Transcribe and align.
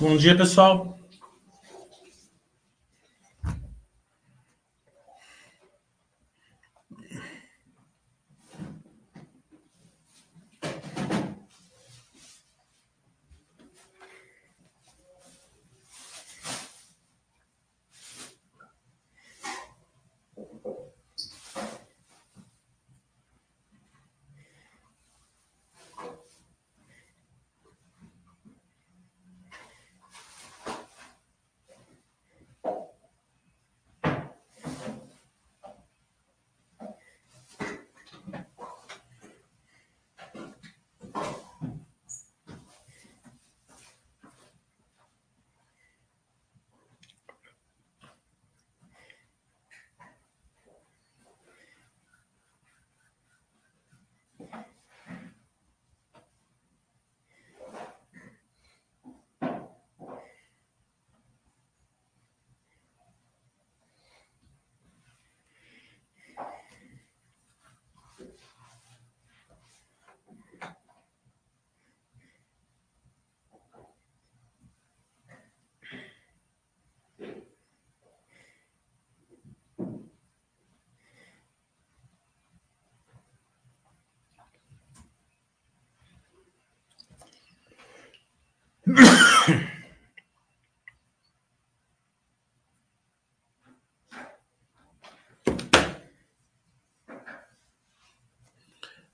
Bom 0.00 0.16
dia, 0.16 0.36
pessoal. 0.36 0.98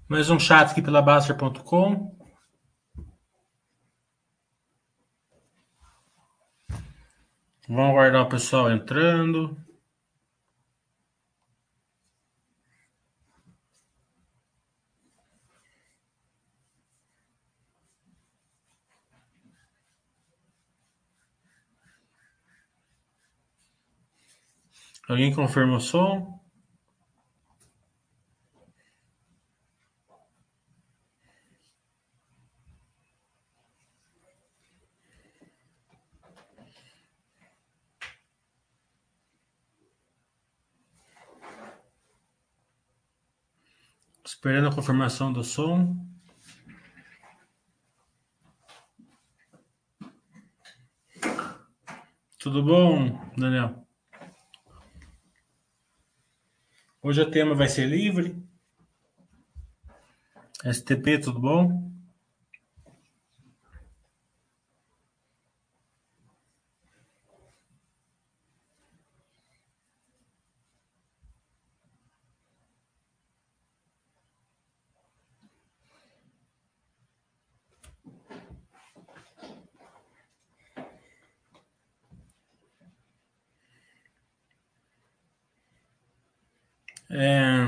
Mais 0.08 0.28
um 0.28 0.38
chat 0.40 0.72
aqui 0.72 0.82
pela 0.82 1.00
Baster.com. 1.00 2.18
Vamos 7.68 7.90
aguardar 7.90 8.22
o 8.22 8.28
pessoal 8.28 8.70
entrando. 8.72 9.56
Alguém 25.10 25.34
confirma 25.34 25.76
o 25.76 25.80
som? 25.80 26.40
Esperando 44.24 44.68
a 44.68 44.72
confirmação 44.72 45.32
do 45.32 45.42
som. 45.42 46.06
Tudo 52.38 52.62
bom, 52.62 53.20
Daniel? 53.36 53.89
Hoje 57.02 57.22
o 57.22 57.30
tema 57.30 57.54
vai 57.54 57.66
ser 57.66 57.86
livre. 57.86 58.36
STP, 60.62 61.18
tudo 61.18 61.40
bom? 61.40 61.90
É... 87.10 87.66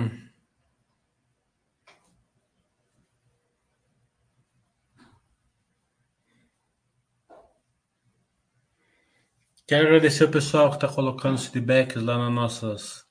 Quero 9.73 9.87
agradecer 9.87 10.25
o 10.25 10.31
pessoal 10.31 10.69
que 10.69 10.75
está 10.75 10.87
colocando 10.87 11.37
os 11.37 11.47
feedbacks 11.47 12.03
lá 12.03 12.19
nas 12.19 12.31
nossas 12.31 13.07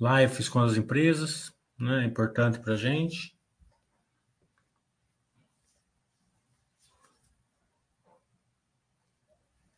lives 0.00 0.48
com 0.48 0.58
as 0.58 0.76
empresas, 0.76 1.54
né? 1.78 2.02
É 2.02 2.04
importante 2.04 2.58
para 2.58 2.72
a 2.72 2.76
gente. 2.76 3.32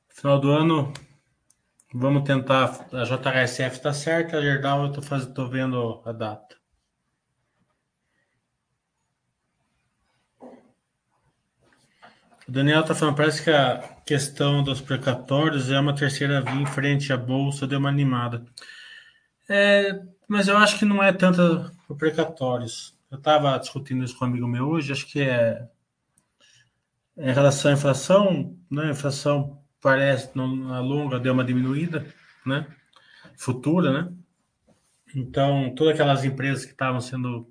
Final 0.09 0.41
do 0.41 0.51
ano, 0.51 0.91
Vamos 1.93 2.23
tentar. 2.23 2.89
A 2.95 3.05
JHSF 3.05 3.77
está 3.77 3.93
certa, 3.93 4.39
a 4.39 4.41
Gerdau 4.41 4.87
eu 4.87 5.19
estou 5.19 5.51
vendo 5.51 6.01
a 6.07 6.13
data. 6.13 6.60
O 12.51 12.53
Daniel 12.53 12.81
está 12.81 12.97
falando, 12.97 13.15
parece 13.15 13.45
que 13.45 13.51
a 13.51 13.79
questão 14.05 14.65
dos 14.65 14.81
precatórios 14.81 15.71
é 15.71 15.79
uma 15.79 15.95
terceira 15.95 16.41
via 16.41 16.61
em 16.61 16.67
frente 16.67 17.13
à 17.13 17.17
bolsa, 17.17 17.65
deu 17.65 17.79
uma 17.79 17.89
animada. 17.89 18.45
É, 19.49 20.03
mas 20.27 20.49
eu 20.49 20.59
acho 20.59 20.77
que 20.77 20.85
não 20.85 21.01
é 21.01 21.13
tanto 21.13 21.71
o 21.89 21.95
precatórios. 21.95 22.99
Eu 23.09 23.19
estava 23.19 23.57
discutindo 23.57 24.03
isso 24.03 24.19
com 24.19 24.25
um 24.25 24.29
amigo 24.29 24.49
meu 24.49 24.67
hoje, 24.67 24.91
acho 24.91 25.07
que 25.07 25.21
é, 25.21 25.65
é 27.17 27.31
em 27.31 27.33
relação 27.33 27.71
à 27.71 27.75
inflação, 27.75 28.59
né? 28.69 28.87
A 28.87 28.91
inflação 28.91 29.63
parece 29.81 30.37
na 30.37 30.81
longa 30.81 31.21
deu 31.21 31.33
uma 31.33 31.45
diminuída, 31.45 32.05
né? 32.45 32.67
Futura, 33.37 33.93
né? 33.93 34.13
Então, 35.15 35.73
todas 35.77 35.95
aquelas 35.95 36.25
empresas 36.25 36.65
que 36.65 36.73
estavam 36.73 37.01
sendo 37.01 37.49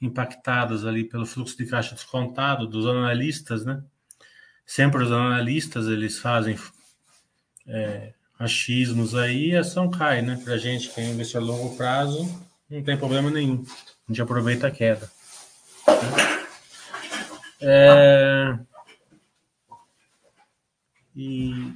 impactadas 0.00 0.84
ali 0.84 1.04
pelo 1.04 1.26
fluxo 1.26 1.56
de 1.56 1.64
caixa 1.66 1.94
descontado 1.94 2.66
dos 2.66 2.86
analistas, 2.88 3.64
né? 3.64 3.84
Sempre 4.72 5.02
os 5.02 5.12
analistas 5.12 5.86
eles 5.86 6.18
fazem 6.18 6.58
é, 7.66 8.14
achismos 8.38 9.14
aí 9.14 9.50
e 9.50 9.56
ação 9.56 9.90
cai, 9.90 10.22
né? 10.22 10.40
Para 10.42 10.56
gente 10.56 10.88
que 10.88 10.98
é 10.98 11.10
investidor 11.10 11.42
a 11.42 11.44
longo 11.44 11.76
prazo, 11.76 12.24
não 12.70 12.82
tem 12.82 12.96
problema 12.96 13.30
nenhum. 13.30 13.66
A 14.08 14.10
gente 14.10 14.22
aproveita 14.22 14.68
a 14.68 14.70
queda. 14.70 15.12
É... 17.60 18.58
E, 21.14 21.74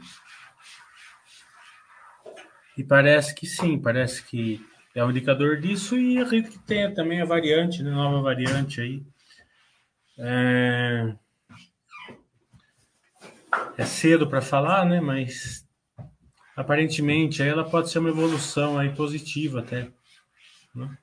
e 2.78 2.82
parece 2.82 3.34
que 3.34 3.46
sim, 3.46 3.78
parece 3.78 4.22
que 4.22 4.66
é 4.94 5.04
um 5.04 5.10
indicador 5.10 5.60
disso 5.60 5.98
e 5.98 6.16
acredito 6.16 6.50
que 6.50 6.58
tenha 6.60 6.94
também 6.94 7.20
a 7.20 7.26
variante, 7.26 7.82
né, 7.82 7.90
nova 7.90 8.22
variante 8.22 8.80
aí. 8.80 9.02
É, 10.16 11.14
é 13.76 13.84
cedo 13.84 14.28
para 14.28 14.40
falar, 14.40 14.84
né? 14.84 15.00
Mas 15.00 15.66
aparentemente 16.56 17.42
ela 17.42 17.68
pode 17.68 17.90
ser 17.90 17.98
uma 17.98 18.08
evolução 18.08 18.78
aí 18.78 18.94
positiva 18.94 19.60
até. 19.60 19.88
Né? 20.74 20.96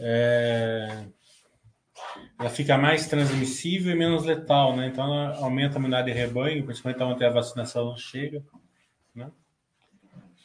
é, 0.00 1.04
ela 2.38 2.48
fica 2.48 2.78
mais 2.78 3.06
transmissível 3.06 3.92
e 3.92 3.98
menos 3.98 4.24
letal, 4.24 4.74
né? 4.74 4.86
Então 4.86 5.04
ela 5.04 5.36
aumenta 5.36 5.76
a 5.76 5.78
imunidade 5.78 6.10
de 6.10 6.18
rebanho, 6.18 6.64
principalmente 6.64 7.02
onde 7.02 7.24
a 7.24 7.30
vacinação 7.30 7.84
não 7.84 7.96
chega, 7.98 8.42
né? 9.14 9.30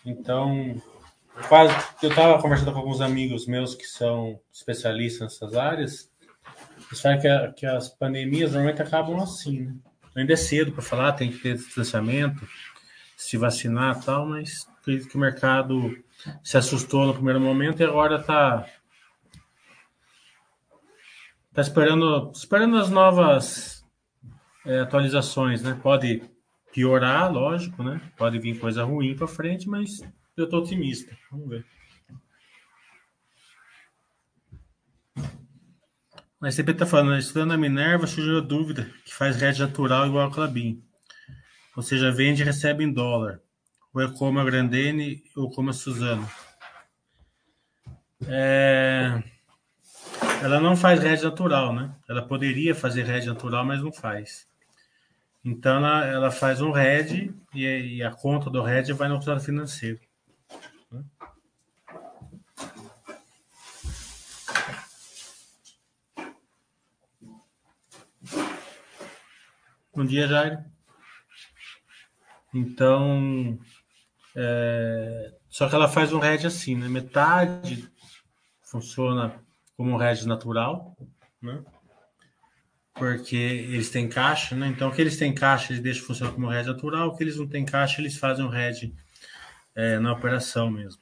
Então, 0.06 0.76
quase 1.48 1.74
eu 2.04 2.10
estava 2.10 2.40
conversando 2.42 2.74
com 2.74 2.80
alguns 2.80 3.00
amigos 3.00 3.48
meus 3.48 3.74
que 3.74 3.86
são 3.86 4.40
especialistas 4.52 5.22
nessas 5.22 5.56
áreas, 5.56 6.12
eles 6.88 7.02
falam 7.02 7.20
que, 7.20 7.54
que 7.54 7.66
as 7.66 7.90
pandemias 7.90 8.52
normalmente 8.52 8.82
acabam 8.82 9.20
assim, 9.22 9.62
né? 9.62 9.76
Ainda 10.16 10.34
é 10.34 10.38
cedo 10.38 10.72
para 10.72 10.82
falar, 10.82 11.14
tem 11.14 11.32
que 11.32 11.40
ter 11.40 11.56
distanciamento, 11.56 12.48
se 13.18 13.38
vacinar 13.38 13.98
e 13.98 14.06
tal, 14.06 14.26
mas 14.26 14.68
acredito 14.80 15.10
que 15.10 15.18
o 15.18 15.20
mercado 15.20 15.98
se 16.44 16.58
assustou 16.58 17.06
no 17.06 17.14
primeiro 17.14 17.40
momento 17.40 17.82
e 17.82 17.84
agora 17.84 18.16
está 18.16 18.66
tá 21.54 21.62
esperando, 21.62 22.32
esperando 22.34 22.78
as 22.78 22.90
novas 22.90 23.86
é, 24.66 24.80
atualizações, 24.80 25.62
né? 25.62 25.78
Pode 25.82 26.22
piorar, 26.72 27.32
lógico, 27.32 27.84
né? 27.84 28.02
Pode 28.18 28.40
vir 28.40 28.60
coisa 28.60 28.84
ruim 28.84 29.16
para 29.16 29.28
frente, 29.28 29.68
mas 29.68 30.02
eu 30.36 30.46
estou 30.46 30.62
otimista. 30.62 31.16
Vamos 31.32 31.50
ver. 31.50 31.66
Mas 36.46 36.54
sempre 36.54 36.74
está 36.74 36.86
falando, 36.86 37.10
né? 37.10 37.18
estudando 37.18 37.54
a 37.54 37.58
Minerva, 37.58 38.06
surgiu 38.06 38.38
a 38.38 38.40
dúvida 38.40 38.88
que 39.04 39.12
faz 39.12 39.36
rede 39.36 39.60
natural 39.60 40.06
igual 40.06 40.26
ao 40.26 40.32
Clabin. 40.32 40.80
Ou 41.76 41.82
seja, 41.82 42.12
vende 42.12 42.44
e 42.44 42.46
recebe 42.46 42.84
em 42.84 42.94
dólar. 42.94 43.40
Ou 43.92 44.04
é 44.04 44.12
como 44.12 44.40
a 44.40 44.46
Grandene 44.46 45.24
ou 45.36 45.50
como 45.50 45.72
a 45.72 45.74
Suzano. 45.74 46.30
É... 48.28 49.24
Ela 50.44 50.60
não 50.60 50.76
faz 50.76 51.00
rede 51.00 51.24
natural, 51.24 51.74
né? 51.74 51.92
Ela 52.08 52.22
poderia 52.22 52.76
fazer 52.76 53.06
rede 53.06 53.26
natural, 53.26 53.66
mas 53.66 53.82
não 53.82 53.92
faz. 53.92 54.48
Então 55.44 55.78
ela, 55.78 56.06
ela 56.06 56.32
faz 56.32 56.62
um 56.62 56.70
RED 56.70 57.34
e, 57.56 57.66
e, 57.66 58.04
a 58.04 58.12
conta 58.12 58.52
do 58.52 58.62
RED 58.62 58.94
vai 58.94 59.08
no 59.08 59.16
resultado 59.16 59.44
financeiro. 59.44 60.00
Bom 69.96 70.04
dia, 70.04 70.28
Jair. 70.28 70.60
Então, 72.54 73.58
é... 74.36 75.34
só 75.50 75.70
que 75.70 75.76
ela 75.76 75.88
faz 75.88 76.12
um 76.12 76.20
RED 76.20 76.46
assim, 76.46 76.76
né? 76.76 76.90
Metade 76.90 77.90
funciona 78.62 79.42
como 79.78 79.96
um 79.96 80.04
hedge 80.04 80.28
natural, 80.28 80.98
né? 81.42 81.64
Porque 82.94 83.38
eles 83.38 83.90
têm 83.90 84.10
caixa, 84.10 84.54
né? 84.54 84.68
Então, 84.68 84.90
o 84.90 84.92
que 84.92 85.00
eles 85.00 85.18
têm 85.18 85.34
caixa, 85.34 85.72
eles 85.72 85.82
deixam 85.82 86.06
funcionar 86.06 86.34
como 86.34 86.52
hedge 86.52 86.68
natural. 86.68 87.08
O 87.08 87.16
que 87.16 87.24
eles 87.24 87.38
não 87.38 87.48
têm 87.48 87.64
caixa, 87.64 88.02
eles 88.02 88.18
fazem 88.18 88.44
um 88.44 88.54
hedge 88.54 88.94
é, 89.74 89.98
na 90.00 90.12
operação 90.12 90.70
mesmo. 90.70 91.02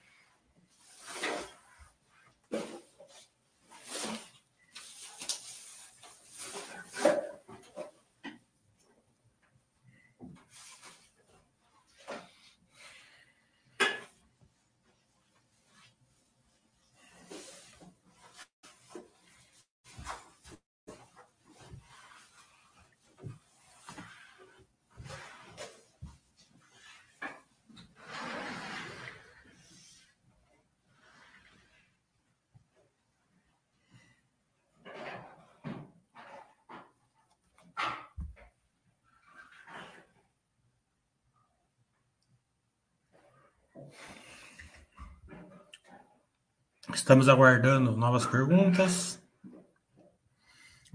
Estamos 47.04 47.28
aguardando 47.28 47.98
novas 47.98 48.26
perguntas. 48.26 49.22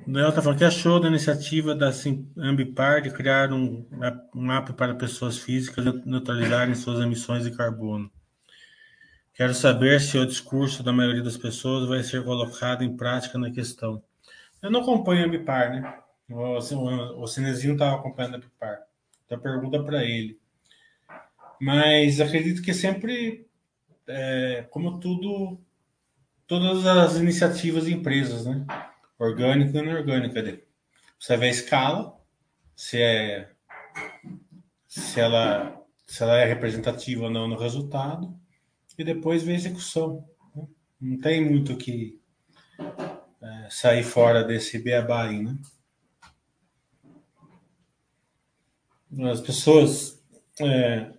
O 0.07 0.11
Noel 0.11 0.31
está 0.31 0.41
falando 0.41 0.57
que 0.57 0.65
achou 0.65 0.99
da 0.99 1.07
iniciativa 1.07 1.75
da 1.75 1.93
Ambipar 2.39 3.03
de 3.03 3.11
criar 3.11 3.53
um, 3.53 3.87
um 4.35 4.51
app 4.51 4.73
para 4.73 4.95
pessoas 4.95 5.37
físicas 5.37 5.85
neutralizarem 6.07 6.75
suas 6.75 7.05
emissões 7.05 7.45
de 7.45 7.55
carbono. 7.55 8.11
Quero 9.35 9.53
saber 9.53 10.01
se 10.01 10.17
o 10.17 10.25
discurso 10.25 10.83
da 10.83 10.95
maioria 10.95 11.23
das 11.23 11.37
pessoas 11.37 11.87
vai 11.87 12.03
ser 12.03 12.25
colocado 12.25 12.83
em 12.83 12.97
prática 12.97 13.37
na 13.37 13.51
questão. 13.51 14.03
Eu 14.63 14.71
não 14.71 14.81
acompanho 14.81 15.25
a 15.25 15.27
Ambipar, 15.27 15.71
né? 15.71 15.95
O, 16.31 16.59
o, 16.59 17.23
o 17.23 17.27
Cinezinho 17.27 17.75
estava 17.75 17.97
acompanhando 17.97 18.37
a 18.37 18.37
Ambipar. 18.39 18.79
Então, 19.27 19.39
pergunta 19.39 19.85
para 19.85 20.03
ele. 20.03 20.41
Mas 21.61 22.19
acredito 22.19 22.63
que 22.63 22.73
sempre, 22.73 23.47
é, 24.07 24.67
como 24.71 24.99
tudo 24.99 25.61
todas 26.49 26.87
as 26.87 27.17
iniciativas 27.17 27.85
de 27.85 27.93
empresas, 27.93 28.47
né? 28.47 28.67
Orgânica 29.19 29.79
e 29.79 29.83
inorgânica. 29.83 30.61
Você 31.21 31.37
vê 31.37 31.47
a 31.47 31.51
escala, 31.51 32.19
se 32.75 33.01
é 33.01 33.51
se 34.87 35.21
ela 35.21 35.79
se 36.07 36.23
ela 36.23 36.39
é 36.39 36.47
representativa 36.47 37.25
ou 37.25 37.31
não 37.31 37.47
no 37.47 37.59
resultado 37.59 38.35
e 38.97 39.05
depois 39.05 39.43
vê 39.43 39.53
a 39.53 39.57
execução. 39.57 40.27
Né? 40.57 40.67
Não 40.99 41.21
tem 41.21 41.45
muito 41.45 41.77
que 41.77 42.19
é, 43.43 43.69
sair 43.71 44.03
fora 44.03 44.43
desse 44.43 44.79
beabá 44.79 45.29
aí, 45.29 45.43
né? 45.43 45.57
As 49.31 49.41
pessoas 49.41 50.23
é, 50.61 51.13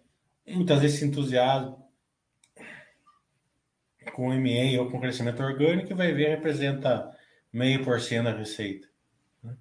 muitas 0.47 0.81
vezes 0.81 0.99
se 0.99 1.05
entusiasmam 1.05 1.88
com 4.19 4.37
MA 4.37 4.77
ou 4.77 4.91
com 4.91 4.99
crescimento 4.99 5.41
orgânico, 5.41 5.95
vai 5.95 6.11
ver 6.11 6.27
representa 6.27 7.09
meio 7.53 7.85
por 7.85 8.01
cento 8.01 8.25
da 8.25 8.33
receita. 8.33 8.85
Né? 9.41 9.55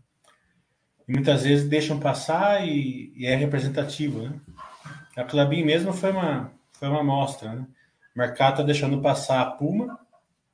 E 1.06 1.12
muitas 1.12 1.44
vezes 1.44 1.68
deixam 1.68 2.00
passar 2.00 2.66
e, 2.66 3.12
e 3.14 3.24
é 3.24 3.36
representativo. 3.36 4.22
Né? 4.22 4.40
A 5.16 5.22
Clabin 5.22 5.64
mesmo 5.64 5.92
foi 5.92 6.10
uma, 6.10 6.52
foi 6.72 6.88
uma 6.88 7.02
amostra. 7.02 7.54
Né? 7.54 7.68
O 8.16 8.18
mercado 8.18 8.54
está 8.54 8.64
deixando 8.64 9.00
passar 9.00 9.42
a 9.42 9.46
Puma, 9.52 9.96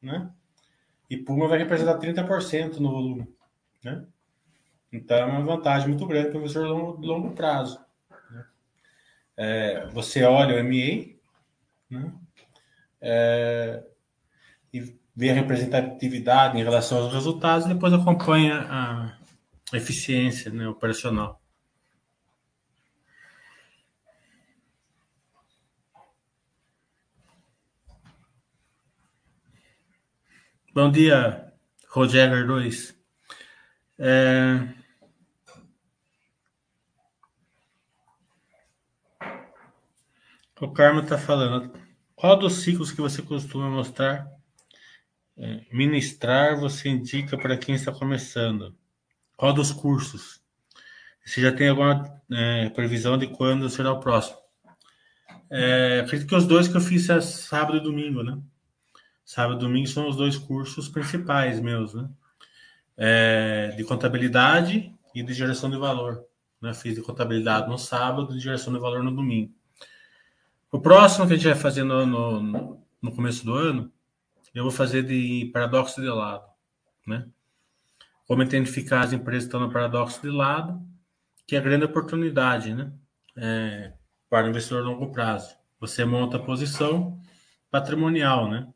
né? 0.03 0.31
e 1.09 1.17
Puma 1.17 1.49
vai 1.49 1.57
representar 1.57 1.99
30% 1.99 2.77
no 2.77 2.91
volume. 2.91 3.27
Né? 3.83 4.05
Então 4.93 5.17
é 5.17 5.25
uma 5.25 5.41
vantagem 5.41 5.89
muito 5.89 6.07
grande 6.07 6.29
para 6.29 6.37
o 6.37 6.41
investidor 6.41 6.69
longo, 6.69 7.07
longo 7.07 7.31
prazo. 7.31 7.83
Né? 8.31 8.45
É, 9.35 9.87
você 9.87 10.25
olha 10.25 10.61
o 10.61 10.63
MA, 10.63 11.15
né? 11.91 12.13
é, 13.01 13.83
e 14.75 14.99
vê 15.15 15.31
a 15.31 15.35
representatividade 15.35 16.59
em 16.59 16.65
relação 16.65 16.99
aos 16.99 17.13
resultados 17.13 17.65
e 17.65 17.73
depois 17.73 17.93
acompanha 17.93 18.67
a 18.69 19.17
eficiência 19.77 20.51
né, 20.51 20.67
operacional. 20.67 21.41
Bom 30.75 30.91
dia, 30.91 31.53
Roger 31.89 32.45
2. 32.45 32.99
É... 33.97 34.75
O 40.61 40.73
Carmo 40.73 41.01
está 41.01 41.17
falando. 41.17 41.79
Qual 42.17 42.37
dos 42.37 42.63
ciclos 42.63 42.91
que 42.91 43.01
você 43.01 43.23
costuma 43.23 43.71
mostrar, 43.71 44.34
ministrar, 45.73 46.59
você 46.59 46.89
indica 46.89 47.37
para 47.37 47.57
quem 47.57 47.75
está 47.75 47.93
começando? 47.93 48.75
Qual 49.37 49.53
dos 49.53 49.73
cursos? 49.73 50.41
Você 51.25 51.41
já 51.41 51.53
tem 51.53 51.69
alguma 51.69 52.23
é, 52.31 52.69
previsão 52.71 53.19
de 53.19 53.27
quando 53.27 53.69
será 53.69 53.93
o 53.93 54.01
próximo? 54.01 54.39
É, 55.51 56.01
acredito 56.01 56.29
que 56.29 56.35
os 56.35 56.47
dois 56.47 56.69
que 56.69 56.77
eu 56.77 56.81
fiz 56.81 57.09
é 57.09 57.21
sábado 57.21 57.79
e 57.79 57.81
domingo, 57.81 58.23
né? 58.23 58.39
Sábado 59.25 59.57
e 59.57 59.61
domingo 59.61 59.89
são 59.89 60.09
os 60.09 60.17
dois 60.17 60.37
cursos 60.37 60.89
principais 60.89 61.61
meus, 61.61 61.95
né? 61.95 62.09
É, 62.97 63.75
de 63.77 63.85
contabilidade 63.85 64.95
e 65.15 65.23
de 65.23 65.33
geração 65.33 65.71
de 65.71 65.77
valor. 65.77 66.25
Né? 66.61 66.73
Fiz 66.75 66.95
de 66.95 67.03
contabilidade 67.03 67.69
no 67.69 67.79
sábado 67.79 68.33
e 68.33 68.37
de 68.37 68.41
geração 68.41 68.73
de 68.73 68.79
valor 68.79 69.03
no 69.03 69.15
domingo. 69.15 69.53
O 70.71 70.81
próximo 70.81 71.27
que 71.27 71.33
a 71.33 71.37
gente 71.37 71.47
vai 71.47 71.57
fazer 71.57 71.85
no, 71.85 72.07
no, 72.07 72.81
no 73.01 73.13
começo 73.13 73.45
do 73.45 73.55
ano 73.55 73.93
eu 74.55 74.63
vou 74.63 74.73
fazer 74.73 75.03
de 75.03 75.51
paradoxo 75.53 76.01
de 76.01 76.09
lado, 76.09 76.49
né? 77.07 77.27
Como 78.27 78.43
identificar 78.43 79.01
as 79.01 79.13
empresas 79.13 79.45
que 79.45 79.49
estão 79.49 79.61
no 79.61 79.73
paradoxo 79.73 80.23
de 80.23 80.31
lado, 80.31 80.81
que 81.47 81.57
é 81.57 81.59
a 81.59 81.63
grande 81.63 81.85
oportunidade, 81.85 82.73
né? 82.73 82.93
É, 83.37 83.93
para 84.31 84.47
o 84.47 84.51
investidor 84.51 84.83
a 84.83 84.87
longo 84.87 85.13
prazo. 85.13 85.55
Você 85.81 86.05
monta 86.05 86.37
a 86.37 86.43
posição 86.43 87.21
patrimonial, 87.71 88.49
né? 88.49 88.73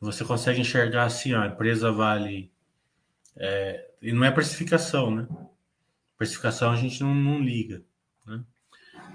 Você 0.00 0.24
consegue 0.24 0.60
enxergar 0.60 1.04
assim, 1.04 1.34
ó, 1.34 1.42
a 1.42 1.48
empresa 1.48 1.90
vale. 1.90 2.52
É, 3.36 3.90
e 4.00 4.12
não 4.12 4.24
é 4.24 4.30
precificação, 4.30 5.10
né? 5.10 5.26
Precificação 6.16 6.70
a 6.70 6.76
gente 6.76 7.02
não, 7.02 7.14
não 7.14 7.40
liga, 7.40 7.82
né? 8.24 8.44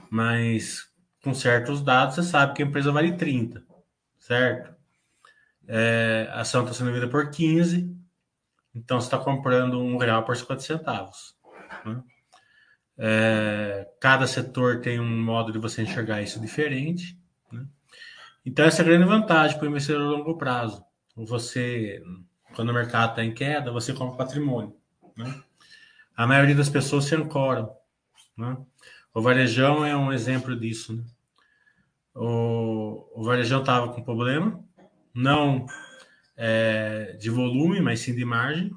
Mas 0.09 0.91
com 1.23 1.33
certos 1.33 1.81
dados 1.81 2.15
você 2.15 2.23
sabe 2.23 2.53
que 2.53 2.63
a 2.63 2.65
empresa 2.65 2.91
vale 2.91 3.13
30, 3.13 3.63
certo? 4.19 4.70
É, 5.68 6.27
a 6.32 6.41
ação 6.41 6.62
está 6.62 6.74
sendo 6.74 6.88
vendida 6.88 7.08
por 7.08 7.30
15, 7.30 7.96
então 8.74 9.00
você 9.00 9.08
está 9.08 9.18
comprando 9.18 9.80
um 9.80 9.98
real 9.98 10.24
por 10.24 10.36
50 10.36 10.62
centavos. 10.62 11.36
Né? 11.86 12.01
É, 12.98 13.88
cada 14.00 14.27
setor 14.27 14.82
tem 14.82 15.00
um 15.00 15.24
modo 15.24 15.51
de 15.51 15.60
você 15.60 15.82
enxergar 15.82 16.22
isso 16.22 16.39
diferente. 16.39 17.18
Né? 17.51 17.65
Então, 18.46 18.65
essa 18.65 18.82
é 18.82 18.84
a 18.84 18.88
grande 18.88 19.06
vantagem 19.06 19.58
para 19.58 19.65
o 19.65 19.70
investidor 19.70 20.01
a 20.01 20.18
longo 20.18 20.38
prazo. 20.38 20.84
Você, 21.15 22.01
quando 22.56 22.70
o 22.70 22.74
mercado 22.74 23.12
está 23.12 23.24
em 23.24 23.34
queda, 23.34 23.72
você 23.72 23.94
compra 23.94 24.18
patrimônio. 24.18 24.75
Né? 25.15 25.41
A 26.15 26.25
maioria 26.27 26.56
das 26.56 26.70
pessoas 26.70 27.06
se 27.06 27.15
ancoram. 27.15 27.72
Né? 28.38 28.58
O 29.13 29.22
varejão 29.22 29.86
é 29.86 29.95
um 29.95 30.12
exemplo 30.13 30.56
disso. 30.56 30.93
Né? 30.93 31.04
O, 32.15 33.08
o 33.15 33.24
varejão 33.24 33.62
estava 33.62 33.91
com 33.93 34.04
problema, 34.04 34.63
não 35.13 35.65
é, 36.36 37.15
de 37.19 37.30
volume, 37.30 37.82
mas 37.82 38.00
sim 38.00 38.15
de 38.15 38.26
margem, 38.26 38.71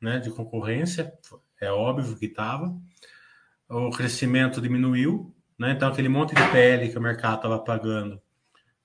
né, 0.00 0.18
de 0.18 0.30
concorrência. 0.30 1.12
É 1.60 1.70
óbvio 1.70 2.16
que 2.16 2.26
estava. 2.26 2.76
O 3.68 3.90
crescimento 3.90 4.60
diminuiu, 4.60 5.34
né? 5.58 5.72
Então 5.72 5.88
aquele 5.88 6.08
monte 6.08 6.34
de 6.34 6.42
PL 6.50 6.88
que 6.88 6.96
o 6.96 7.02
mercado 7.02 7.36
estava 7.36 7.58
pagando 7.58 8.20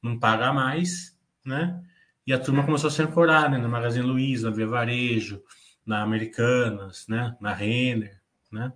não 0.02 0.20
paga 0.20 0.52
mais, 0.52 1.18
né? 1.46 1.82
E 2.26 2.34
a 2.34 2.39
turma 2.39 2.66
começou 2.66 2.89
a 2.89 2.92
se 2.92 3.02
ancorar, 3.02 3.50
né? 3.50 3.58
Na 3.58 3.68
Magazine 3.68 4.06
Luiza, 4.06 4.50
na 4.50 4.56
Via 4.56 4.68
Varejo, 4.68 5.42
na 5.86 6.02
Americanas, 6.02 7.06
né? 7.08 7.38
Na 7.39 7.54
Renner, 7.54 8.20
né? 8.52 8.74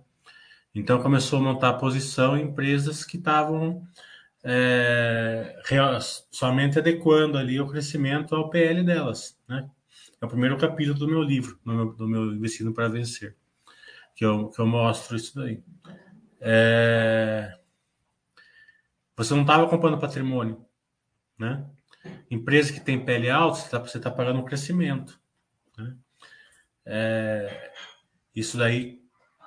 Então 0.74 1.02
começou 1.02 1.40
a 1.40 1.42
montar 1.42 1.74
posição 1.74 2.36
em 2.36 2.44
empresas 2.44 3.04
que 3.04 3.16
estavam 3.16 3.82
é, 4.44 5.56
somente 6.30 6.78
adequando 6.78 7.36
ali 7.36 7.60
o 7.60 7.66
crescimento 7.66 8.34
ao 8.34 8.50
PL 8.50 8.82
delas, 8.82 9.38
né? 9.48 9.68
É 10.20 10.26
o 10.26 10.28
primeiro 10.28 10.56
capítulo 10.58 10.98
do 10.98 11.06
meu 11.06 11.22
livro, 11.22 11.58
do 11.64 11.72
meu, 11.72 11.92
do 11.92 12.08
meu 12.08 12.32
Investindo 12.32 12.72
para 12.72 12.88
Vencer, 12.88 13.36
que 14.16 14.24
eu, 14.24 14.48
que 14.48 14.60
eu 14.60 14.66
mostro 14.66 15.16
isso 15.16 15.34
daí. 15.36 15.62
É... 16.40 17.56
Você 19.16 19.34
não 19.34 19.42
estava 19.42 19.68
comprando 19.68 19.98
patrimônio, 19.98 20.64
né? 21.38 21.64
Empresa 22.30 22.72
que 22.72 22.80
tem 22.80 23.04
PL 23.04 23.30
alto, 23.30 23.58
você 23.58 23.76
está 23.98 24.10
tá 24.10 24.10
pagando 24.10 24.40
um 24.40 24.44
crescimento. 24.44 25.20
Né? 25.76 25.96
É... 26.84 27.72
Isso 28.34 28.58
daí, 28.58 29.00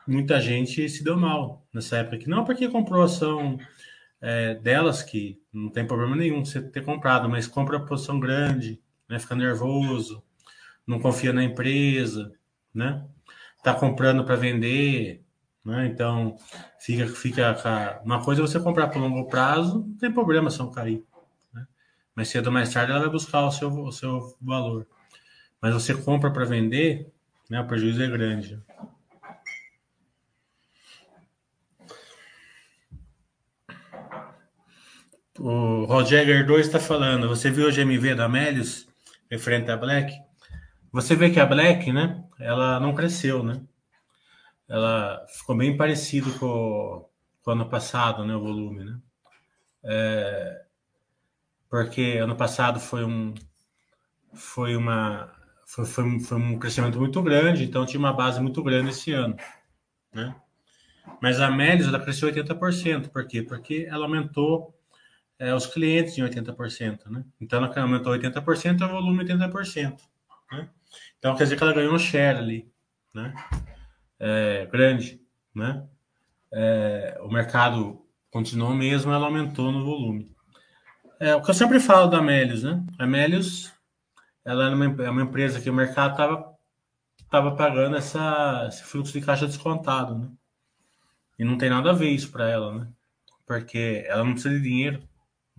muita 0.08 0.40
gente 0.40 0.88
se 0.88 1.04
deu 1.04 1.18
mal 1.18 1.66
nessa 1.74 1.98
época. 1.98 2.18
Que 2.18 2.30
não 2.30 2.46
porque 2.46 2.70
comprou 2.70 3.04
ação 3.04 3.58
é, 4.22 4.54
delas, 4.56 5.02
que 5.02 5.42
não 5.52 5.70
tem 5.70 5.86
problema 5.86 6.16
nenhum 6.16 6.46
você 6.46 6.62
ter 6.62 6.86
comprado, 6.86 7.28
mas 7.28 7.48
compra 7.48 7.78
a 7.78 7.86
posição 7.86 8.20
grande, 8.20 8.80
né? 9.10 9.18
fica 9.18 9.36
nervoso, 9.36 10.24
não 10.86 11.00
confia 11.00 11.34
na 11.34 11.44
empresa, 11.44 12.32
né? 12.74 13.04
Tá 13.64 13.74
comprando 13.74 14.24
para 14.24 14.36
vender, 14.36 15.24
né? 15.64 15.88
Então, 15.88 16.36
fica, 16.80 17.08
fica 17.08 18.02
uma 18.04 18.24
coisa 18.24 18.42
é 18.42 18.48
você 18.48 18.60
comprar 18.60 18.88
por 18.88 19.00
longo 19.00 19.28
prazo, 19.28 19.86
não 19.88 19.98
tem 19.98 20.12
problema 20.12 20.50
se 20.50 20.60
não 20.60 20.72
cair. 20.72 21.04
Né? 21.54 21.66
Mas 22.16 22.30
cedo 22.30 22.48
ou 22.48 22.54
mais 22.54 22.72
tarde 22.72 22.92
ela 22.92 23.02
vai 23.02 23.10
buscar 23.10 23.46
o 23.46 23.52
seu, 23.52 23.70
o 23.70 23.92
seu 23.92 24.36
valor. 24.42 24.88
Mas 25.62 25.74
você 25.74 25.94
compra 25.94 26.32
para 26.32 26.46
vender, 26.46 27.12
né? 27.50 27.62
o 27.62 27.68
prejuízo 27.68 28.02
é 28.02 28.08
grande. 28.08 28.60
O 35.40 35.86
Roger 35.86 36.46
2 36.46 36.66
está 36.66 36.80
falando. 36.80 37.28
Você 37.28 37.50
viu 37.50 37.68
o 37.68 37.72
GMV 37.72 38.16
da 38.16 38.28
Melius 38.28 38.88
referente 39.30 39.72
à 39.72 39.78
Black? 39.78 40.14
Você 40.92 41.16
vê 41.16 41.30
que 41.30 41.40
a 41.40 41.46
Black, 41.46 41.92
né? 41.92 42.24
Ela 42.40 42.80
não 42.80 42.94
cresceu, 42.94 43.44
né? 43.44 43.62
ela 44.72 45.26
ficou 45.28 45.56
bem 45.56 45.76
parecido 45.76 46.32
com, 46.40 47.06
com 47.44 47.52
o 47.52 47.54
ano 47.54 47.70
passado, 47.70 48.26
né, 48.26 48.34
o 48.34 48.40
volume, 48.40 48.86
né? 48.86 48.98
É, 49.84 50.62
porque 51.70 52.18
ano 52.18 52.38
passado 52.38 52.80
foi 52.80 53.04
um 53.04 53.34
foi 54.34 54.78
uma 54.78 55.30
foi, 55.66 55.86
foi, 55.86 56.20
foi, 56.22 56.38
um 56.38 56.58
crescimento 56.58 56.98
muito 56.98 57.22
grande, 57.22 57.66
então 57.66 57.86
tinha 57.86 58.00
uma 58.00 58.14
base 58.14 58.40
muito 58.40 58.64
grande 58.64 58.92
esse 58.92 59.12
ano, 59.12 59.36
né? 60.14 60.34
Mas 61.22 61.42
a 61.42 61.52
Melis 61.52 61.88
ela 61.88 62.00
cresceu 62.00 62.32
80%, 62.32 63.10
por 63.10 63.28
quê? 63.28 63.44
Porque 63.44 63.88
ela 63.90 64.06
aumentou 64.06 64.74
é, 65.42 65.54
os 65.56 65.66
clientes 65.66 66.18
em 66.18 66.22
80%, 66.22 67.08
né? 67.10 67.26
Então 67.40 67.58
ela 67.58 67.82
aumentou 67.82 68.14
80%, 68.14 68.82
o 68.82 68.88
volume 68.88 69.26
80%, 69.26 69.98
né? 70.52 70.70
Então 71.18 71.36
quer 71.36 71.44
dizer 71.44 71.58
que 71.58 71.64
ela 71.64 71.74
ganhou 71.74 71.94
um 71.94 72.00
share 72.00 72.38
ali, 72.38 72.72
né? 73.14 73.34
é, 74.22 74.68
grande, 74.72 75.20
né? 75.54 75.84
É, 76.54 77.18
o 77.22 77.28
mercado 77.28 78.06
continuou 78.30 78.74
mesmo, 78.74 79.12
ela 79.12 79.26
aumentou 79.26 79.72
no 79.72 79.84
volume. 79.84 80.32
É, 81.20 81.36
o 81.36 81.42
que 81.42 81.50
eu 81.50 81.56
sempre 81.56 81.80
falo 81.80 82.08
da 82.08 82.22
Melius, 82.22 82.62
né? 82.62 82.86
A 83.00 83.08
Melius, 83.08 83.74
ela 84.46 84.66
é 84.66 84.70
uma, 84.70 85.04
é 85.04 85.10
uma 85.10 85.24
empresa 85.24 85.60
que 85.60 85.70
o 85.70 85.74
mercado 85.74 86.12
estava 86.12 86.52
tava 87.30 87.56
pagando 87.56 87.96
essa, 87.96 88.66
esse 88.68 88.84
fluxo 88.84 89.14
de 89.14 89.22
caixa 89.26 89.48
descontado, 89.48 90.18
né? 90.18 90.30
E 91.40 91.44
não 91.44 91.58
tem 91.58 91.70
nada 91.70 91.90
a 91.90 91.94
ver 91.94 92.10
isso 92.10 92.30
para 92.32 92.48
ela, 92.48 92.74
né? 92.76 92.88
Porque 93.48 94.04
ela 94.08 94.24
não 94.24 94.34
precisa 94.34 94.54
de 94.54 94.62
dinheiro? 94.62 95.02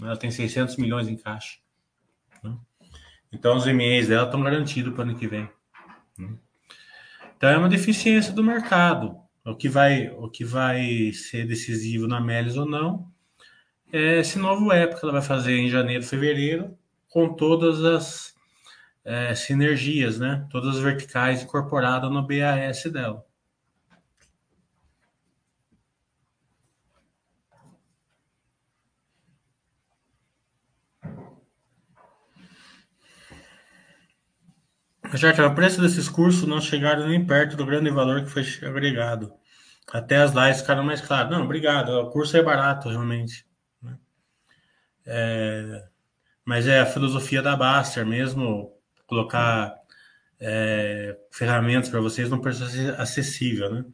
Ela 0.00 0.16
tem 0.16 0.30
600 0.30 0.76
milhões 0.76 1.08
em 1.08 1.16
caixa. 1.16 1.58
Né? 2.42 2.56
Então 3.32 3.56
os 3.56 3.66
MEs 3.66 4.08
dela 4.08 4.24
estão 4.24 4.42
garantidos 4.42 4.92
para 4.92 5.00
o 5.00 5.08
ano 5.08 5.18
que 5.18 5.26
vem. 5.26 5.48
Né? 6.18 6.34
Então 7.36 7.50
é 7.50 7.56
uma 7.56 7.68
deficiência 7.68 8.32
do 8.32 8.42
mercado. 8.42 9.16
O 9.44 9.56
que 9.56 9.68
vai, 9.68 10.08
o 10.10 10.28
que 10.28 10.44
vai 10.44 11.12
ser 11.12 11.46
decisivo 11.46 12.06
na 12.06 12.20
Melis 12.20 12.56
ou 12.56 12.66
não 12.66 13.12
é 13.92 14.20
esse 14.20 14.38
novo 14.38 14.72
época 14.72 15.00
que 15.00 15.04
ela 15.04 15.12
vai 15.12 15.22
fazer 15.22 15.58
em 15.58 15.68
janeiro, 15.68 16.02
fevereiro, 16.02 16.76
com 17.08 17.34
todas 17.34 17.84
as 17.84 18.34
é, 19.04 19.34
sinergias, 19.34 20.18
né? 20.18 20.46
Todas 20.50 20.76
as 20.76 20.82
verticais 20.82 21.42
incorporadas 21.42 22.10
no 22.10 22.26
BAS 22.26 22.84
dela. 22.90 23.24
O 35.46 35.54
preço 35.54 35.80
desses 35.80 36.08
cursos 36.08 36.48
não 36.48 36.60
chegaram 36.60 37.06
nem 37.06 37.24
perto 37.24 37.54
do 37.56 37.66
grande 37.66 37.90
valor 37.90 38.24
que 38.24 38.30
foi 38.30 38.42
agregado. 38.66 39.32
Até 39.92 40.16
as 40.16 40.32
lives 40.32 40.60
ficaram 40.62 40.82
mais 40.82 41.02
claras. 41.02 41.30
Não, 41.30 41.44
obrigado. 41.44 41.90
O 41.90 42.10
curso 42.10 42.36
é 42.36 42.42
barato, 42.42 42.88
realmente. 42.88 43.46
Né? 43.82 43.98
É, 45.04 45.84
mas 46.44 46.66
é 46.66 46.80
a 46.80 46.86
filosofia 46.86 47.42
da 47.42 47.54
Baster 47.54 48.06
mesmo, 48.06 48.72
colocar 49.06 49.74
é, 50.40 51.18
ferramentas 51.30 51.90
para 51.90 52.00
vocês 52.00 52.30
num 52.30 52.40
preço 52.40 52.64
acessível, 52.96 53.70
né? 53.70 53.84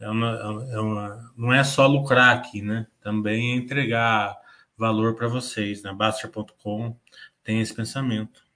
É 0.00 0.08
uma, 0.08 0.66
é 0.72 0.80
uma, 0.80 1.32
não 1.36 1.52
é 1.52 1.62
só 1.62 1.86
lucrar 1.86 2.34
aqui, 2.36 2.62
né? 2.62 2.86
Também 3.00 3.52
é 3.52 3.56
entregar 3.56 4.36
valor 4.76 5.14
para 5.14 5.28
vocês. 5.28 5.82
Na 5.82 5.92
né? 5.92 5.96
Baster.com 5.96 6.98
tem 7.44 7.60
esse 7.60 7.74
pensamento. 7.74 8.49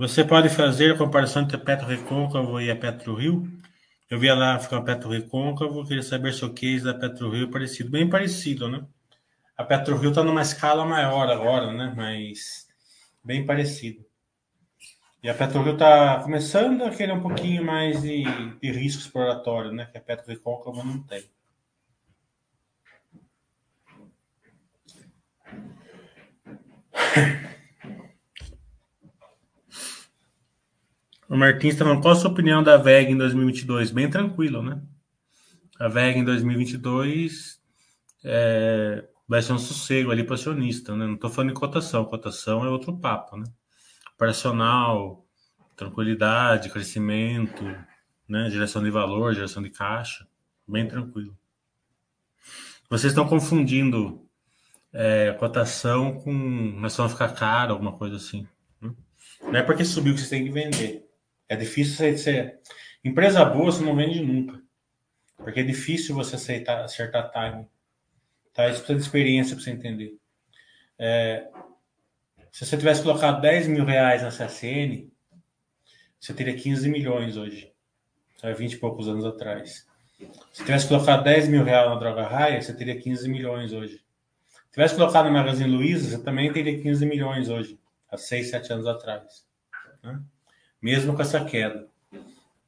Você 0.00 0.24
pode 0.24 0.48
fazer 0.48 0.94
a 0.94 0.96
comparação 0.96 1.42
entre 1.42 1.58
petro 1.58 1.86
recôncavo 1.86 2.58
e 2.58 2.70
a 2.70 2.74
petro 2.74 3.14
rio? 3.14 3.46
Eu 4.08 4.18
via 4.18 4.34
lá 4.34 4.58
ficar 4.58 4.80
petro 4.80 5.10
recôncavo, 5.10 5.86
queria 5.86 6.02
saber 6.02 6.32
se 6.32 6.42
o 6.42 6.54
case 6.54 6.82
da 6.82 6.94
petro 6.94 7.28
rio 7.28 7.46
é 7.46 7.50
parecido. 7.50 7.90
Bem 7.90 8.08
parecido, 8.08 8.66
né? 8.66 8.82
A 9.54 9.62
petro 9.62 9.98
rio 9.98 10.08
está 10.08 10.24
numa 10.24 10.40
escala 10.40 10.86
maior 10.86 11.28
agora, 11.28 11.74
né? 11.74 11.92
Mas 11.94 12.66
bem 13.22 13.44
parecido. 13.44 14.02
E 15.22 15.28
a 15.28 15.34
Petro 15.34 15.62
Rio 15.62 15.74
está 15.74 16.22
começando 16.22 16.82
a 16.82 16.88
querer 16.88 17.12
um 17.12 17.20
pouquinho 17.20 17.62
mais 17.62 18.00
de, 18.00 18.24
de 18.58 18.72
risco 18.72 19.02
exploratório, 19.02 19.70
né? 19.70 19.84
Que 19.92 19.98
a 19.98 20.00
Petro 20.00 20.28
Recôncavo 20.28 20.82
não 20.82 21.02
tem. 21.02 21.30
O 31.30 31.36
Martins 31.36 31.74
está 31.74 31.84
falando, 31.84 32.02
qual 32.02 32.12
a 32.12 32.16
sua 32.16 32.28
opinião 32.28 32.60
da 32.60 32.76
VEG 32.76 33.12
em 33.12 33.16
2022? 33.16 33.92
Bem 33.92 34.10
tranquilo, 34.10 34.64
né? 34.64 34.82
A 35.78 35.86
VEG 35.86 36.18
em 36.18 36.24
2022 36.24 37.62
é, 38.24 39.08
vai 39.28 39.40
ser 39.40 39.52
um 39.52 39.58
sossego 39.58 40.10
ali 40.10 40.24
para 40.24 40.34
acionista, 40.34 40.96
né? 40.96 41.06
Não 41.06 41.14
estou 41.14 41.30
falando 41.30 41.52
em 41.52 41.54
cotação, 41.54 42.04
cotação 42.04 42.64
é 42.64 42.68
outro 42.68 42.98
papo, 42.98 43.36
né? 43.36 43.44
Operacional, 44.16 45.24
tranquilidade, 45.76 46.68
crescimento, 46.68 47.62
né? 48.28 48.50
Geração 48.50 48.82
de 48.82 48.90
valor, 48.90 49.32
geração 49.32 49.62
de 49.62 49.70
caixa, 49.70 50.26
bem 50.66 50.88
tranquilo. 50.88 51.38
Vocês 52.90 53.12
estão 53.12 53.28
confundindo 53.28 54.28
é, 54.92 55.32
cotação 55.38 56.12
com 56.12 56.32
mas 56.32 56.96
vão 56.96 57.08
ficar 57.08 57.28
caro, 57.36 57.74
alguma 57.74 57.92
coisa 57.92 58.16
assim. 58.16 58.48
Né? 58.80 58.92
Não 59.40 59.54
é 59.54 59.62
porque 59.62 59.84
subiu 59.84 60.12
que 60.12 60.20
você 60.20 60.30
tem 60.30 60.44
que 60.44 60.50
vender. 60.50 61.08
É 61.50 61.56
difícil 61.56 61.96
você 61.96 62.16
ser. 62.16 62.60
Empresa 63.04 63.44
boa 63.44 63.72
você 63.72 63.82
não 63.82 63.96
vende 63.96 64.22
nunca. 64.22 64.62
Porque 65.36 65.58
é 65.58 65.64
difícil 65.64 66.14
você 66.14 66.36
aceitar, 66.36 66.84
acertar 66.84 67.28
time. 67.32 67.66
Tá? 68.54 68.68
Isso 68.68 68.78
precisa 68.78 68.98
de 68.98 69.04
experiência 69.04 69.56
para 69.56 69.64
você 69.64 69.72
entender. 69.72 70.16
É, 70.96 71.48
se 72.52 72.64
você 72.64 72.76
tivesse 72.76 73.02
colocado 73.02 73.40
10 73.40 73.66
mil 73.66 73.84
reais 73.84 74.22
na 74.22 74.28
CSN, 74.28 75.10
você 76.20 76.32
teria 76.32 76.54
15 76.54 76.88
milhões 76.88 77.36
hoje. 77.36 77.72
Há 78.44 78.52
20 78.52 78.74
e 78.74 78.78
poucos 78.78 79.08
anos 79.08 79.24
atrás. 79.24 79.88
Se 80.52 80.64
tivesse 80.64 80.86
colocado 80.86 81.24
10 81.24 81.48
mil 81.48 81.64
reais 81.64 81.90
na 81.90 81.96
Droga 81.96 82.22
Raia, 82.28 82.62
você 82.62 82.72
teria 82.72 82.96
15 82.96 83.28
milhões 83.28 83.72
hoje. 83.72 84.04
Se 84.46 84.70
tivesse 84.74 84.94
colocado 84.94 85.24
na 85.24 85.32
Magazine 85.32 85.68
Luiza, 85.68 86.16
você 86.16 86.22
também 86.22 86.52
teria 86.52 86.80
15 86.80 87.04
milhões 87.06 87.48
hoje, 87.48 87.76
há 88.08 88.16
6, 88.16 88.50
7 88.50 88.72
anos 88.72 88.86
atrás. 88.86 89.44
Né? 90.00 90.22
Mesmo 90.80 91.14
com 91.14 91.22
essa 91.22 91.44
queda. 91.44 91.86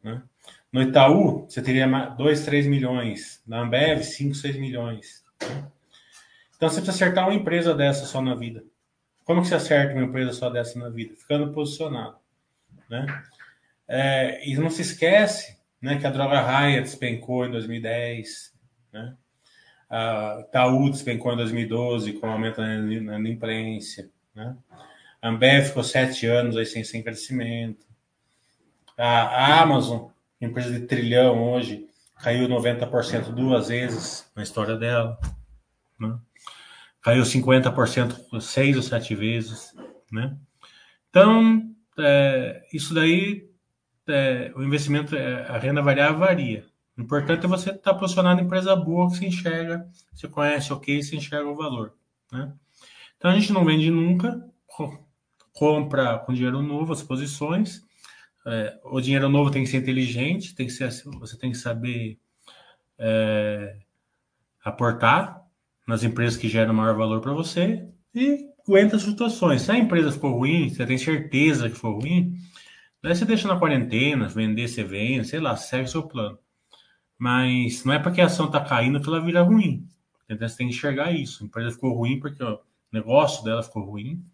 Né? 0.03 0.23
No 0.73 0.83
Itaú, 0.83 1.47
você 1.49 1.63
teria 1.63 1.87
2, 1.87 2.45
3 2.45 2.67
milhões. 2.67 3.43
Na 3.47 3.61
Ambev, 3.61 4.03
5, 4.03 4.35
6 4.35 4.57
milhões. 4.57 5.25
Né? 5.41 5.67
Então 6.57 6.69
você 6.69 6.81
precisa 6.81 7.05
acertar 7.05 7.29
uma 7.29 7.35
empresa 7.35 7.75
dessa 7.75 8.05
só 8.05 8.21
na 8.21 8.35
vida. 8.35 8.65
Como 9.25 9.41
que 9.41 9.49
você 9.49 9.55
acerta 9.55 9.95
uma 9.95 10.05
empresa 10.05 10.33
só 10.33 10.51
dessa 10.51 10.79
na 10.79 10.89
vida? 10.89 11.15
Ficando 11.17 11.53
posicionado. 11.53 12.17
Né? 12.89 13.07
É, 13.89 14.49
e 14.49 14.57
não 14.57 14.71
se 14.71 14.83
esquece 14.83 15.59
né, 15.81 15.99
que 15.99 16.07
a 16.07 16.11
droga 16.11 16.41
raia 16.41 16.81
despencou 16.81 17.45
em 17.45 17.51
2010, 17.51 18.53
né? 18.93 19.17
A 19.91 20.43
Taú 20.51 20.89
despencou 20.89 21.35
em 21.35 21.37
2012 21.37 22.15
com 22.15 22.27
aumento 22.27 22.63
na 22.63 22.77
inadimplência, 22.77 24.09
né? 24.35 24.57
A 25.21 25.29
Ambev 25.29 25.67
ficou 25.67 25.85
sete 25.85 26.27
anos 26.27 26.57
aí 26.57 26.65
sem, 26.65 26.83
sem 26.83 27.03
crescimento. 27.03 27.87
A 29.05 29.61
Amazon, 29.63 30.11
empresa 30.41 30.71
de 30.71 30.87
trilhão 30.87 31.53
hoje, 31.53 31.89
caiu 32.23 32.49
90% 32.49 33.33
duas 33.33 33.67
vezes 33.67 34.31
na 34.37 34.45
história 34.45 34.77
dela. 34.77 35.19
Né? 35.99 36.17
Caiu 37.01 37.25
50% 37.25 38.41
seis 38.41 38.77
ou 38.77 38.83
sete 38.83 39.15
vezes. 39.17 39.75
Né? 40.13 40.37
Então, 41.11 41.75
é, 41.99 42.65
isso 42.73 42.95
daí 42.95 43.51
é, 44.09 44.53
o 44.55 44.63
investimento, 44.63 45.17
é, 45.17 45.49
a 45.49 45.59
renda 45.59 45.83
variável 45.83 46.19
varia. 46.19 46.65
O 46.97 47.03
importante 47.03 47.45
é 47.45 47.49
você 47.49 47.71
estar 47.71 47.95
tá 47.95 47.99
posicionado 47.99 48.41
em 48.41 48.45
empresa 48.45 48.77
boa 48.77 49.11
que 49.11 49.17
se 49.17 49.27
enxerga, 49.27 49.85
você 50.15 50.29
conhece 50.29 50.73
ok, 50.73 51.03
se 51.03 51.17
enxerga 51.17 51.49
o 51.49 51.57
valor. 51.57 51.95
Né? 52.31 52.53
Então 53.17 53.31
a 53.31 53.35
gente 53.35 53.53
não 53.53 53.65
vende 53.65 53.91
nunca, 53.91 54.49
compra 55.53 56.19
com 56.19 56.33
dinheiro 56.33 56.63
novo 56.63 56.93
as 56.93 57.03
posições. 57.03 57.85
É, 58.47 58.79
o 58.85 59.01
dinheiro 59.01 59.29
novo 59.29 59.51
tem 59.51 59.63
que 59.63 59.71
ser 59.71 59.79
inteligente, 59.79 60.55
tem 60.55 60.67
que 60.67 60.73
ser, 60.73 60.91
você 61.19 61.39
tem 61.39 61.53
que 61.53 61.59
saber 61.59 62.19
é, 62.99 63.77
aportar 64.65 65.43
nas 65.87 66.03
empresas 66.03 66.39
que 66.39 66.49
geram 66.49 66.75
maior 66.75 66.97
valor 66.97 67.21
para 67.21 67.33
você 67.33 67.89
e 68.15 68.49
aguenta 68.67 68.97
as 68.97 69.03
situações. 69.03 69.63
Se 69.63 69.71
a 69.71 69.79
empresa 69.79 70.13
ficou 70.13 70.33
ruim, 70.33 70.69
você 70.69 70.85
tem 70.87 70.99
certeza 70.99 71.69
que 71.69 71.77
foi 71.77 71.93
ruim, 71.93 72.37
Daí 73.03 73.17
você 73.17 73.25
deixa 73.25 73.49
na 73.49 73.59
quarentena, 73.59 74.29
vender, 74.29 74.69
você 74.69 74.85
vende, 74.85 75.27
sei 75.27 75.41
lá, 75.41 75.57
segue 75.57 75.91
seu 75.91 76.05
plano. 76.05 76.39
Mas 77.19 77.85
não 77.85 77.93
é 77.93 77.99
porque 77.99 78.21
a 78.21 78.27
ação 78.27 78.47
está 78.47 78.61
caindo 78.61 79.01
que 79.01 79.09
ela 79.09 79.21
vira 79.21 79.43
ruim. 79.43 79.89
Então 80.29 80.49
você 80.49 80.57
tem 80.57 80.69
que 80.69 80.75
enxergar 80.75 81.11
isso. 81.11 81.43
A 81.43 81.47
empresa 81.47 81.73
ficou 81.73 81.93
ruim 81.95 82.21
porque 82.21 82.43
o 82.43 82.61
negócio 82.93 83.43
dela 83.43 83.63
ficou 83.63 83.85
ruim, 83.85 84.25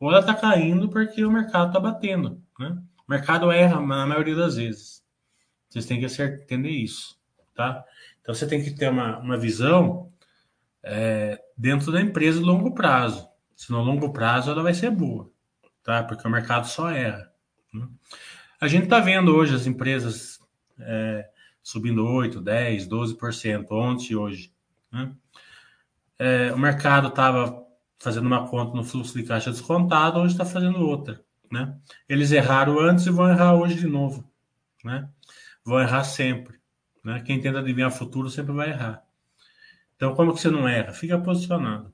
ou 0.00 0.08
ela 0.10 0.20
está 0.20 0.34
caindo 0.34 0.88
porque 0.88 1.24
o 1.24 1.30
mercado 1.30 1.68
está 1.68 1.78
batendo. 1.78 2.42
Né? 2.58 2.78
O 3.06 3.10
mercado 3.10 3.50
erra 3.50 3.80
na 3.80 4.06
maioria 4.06 4.34
das 4.34 4.56
vezes. 4.56 5.04
Vocês 5.68 5.86
têm 5.86 6.00
que 6.00 6.22
entender 6.22 6.70
isso. 6.70 7.18
Tá? 7.54 7.84
Então 8.20 8.34
você 8.34 8.46
tem 8.46 8.62
que 8.62 8.72
ter 8.72 8.90
uma, 8.90 9.18
uma 9.18 9.36
visão 9.36 10.12
é, 10.82 11.40
dentro 11.56 11.90
da 11.90 12.00
empresa 12.00 12.38
de 12.38 12.44
longo 12.44 12.74
prazo. 12.74 13.28
Se 13.54 13.70
no 13.70 13.82
longo 13.82 14.12
prazo 14.12 14.50
ela 14.50 14.62
vai 14.62 14.74
ser 14.74 14.90
boa, 14.90 15.30
tá? 15.82 16.02
Porque 16.02 16.26
o 16.26 16.30
mercado 16.30 16.66
só 16.66 16.90
erra. 16.90 17.32
Né? 17.72 17.88
A 18.60 18.68
gente 18.68 18.84
está 18.84 19.00
vendo 19.00 19.34
hoje 19.34 19.54
as 19.54 19.66
empresas 19.66 20.38
é, 20.78 21.28
subindo 21.62 22.06
8, 22.06 22.40
10, 22.40 22.88
12%, 22.88 23.66
ontem 23.70 24.12
e 24.12 24.16
hoje. 24.16 24.52
Né? 24.92 25.12
É, 26.18 26.52
o 26.52 26.58
mercado 26.58 27.08
estava 27.08 27.66
fazendo 27.98 28.26
uma 28.26 28.46
conta 28.46 28.76
no 28.76 28.84
fluxo 28.84 29.16
de 29.16 29.24
caixa 29.24 29.50
descontado, 29.50 30.20
hoje 30.20 30.34
está 30.34 30.44
fazendo 30.44 30.78
outra. 30.80 31.24
Né? 31.50 31.76
Eles 32.08 32.32
erraram 32.32 32.78
antes 32.78 33.06
e 33.06 33.10
vão 33.10 33.28
errar 33.28 33.54
hoje 33.54 33.76
de 33.76 33.86
novo. 33.86 34.28
Né? 34.84 35.08
Vão 35.64 35.80
errar 35.80 36.04
sempre. 36.04 36.58
Né? 37.04 37.22
Quem 37.24 37.40
tenta 37.40 37.60
adivinhar 37.60 37.88
o 37.88 37.94
futuro 37.94 38.28
sempre 38.30 38.52
vai 38.52 38.70
errar. 38.70 39.04
Então, 39.96 40.14
como 40.14 40.34
que 40.34 40.40
você 40.40 40.50
não 40.50 40.68
erra? 40.68 40.92
Fica 40.92 41.18
posicionado. 41.18 41.92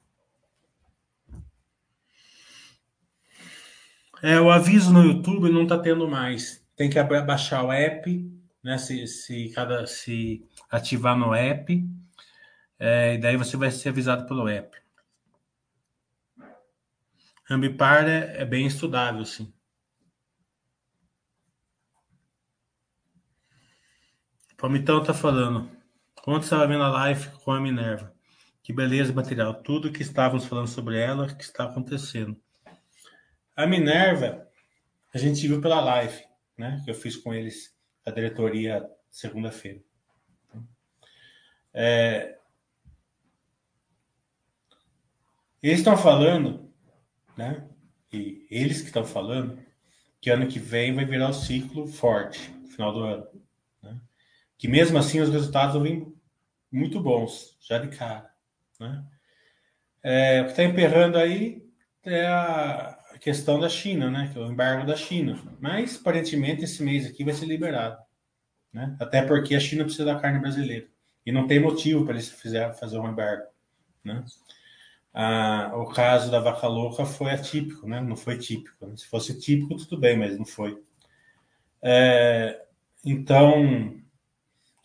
É, 4.23 4.41
o 4.41 4.51
aviso 4.51 4.93
no 4.93 5.05
YouTube 5.05 5.51
não 5.51 5.65
está 5.65 5.79
tendo 5.79 6.09
mais. 6.09 6.65
Tem 6.77 6.89
que 6.89 7.03
baixar 7.03 7.65
o 7.65 7.73
app, 7.73 8.33
né? 8.63 8.79
Se, 8.79 9.07
se, 9.07 9.51
cada, 9.51 9.87
se 9.87 10.47
ativar 10.71 11.17
no 11.17 11.35
app, 11.35 11.85
é, 12.79 13.15
e 13.15 13.19
daí 13.19 13.37
você 13.37 13.57
vai 13.57 13.71
ser 13.71 13.91
avisado 13.91 14.27
pelo 14.27 14.49
app. 14.49 14.82
Ambipar 17.53 18.09
é, 18.09 18.41
é 18.41 18.45
bem 18.47 18.67
estudável, 18.67 19.25
sim. 19.27 19.53
Palmitão 24.57 25.05
tá 25.05 25.13
falando. 25.13 25.71
Ontem 26.27 26.45
estava 26.45 26.67
vendo 26.67 26.83
a 26.83 26.89
live 26.89 27.29
com 27.45 27.51
a 27.51 27.61
Minerva. 27.61 28.15
Que 28.63 28.73
beleza 28.73 29.13
material. 29.13 29.55
Tudo 29.55 29.93
que 29.93 30.01
estávamos 30.01 30.47
falando 30.47 30.69
sobre 30.69 30.99
ela, 30.99 31.35
que 31.35 31.43
está 31.43 31.65
acontecendo. 31.65 32.41
A 33.55 33.67
Minerva, 33.67 34.49
a 35.13 35.19
gente 35.19 35.47
viu 35.47 35.61
pela 35.61 35.81
live, 35.81 36.25
né? 36.57 36.81
Que 36.87 36.91
eu 36.91 36.95
fiz 36.95 37.17
com 37.17 37.35
eles, 37.35 37.77
a 38.07 38.11
diretoria, 38.11 38.89
segunda-feira. 39.11 39.83
É... 41.75 42.39
Eles 45.63 45.81
estão 45.81 45.99
falando, 45.99 46.72
né? 47.37 47.67
E 48.13 48.47
eles 48.51 48.81
que 48.81 48.89
estão 48.89 49.05
falando, 49.05 49.59
que 50.21 50.31
ano 50.31 50.47
que 50.47 50.59
vem 50.59 50.95
vai 50.95 51.05
virar 51.05 51.31
o 51.31 51.35
ciclo 51.35 51.87
forte, 51.87 52.51
no 52.51 52.69
final 52.69 52.93
do 52.93 53.01
ano. 53.01 53.27
Né? 53.83 53.99
Que 54.59 54.69
mesmo 54.69 54.99
assim 54.99 55.21
os 55.21 55.31
resultados 55.31 55.75
vão 55.75 55.83
vir 55.83 56.07
muito 56.71 57.01
bons, 57.01 57.57
já 57.61 57.79
de 57.79 57.89
cara. 57.89 58.31
Né? 58.79 59.05
É, 60.03 60.41
o 60.41 60.45
que 60.45 60.51
está 60.51 60.65
emperrando 60.65 61.17
aí 61.17 61.65
é 62.05 62.27
a, 62.27 62.99
questão 63.23 63.61
da 63.61 63.69
China, 63.69 64.11
né? 64.11 64.29
Que 64.33 64.39
é 64.39 64.43
o 64.43 64.51
embargo 64.51 64.85
da 64.85 64.97
China. 64.97 65.41
Mas 65.61 65.97
aparentemente 65.97 66.65
esse 66.65 66.83
mês 66.83 67.07
aqui 67.07 67.23
vai 67.23 67.33
ser 67.33 67.47
liberado, 67.47 68.03
né? 68.73 68.97
Até 68.99 69.23
porque 69.23 69.55
a 69.55 69.61
China 69.61 69.85
precisa 69.85 70.05
da 70.05 70.19
carne 70.19 70.41
brasileira 70.41 70.89
e 71.25 71.31
não 71.31 71.47
tem 71.47 71.61
motivo 71.61 72.05
para 72.05 72.15
eles 72.15 72.29
fizer, 72.29 72.75
fazer 72.75 72.99
um 72.99 73.09
embargo, 73.09 73.45
né? 74.03 74.25
Ah, 75.15 75.73
o 75.75 75.87
caso 75.87 76.31
da 76.31 76.41
vaca 76.41 76.67
louca 76.67 77.05
foi 77.05 77.31
atípico, 77.33 77.87
né? 77.87 78.01
Não 78.01 78.17
foi 78.17 78.39
típico. 78.39 78.87
Né? 78.87 78.97
Se 78.97 79.07
fosse 79.07 79.39
típico, 79.39 79.77
tudo 79.77 79.99
bem, 79.99 80.17
mas 80.17 80.39
não 80.39 80.47
foi. 80.47 80.83
É, 81.83 82.65
então, 83.05 83.95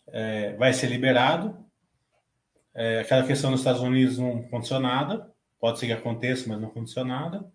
é, 0.08 0.56
vai 0.56 0.74
ser 0.74 0.88
liberado. 0.88 1.58
É, 2.74 3.00
aquela 3.00 3.26
questão 3.26 3.52
dos 3.52 3.62
Estados 3.62 3.82
Unidos 3.82 4.18
não 4.18 4.40
aconteceu 4.40 4.80
nada. 4.80 5.32
Pode 5.60 5.80
ser 5.80 5.88
que 5.88 5.94
aconteça, 5.94 6.48
mas 6.48 6.60
não 6.60 6.68
aconteceu 6.68 7.06
nada. 7.06 7.50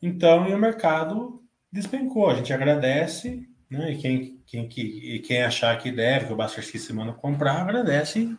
Então, 0.00 0.48
o 0.48 0.58
mercado 0.58 1.42
despencou. 1.70 2.30
A 2.30 2.34
gente 2.34 2.52
agradece, 2.52 3.48
né? 3.70 3.92
E 3.92 3.98
quem, 3.98 4.42
quem, 4.46 4.68
e 4.78 5.18
quem 5.20 5.42
achar 5.42 5.76
que 5.78 5.90
deve, 5.90 6.26
que 6.26 6.32
o 6.32 6.36
Buster 6.36 6.64
System 6.64 6.96
manda 6.96 7.12
comprar, 7.12 7.62
agradece 7.62 8.36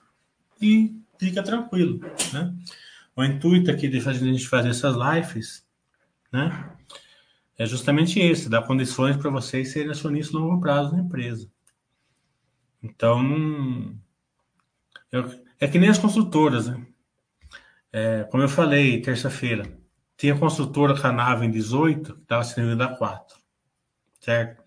e 0.61 0.95
fica 1.17 1.43
tranquilo, 1.43 1.99
né? 2.31 2.53
O 3.15 3.23
intuito 3.23 3.69
aqui 3.69 3.87
de 3.87 3.97
a 4.07 4.13
gente 4.13 4.47
fazer 4.47 4.69
essas 4.69 4.95
lives, 4.95 5.65
né? 6.31 6.75
É 7.57 7.65
justamente 7.65 8.19
esse, 8.19 8.49
dar 8.49 8.63
condições 8.63 9.15
para 9.15 9.29
vocês 9.29 9.71
serem 9.71 9.91
acionistas 9.91 10.33
no 10.33 10.47
longo 10.47 10.61
prazo 10.61 10.91
na 10.91 11.03
empresa. 11.03 11.49
Então, 12.81 13.95
eu, 15.11 15.29
é 15.59 15.67
que 15.67 15.77
nem 15.77 15.89
as 15.89 15.99
construtoras, 15.99 16.67
né? 16.67 16.85
É, 17.91 18.23
como 18.23 18.41
eu 18.41 18.49
falei, 18.49 18.99
terça-feira, 19.01 19.63
tinha 20.17 20.35
construtora 20.37 20.99
com 20.99 21.43
em 21.43 21.51
18, 21.51 22.15
que 22.15 22.21
estava 22.21 22.43
sendo 22.43 22.67
vendida 22.67 22.85
a 22.85 22.95
4, 22.95 23.37
certo? 24.19 24.63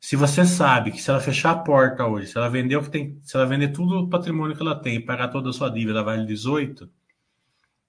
Se 0.00 0.16
você 0.16 0.44
sabe 0.44 0.90
que 0.90 1.00
se 1.00 1.08
ela 1.08 1.20
fechar 1.20 1.52
a 1.52 1.58
porta 1.58 2.04
hoje, 2.04 2.26
se 2.26 2.36
ela 2.36 2.50
vender 2.50 2.74
o 2.76 2.82
que 2.82 2.90
tem, 2.90 3.20
se 3.22 3.36
ela 3.36 3.46
vender 3.46 3.68
tudo 3.68 4.00
o 4.00 4.10
patrimônio 4.10 4.56
que 4.56 4.62
ela 4.62 4.74
tem 4.74 4.96
e 4.96 5.00
pagar 5.00 5.28
toda 5.28 5.50
a 5.50 5.52
sua 5.52 5.70
dívida, 5.70 5.92
ela 6.00 6.02
vale 6.02 6.26
18, 6.26 6.90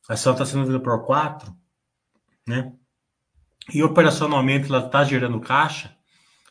a 0.09 0.13
ação 0.13 0.33
está 0.33 0.45
sendo 0.45 0.65
vendida 0.65 0.79
por 0.79 1.05
4, 1.05 1.55
né? 2.47 2.73
E 3.73 3.81
operacionalmente 3.81 4.67
ela 4.67 4.85
está 4.85 5.03
gerando 5.03 5.39
caixa, 5.39 5.95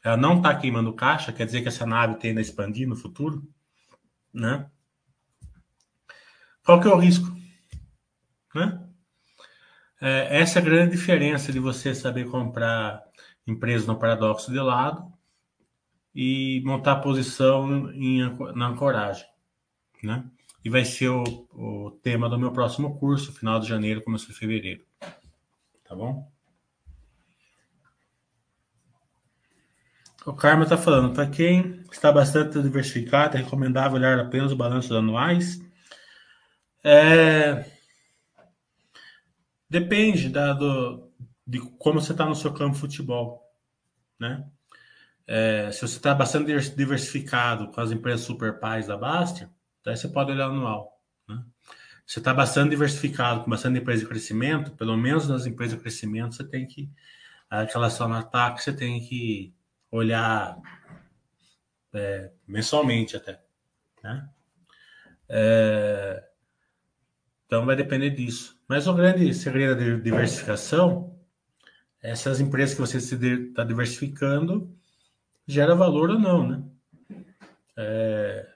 ela 0.02 0.16
não 0.16 0.38
está 0.38 0.54
queimando 0.54 0.92
caixa, 0.94 1.32
quer 1.32 1.44
dizer 1.44 1.62
que 1.62 1.68
essa 1.68 1.86
nave 1.86 2.16
tende 2.16 2.38
a 2.38 2.42
expandir 2.42 2.88
no 2.88 2.96
futuro, 2.96 3.46
né? 4.32 4.70
Qual 6.64 6.80
que 6.80 6.88
é 6.88 6.90
o 6.90 6.98
risco? 6.98 7.26
Né? 8.54 8.82
É, 10.00 10.40
essa 10.40 10.58
é 10.58 10.62
a 10.62 10.64
grande 10.64 10.92
diferença 10.92 11.52
de 11.52 11.58
você 11.58 11.94
saber 11.94 12.30
comprar 12.30 13.02
empresas 13.46 13.86
no 13.86 13.98
paradoxo 13.98 14.50
de 14.50 14.58
lado 14.58 15.12
e 16.14 16.62
montar 16.64 16.96
posição 16.96 17.90
em, 17.92 18.20
na 18.54 18.68
ancoragem, 18.68 19.26
né? 20.02 20.24
E 20.64 20.70
vai 20.70 20.84
ser 20.84 21.08
o, 21.08 21.24
o 21.52 21.90
tema 22.02 22.28
do 22.28 22.38
meu 22.38 22.52
próximo 22.52 22.98
curso, 22.98 23.32
final 23.32 23.58
de 23.58 23.68
janeiro, 23.68 24.02
começo 24.02 24.28
de 24.28 24.34
fevereiro. 24.34 24.84
Tá 25.84 25.94
bom? 25.94 26.30
O 30.24 30.32
Karma 30.32 30.62
está 30.62 30.76
falando, 30.76 31.12
para 31.12 31.28
quem 31.28 31.82
está 31.90 32.12
bastante 32.12 32.62
diversificado, 32.62 33.36
é 33.36 33.40
recomendável 33.40 33.98
olhar 33.98 34.20
apenas 34.20 34.52
os 34.52 34.56
balanços 34.56 34.92
anuais. 34.92 35.60
É... 36.84 37.64
Depende 39.68 40.28
da, 40.28 40.52
do, 40.52 41.10
de 41.46 41.58
como 41.78 42.00
você 42.00 42.12
está 42.12 42.24
no 42.24 42.36
seu 42.36 42.52
campo 42.52 42.74
de 42.74 42.80
futebol. 42.80 43.42
Né? 44.18 44.46
É, 45.26 45.72
se 45.72 45.80
você 45.80 45.96
está 45.96 46.14
bastante 46.14 46.46
diversificado 46.76 47.72
com 47.72 47.80
as 47.80 47.90
empresas 47.90 48.20
super 48.24 48.60
pais 48.60 48.86
da 48.86 48.96
Bastia, 48.96 49.50
daí 49.84 49.96
você 49.96 50.08
pode 50.08 50.32
olhar 50.32 50.46
anual. 50.46 51.00
Né? 51.28 51.42
Se 52.06 52.14
você 52.14 52.18
está 52.20 52.34
bastante 52.34 52.70
diversificado 52.70 53.42
com 53.42 53.50
bastante 53.50 53.78
empresa 53.78 54.02
de 54.02 54.08
crescimento, 54.08 54.72
pelo 54.72 54.96
menos 54.96 55.28
nas 55.28 55.46
empresas 55.46 55.76
de 55.76 55.82
crescimento, 55.82 56.34
você 56.34 56.44
tem 56.44 56.66
que, 56.66 56.90
aquela 57.48 57.86
ação 57.86 58.08
no 58.08 58.16
ataque, 58.16 58.62
você 58.62 58.72
tem 58.72 59.00
que 59.00 59.54
olhar 59.90 60.58
é, 61.92 62.30
mensalmente 62.46 63.16
até. 63.16 63.40
Né? 64.02 64.28
É, 65.28 66.24
então 67.46 67.64
vai 67.64 67.76
depender 67.76 68.10
disso. 68.10 68.58
Mas 68.68 68.86
o 68.86 68.94
grande 68.94 69.32
segredo 69.34 69.76
da 69.76 70.02
diversificação 70.02 71.18
é 72.02 72.10
essas 72.10 72.40
empresas 72.40 72.74
que 72.74 72.80
você 72.80 72.98
está 72.98 73.62
diversificando 73.62 74.74
gera 75.46 75.74
valor 75.74 76.10
ou 76.10 76.18
não, 76.18 76.48
né? 76.48 76.62
É, 77.76 78.51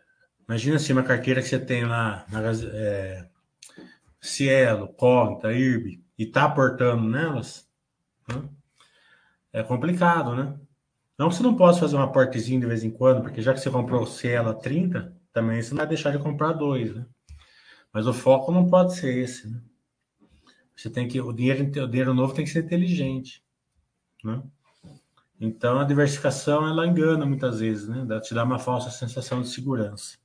imagina 0.49 0.77
assim, 0.77 0.93
uma 0.93 1.03
carteira 1.03 1.43
que 1.43 1.49
você 1.49 1.59
tem 1.59 1.85
lá 1.85 2.25
na 2.29 2.41
é, 2.73 3.29
Cielo, 4.21 4.89
Cognita, 4.89 5.53
IRB 5.53 6.03
e 6.19 6.25
está 6.25 6.45
aportando 6.45 7.03
nelas, 7.09 7.69
né? 8.29 8.49
é 9.53 9.63
complicado, 9.63 10.35
né? 10.35 10.59
Não 11.19 11.29
que 11.29 11.35
você 11.35 11.43
não 11.43 11.57
possa 11.57 11.81
fazer 11.81 11.97
um 11.97 12.03
aportezinho 12.03 12.61
de 12.61 12.67
vez 12.67 12.85
em 12.85 12.91
quando, 12.91 13.23
porque 13.23 13.41
já 13.41 13.55
que 13.55 13.61
você 13.61 13.71
comprou 13.71 14.03
o 14.03 14.07
Cielo 14.07 14.51
a 14.51 14.55
30, 14.55 15.17
também 15.33 15.63
você 15.63 15.71
não 15.71 15.79
vai 15.79 15.87
deixar 15.87 16.11
de 16.11 16.19
comprar 16.19 16.53
dois, 16.53 16.95
né? 16.95 17.07
Mas 17.93 18.07
o 18.07 18.13
foco 18.13 18.53
não 18.53 18.69
pode 18.69 18.95
ser 18.95 19.17
esse, 19.17 19.49
né? 19.49 19.61
Você 20.75 20.91
tem 20.91 21.09
que 21.09 21.19
o 21.21 21.33
dinheiro, 21.33 21.65
o 21.83 21.89
dinheiro 21.89 22.13
novo 22.13 22.35
tem 22.35 22.45
que 22.45 22.51
ser 22.51 22.65
inteligente, 22.65 23.43
né? 24.23 24.43
Então 25.41 25.79
a 25.79 25.85
diversificação 25.85 26.67
ela 26.67 26.87
engana 26.87 27.25
muitas 27.25 27.61
vezes, 27.61 27.89
né? 27.89 28.07
Te 28.21 28.35
dá 28.35 28.45
uma 28.45 28.59
falsa 28.59 28.91
sensação 28.91 29.41
de 29.41 29.49
segurança. 29.49 30.19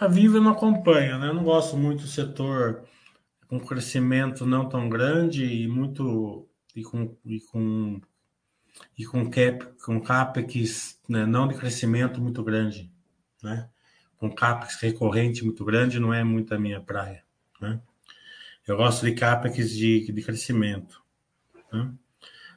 A 0.00 0.06
Viva 0.06 0.38
não 0.38 0.52
acompanha, 0.52 1.18
né? 1.18 1.28
Eu 1.28 1.34
não 1.34 1.42
gosto 1.42 1.76
muito 1.76 2.02
do 2.02 2.08
setor 2.08 2.84
com 3.48 3.58
crescimento 3.58 4.46
não 4.46 4.68
tão 4.68 4.88
grande 4.88 5.44
e 5.44 5.66
muito 5.66 6.48
e 6.76 6.84
com, 6.84 7.16
e 7.24 7.40
com, 7.40 8.00
e 8.96 9.04
com, 9.04 9.28
cap, 9.28 9.66
com 9.84 10.00
capex 10.00 11.00
né? 11.08 11.26
não 11.26 11.48
de 11.48 11.54
crescimento 11.54 12.20
muito 12.20 12.44
grande, 12.44 12.92
né? 13.42 13.68
Com 14.18 14.32
capex 14.32 14.76
recorrente 14.80 15.44
muito 15.44 15.64
grande 15.64 15.98
não 15.98 16.14
é 16.14 16.22
muito 16.22 16.54
a 16.54 16.58
minha 16.58 16.80
praia, 16.80 17.24
né? 17.60 17.80
Eu 18.66 18.76
gosto 18.76 19.04
de 19.04 19.12
capex 19.14 19.70
de, 19.70 20.12
de 20.12 20.22
crescimento, 20.22 21.02
né? 21.72 21.92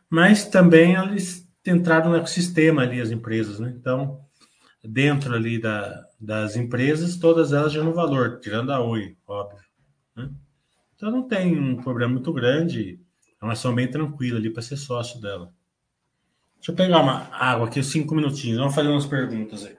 Mas 0.08 0.46
também 0.46 0.94
eles 0.96 1.50
entraram 1.66 2.12
no 2.12 2.18
ecossistema 2.18 2.84
ali 2.84 3.02
as 3.02 3.10
empresas, 3.10 3.60
né? 3.60 3.74
Então 3.76 4.24
dentro 4.84 5.34
ali 5.34 5.60
da, 5.60 6.08
das 6.22 6.56
empresas, 6.56 7.18
todas 7.18 7.52
elas 7.52 7.74
geram 7.74 7.94
valor, 7.94 8.40
tirando 8.40 8.72
a 8.72 8.80
Oi, 8.80 9.18
óbvio. 9.28 9.60
Né? 10.16 10.30
Então 10.96 11.10
não 11.10 11.28
tem 11.28 11.60
um 11.60 11.82
problema 11.82 12.14
muito 12.14 12.32
grande, 12.32 13.00
é 13.42 13.44
uma 13.44 13.54
ação 13.54 13.74
bem 13.74 13.90
tranquila 13.90 14.38
ali 14.38 14.52
para 14.52 14.62
ser 14.62 14.78
sócio 14.78 15.20
dela. 15.20 15.52
Deixa 16.58 16.72
eu 16.72 16.76
pegar 16.76 17.02
uma 17.02 17.28
água 17.32 17.68
aqui, 17.68 17.82
cinco 17.82 18.14
minutinhos, 18.14 18.60
vamos 18.60 18.76
fazer 18.76 18.90
umas 18.90 19.08
perguntas 19.08 19.66
aí. 19.66 19.76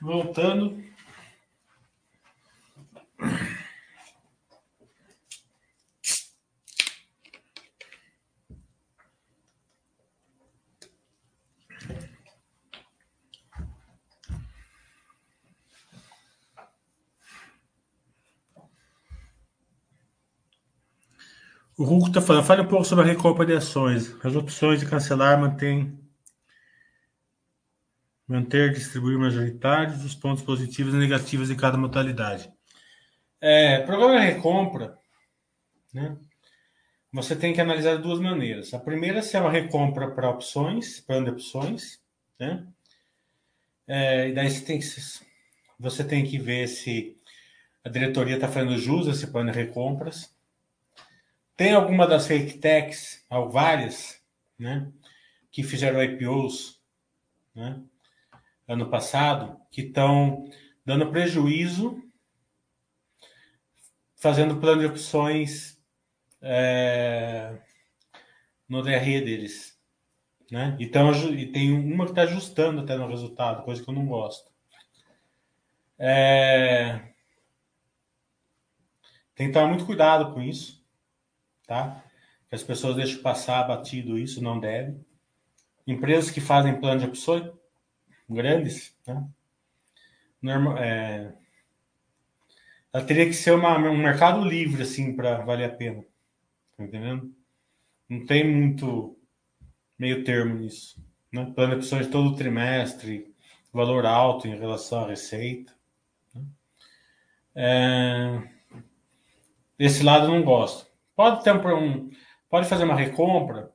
Voltando. 0.00 0.82
O 21.76 21.84
Hulk 21.84 22.08
está 22.08 22.20
falando, 22.20 22.44
fale 22.44 22.62
um 22.62 22.66
pouco 22.66 22.84
sobre 22.84 23.04
a 23.04 23.06
recompra 23.06 23.46
de 23.46 23.52
ações. 23.52 24.16
As 24.24 24.34
opções 24.34 24.80
de 24.80 24.86
cancelar 24.86 25.40
mantém 25.40 25.96
manter, 28.28 28.72
distribuir 28.72 29.18
majoritários, 29.18 30.04
os 30.04 30.14
pontos 30.14 30.44
positivos 30.44 30.94
e 30.94 30.98
negativos 30.98 31.48
de 31.48 31.56
cada 31.56 31.78
modalidade. 31.78 32.52
É, 33.40 33.80
programa 33.80 34.20
de 34.20 34.26
recompra, 34.26 34.98
né? 35.92 36.16
Você 37.12 37.34
tem 37.34 37.54
que 37.54 37.60
analisar 37.60 37.96
de 37.96 38.02
duas 38.02 38.20
maneiras. 38.20 38.74
A 38.74 38.78
primeira 38.78 39.22
se 39.22 39.36
é 39.36 39.40
uma 39.40 39.50
recompra 39.50 40.10
para 40.10 40.28
opções, 40.28 41.00
plano 41.00 41.24
de 41.24 41.30
opções, 41.32 41.98
né? 42.38 42.66
É, 43.86 44.28
e 44.28 44.34
daí 44.34 44.50
você 44.50 44.64
tem, 44.64 44.78
que, 44.78 44.86
você 45.78 46.04
tem 46.04 46.24
que 46.24 46.38
ver 46.38 46.68
se 46.68 47.16
a 47.82 47.88
diretoria 47.88 48.34
está 48.34 48.46
fazendo 48.46 48.76
jus 48.76 49.08
a 49.08 49.12
esse 49.12 49.26
plano 49.28 49.50
de 49.50 49.58
recompras 49.58 50.36
tem 51.58 51.74
alguma 51.74 52.06
das 52.06 52.28
fake 52.28 52.58
techs, 52.58 53.26
várias, 53.50 54.22
né, 54.56 54.92
que 55.50 55.64
fizeram 55.64 56.00
IPOs, 56.00 56.80
né, 57.52 57.82
ano 58.68 58.90
passado, 58.90 59.58
que 59.70 59.80
estão 59.80 60.44
dando 60.84 61.10
prejuízo, 61.10 62.02
fazendo 64.14 64.60
plano 64.60 64.82
de 64.82 64.86
opções 64.86 65.82
é, 66.40 67.58
no 68.68 68.82
DRE 68.82 69.20
deles. 69.20 69.76
Né? 70.50 70.76
Então, 70.78 71.12
e 71.32 71.50
tem 71.50 71.72
uma 71.72 72.04
que 72.04 72.12
está 72.12 72.22
ajustando 72.22 72.82
até 72.82 72.96
no 72.96 73.08
resultado, 73.08 73.64
coisa 73.64 73.82
que 73.82 73.88
eu 73.88 73.94
não 73.94 74.06
gosto. 74.06 74.50
É, 75.98 77.12
tem 79.34 79.48
que 79.48 79.52
tomar 79.52 79.68
muito 79.68 79.86
cuidado 79.86 80.32
com 80.32 80.40
isso 80.40 80.78
tá? 81.68 82.02
Que 82.48 82.56
as 82.56 82.62
pessoas 82.64 82.96
deixam 82.96 83.22
passar 83.22 83.62
batido 83.68 84.18
isso, 84.18 84.42
não 84.42 84.58
deve. 84.58 84.98
Empresas 85.86 86.30
que 86.30 86.40
fazem 86.40 86.80
plano 86.80 87.00
de 87.00 87.06
opções 87.06 87.52
grandes, 88.28 88.94
né? 89.06 89.26
Normal, 90.40 90.78
é... 90.78 91.34
Ela 92.92 93.04
teria 93.04 93.26
que 93.26 93.34
ser 93.34 93.52
uma, 93.52 93.76
um 93.78 93.96
mercado 93.96 94.44
livre, 94.44 94.82
assim, 94.82 95.14
para 95.14 95.38
valer 95.44 95.66
a 95.66 95.74
pena. 95.74 96.04
Tá 96.76 96.84
entendendo? 96.84 97.34
Não 98.08 98.24
tem 98.24 98.48
muito 98.48 99.18
meio 99.98 100.24
termo 100.24 100.54
nisso. 100.54 101.02
Né? 101.32 101.52
Plano 101.54 101.74
de 101.74 101.78
opções 101.80 102.06
todo 102.06 102.36
trimestre, 102.36 103.34
valor 103.72 104.06
alto 104.06 104.48
em 104.48 104.58
relação 104.58 105.04
à 105.04 105.08
receita. 105.08 105.72
Né? 106.34 106.42
É... 107.54 108.48
Desse 109.76 110.02
lado 110.02 110.26
eu 110.26 110.30
não 110.30 110.42
gosto. 110.42 110.86
Pode 111.14 111.42
ter 111.44 111.52
um, 111.52 112.10
pode 112.48 112.68
fazer 112.68 112.84
uma 112.84 112.96
recompra 112.96 113.72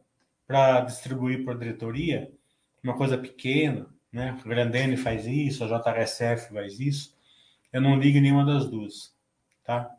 para 0.47 0.81
distribuir 0.81 1.43
para 1.43 1.53
a 1.53 1.57
diretoria, 1.57 2.31
uma 2.83 2.97
coisa 2.97 3.17
pequena, 3.17 3.92
né? 4.13 4.37
O 4.45 4.47
Grandene 4.47 4.95
faz 4.95 5.25
isso, 5.25 5.63
a 5.63 5.67
JRSF 5.67 6.53
faz 6.53 6.79
isso. 6.79 7.17
Eu 7.71 7.81
não 7.81 7.97
ligo 7.97 8.19
nenhuma 8.19 8.45
das 8.45 8.69
duas, 8.69 9.15
tá? 9.63 9.89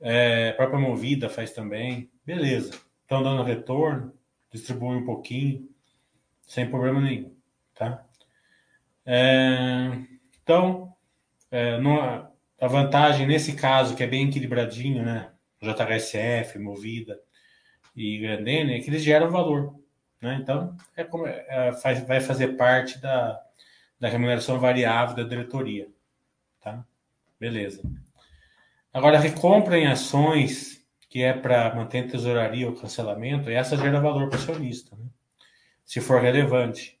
É, 0.00 0.50
a 0.50 0.54
própria 0.54 0.78
Movida 0.78 1.28
faz 1.28 1.52
também. 1.52 2.08
Beleza. 2.24 2.72
Estão 3.02 3.22
dando 3.22 3.42
retorno, 3.42 4.14
distribui 4.52 4.96
um 4.96 5.04
pouquinho, 5.04 5.68
sem 6.46 6.70
problema 6.70 7.00
nenhum, 7.00 7.36
tá? 7.74 8.06
É, 9.04 9.90
então, 10.42 10.94
é, 11.50 11.76
a 12.60 12.68
vantagem 12.68 13.26
nesse 13.26 13.54
caso, 13.54 13.96
que 13.96 14.02
é 14.02 14.06
bem 14.06 14.28
equilibradinho, 14.28 15.04
né? 15.04 15.32
JHSF, 15.60 16.58
Movida 16.58 17.18
e 17.96 18.18
Grandene, 18.18 18.74
é 18.74 18.80
que 18.80 18.90
eles 18.90 19.02
geram 19.02 19.30
valor. 19.30 19.83
Né? 20.24 20.38
Então, 20.40 20.74
é 20.96 21.04
como, 21.04 21.26
é, 21.26 21.74
faz, 21.74 22.02
vai 22.06 22.18
fazer 22.18 22.56
parte 22.56 22.98
da, 22.98 23.38
da 24.00 24.08
remuneração 24.08 24.58
variável 24.58 25.14
da 25.14 25.22
diretoria. 25.22 25.86
Tá? 26.62 26.82
Beleza. 27.38 27.82
Agora, 28.90 29.18
recompra 29.18 29.78
em 29.78 29.86
ações, 29.86 30.82
que 31.10 31.22
é 31.22 31.34
para 31.34 31.74
manter 31.74 32.08
tesouraria 32.08 32.66
ou 32.66 32.74
cancelamento, 32.74 33.50
essa 33.50 33.76
gera 33.76 34.00
valor 34.00 34.30
para 34.30 34.38
o 34.38 34.40
acionista, 34.40 34.96
né? 34.96 35.04
se 35.84 36.00
for 36.00 36.22
relevante. 36.22 36.98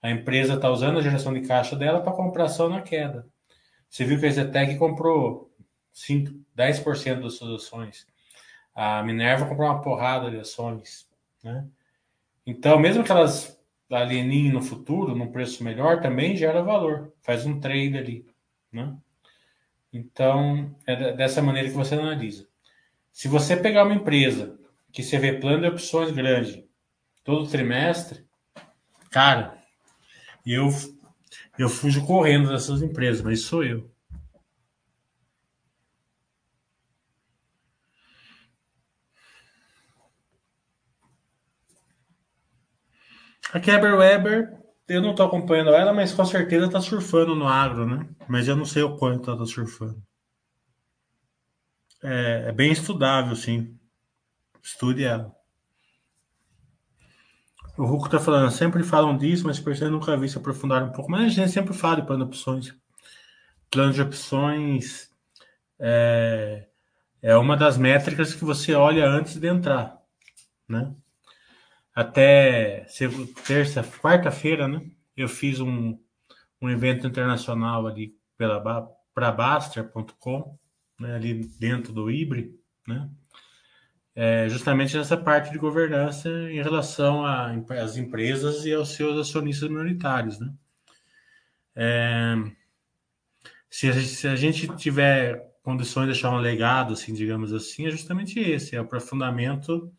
A 0.00 0.10
empresa 0.10 0.54
está 0.54 0.70
usando 0.70 0.98
a 0.98 1.02
geração 1.02 1.34
de 1.34 1.42
caixa 1.42 1.76
dela 1.76 2.00
para 2.00 2.14
comprar 2.14 2.44
ação 2.44 2.70
na 2.70 2.80
queda. 2.80 3.28
Você 3.86 4.02
viu 4.02 4.18
que 4.18 4.24
a 4.24 4.30
Zetec 4.30 4.78
comprou 4.78 5.52
5, 5.92 6.32
10% 6.56 7.20
das 7.20 7.34
suas 7.34 7.62
ações. 7.62 8.06
A 8.74 9.02
Minerva 9.02 9.44
comprou 9.44 9.68
uma 9.68 9.82
porrada 9.82 10.30
de 10.30 10.38
ações, 10.38 11.06
né? 11.44 11.68
Então, 12.50 12.80
mesmo 12.80 13.04
que 13.04 13.12
elas 13.12 13.56
alienem 13.88 14.50
no 14.50 14.60
futuro, 14.60 15.14
num 15.14 15.30
preço 15.30 15.62
melhor, 15.62 16.00
também 16.00 16.36
gera 16.36 16.64
valor. 16.64 17.12
Faz 17.22 17.46
um 17.46 17.60
trade 17.60 17.96
ali, 17.96 18.26
né? 18.72 18.96
Então, 19.92 20.74
é 20.84 21.12
dessa 21.12 21.40
maneira 21.40 21.68
que 21.68 21.74
você 21.76 21.94
analisa. 21.94 22.48
Se 23.12 23.28
você 23.28 23.56
pegar 23.56 23.84
uma 23.84 23.94
empresa 23.94 24.58
que 24.92 25.00
você 25.00 25.16
vê 25.16 25.34
plano 25.34 25.62
de 25.62 25.68
opções 25.68 26.10
grande 26.10 26.68
todo 27.22 27.48
trimestre, 27.48 28.24
cara, 29.10 29.56
eu 30.44 30.70
eu 31.56 31.68
fujo 31.68 32.04
correndo 32.04 32.48
dessas 32.48 32.82
empresas, 32.82 33.22
mas 33.22 33.42
sou 33.42 33.62
eu. 33.62 33.88
A 43.52 43.58
Keber 43.58 43.96
Weber, 43.96 44.56
eu 44.88 45.02
não 45.02 45.10
estou 45.10 45.26
acompanhando 45.26 45.70
ela, 45.70 45.92
mas 45.92 46.12
com 46.12 46.24
certeza 46.24 46.66
está 46.66 46.80
surfando 46.80 47.34
no 47.34 47.48
agro, 47.48 47.86
né? 47.86 48.08
Mas 48.28 48.46
eu 48.46 48.54
não 48.54 48.64
sei 48.64 48.82
o 48.82 48.96
quanto 48.96 49.30
ela 49.30 49.42
está 49.42 49.54
surfando. 49.54 50.00
É, 52.02 52.44
é, 52.48 52.52
bem 52.52 52.70
estudável, 52.70 53.34
sim. 53.34 53.76
Estude 54.62 55.04
ela. 55.04 55.34
O 57.76 57.84
Ruco 57.84 58.06
está 58.06 58.20
falando, 58.20 58.50
sempre 58.50 58.82
falam 58.82 59.16
disso, 59.16 59.46
mas 59.46 59.58
por 59.58 59.74
eu 59.74 59.90
nunca 59.90 60.16
vi 60.16 60.28
se 60.28 60.38
aprofundar 60.38 60.82
um 60.82 60.92
pouco. 60.92 61.10
Mas 61.10 61.22
a 61.22 61.28
gente 61.28 61.50
sempre 61.50 61.74
fala 61.74 61.96
de 61.96 62.06
plano 62.06 62.24
de 62.24 62.28
opções. 62.28 62.74
Plano 63.70 63.92
de 63.92 64.02
opções 64.02 65.10
é, 65.78 66.68
é 67.22 67.36
uma 67.36 67.56
das 67.56 67.78
métricas 67.78 68.34
que 68.34 68.44
você 68.44 68.74
olha 68.74 69.08
antes 69.08 69.36
de 69.36 69.48
entrar, 69.48 69.98
né? 70.68 70.94
Até 71.94 72.86
terça, 73.46 73.82
quarta-feira, 73.82 74.68
né? 74.68 74.80
Eu 75.16 75.28
fiz 75.28 75.60
um, 75.60 75.98
um 76.60 76.70
evento 76.70 77.06
internacional 77.06 77.86
ali 77.86 78.14
pela 78.36 78.60
para 79.14 79.32
Baster.com, 79.32 80.58
né, 80.98 81.14
ali 81.14 81.34
dentro 81.58 81.92
do 81.92 82.10
IBRE, 82.10 82.54
né? 82.86 83.10
É 84.14 84.48
justamente 84.48 84.96
nessa 84.96 85.16
parte 85.16 85.50
de 85.50 85.58
governança 85.58 86.28
em 86.28 86.62
relação 86.62 87.24
às 87.24 87.96
empresas 87.96 88.64
e 88.64 88.74
aos 88.74 88.90
seus 88.90 89.18
acionistas 89.18 89.68
minoritários, 89.68 90.38
né? 90.38 90.52
É, 91.76 92.34
se, 93.70 93.88
a 93.88 93.92
gente, 93.92 94.08
se 94.08 94.28
a 94.28 94.36
gente 94.36 94.76
tiver 94.76 95.50
condições 95.62 96.06
de 96.06 96.12
deixar 96.12 96.30
um 96.30 96.38
legado, 96.38 96.92
assim, 96.92 97.14
digamos 97.14 97.52
assim, 97.52 97.86
é 97.86 97.90
justamente 97.90 98.40
esse, 98.40 98.74
é 98.74 98.80
o 98.80 98.84
aprofundamento 98.84 99.92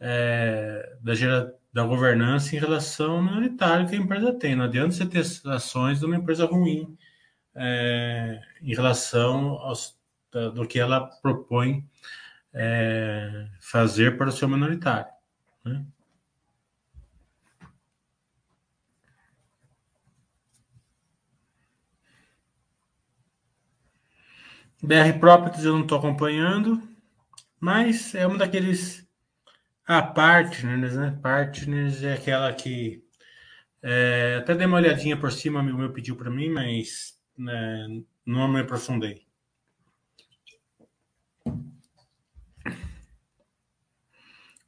é, 0.00 0.96
da, 1.02 1.14
gera, 1.14 1.54
da 1.72 1.84
governança 1.84 2.56
em 2.56 2.58
relação 2.58 3.12
ao 3.12 3.22
minoritário 3.22 3.88
que 3.88 3.94
a 3.94 3.98
empresa 3.98 4.32
tem. 4.32 4.56
Não 4.56 4.64
adianta 4.64 4.92
você 4.92 5.06
ter 5.06 5.24
ações 5.50 6.00
de 6.00 6.06
uma 6.06 6.16
empresa 6.16 6.46
ruim 6.46 6.96
é, 7.54 8.40
em 8.62 8.74
relação 8.74 9.58
da, 10.32 10.48
do 10.48 10.66
que 10.66 10.78
ela 10.78 11.06
propõe 11.22 11.86
é, 12.52 13.48
fazer 13.60 14.16
para 14.16 14.28
o 14.28 14.32
seu 14.32 14.48
minoritário. 14.48 15.12
Né? 15.64 15.84
BR 24.82 25.18
Properties 25.20 25.64
eu 25.64 25.74
não 25.74 25.82
estou 25.82 25.98
acompanhando, 25.98 26.82
mas 27.60 28.14
é 28.14 28.26
um 28.26 28.38
daqueles 28.38 29.06
a 29.90 30.02
Partners, 30.02 30.94
né? 30.96 31.18
Partners 31.22 32.02
é 32.02 32.14
aquela 32.14 32.52
que 32.54 33.02
É, 33.82 34.36
até 34.40 34.54
dei 34.54 34.66
uma 34.66 34.76
olhadinha 34.78 35.16
por 35.18 35.32
cima, 35.32 35.60
amigo 35.60 35.78
meu 35.78 35.92
pediu 35.92 36.16
para 36.16 36.30
mim, 36.30 36.50
mas 36.50 37.18
né, 37.36 38.02
não 38.26 38.46
me 38.48 38.60
aprofundei. 38.60 39.26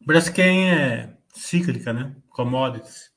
Braskem 0.04 0.70
é 0.70 1.16
cíclica, 1.34 1.92
né? 1.92 2.16
Commodities. 2.30 3.10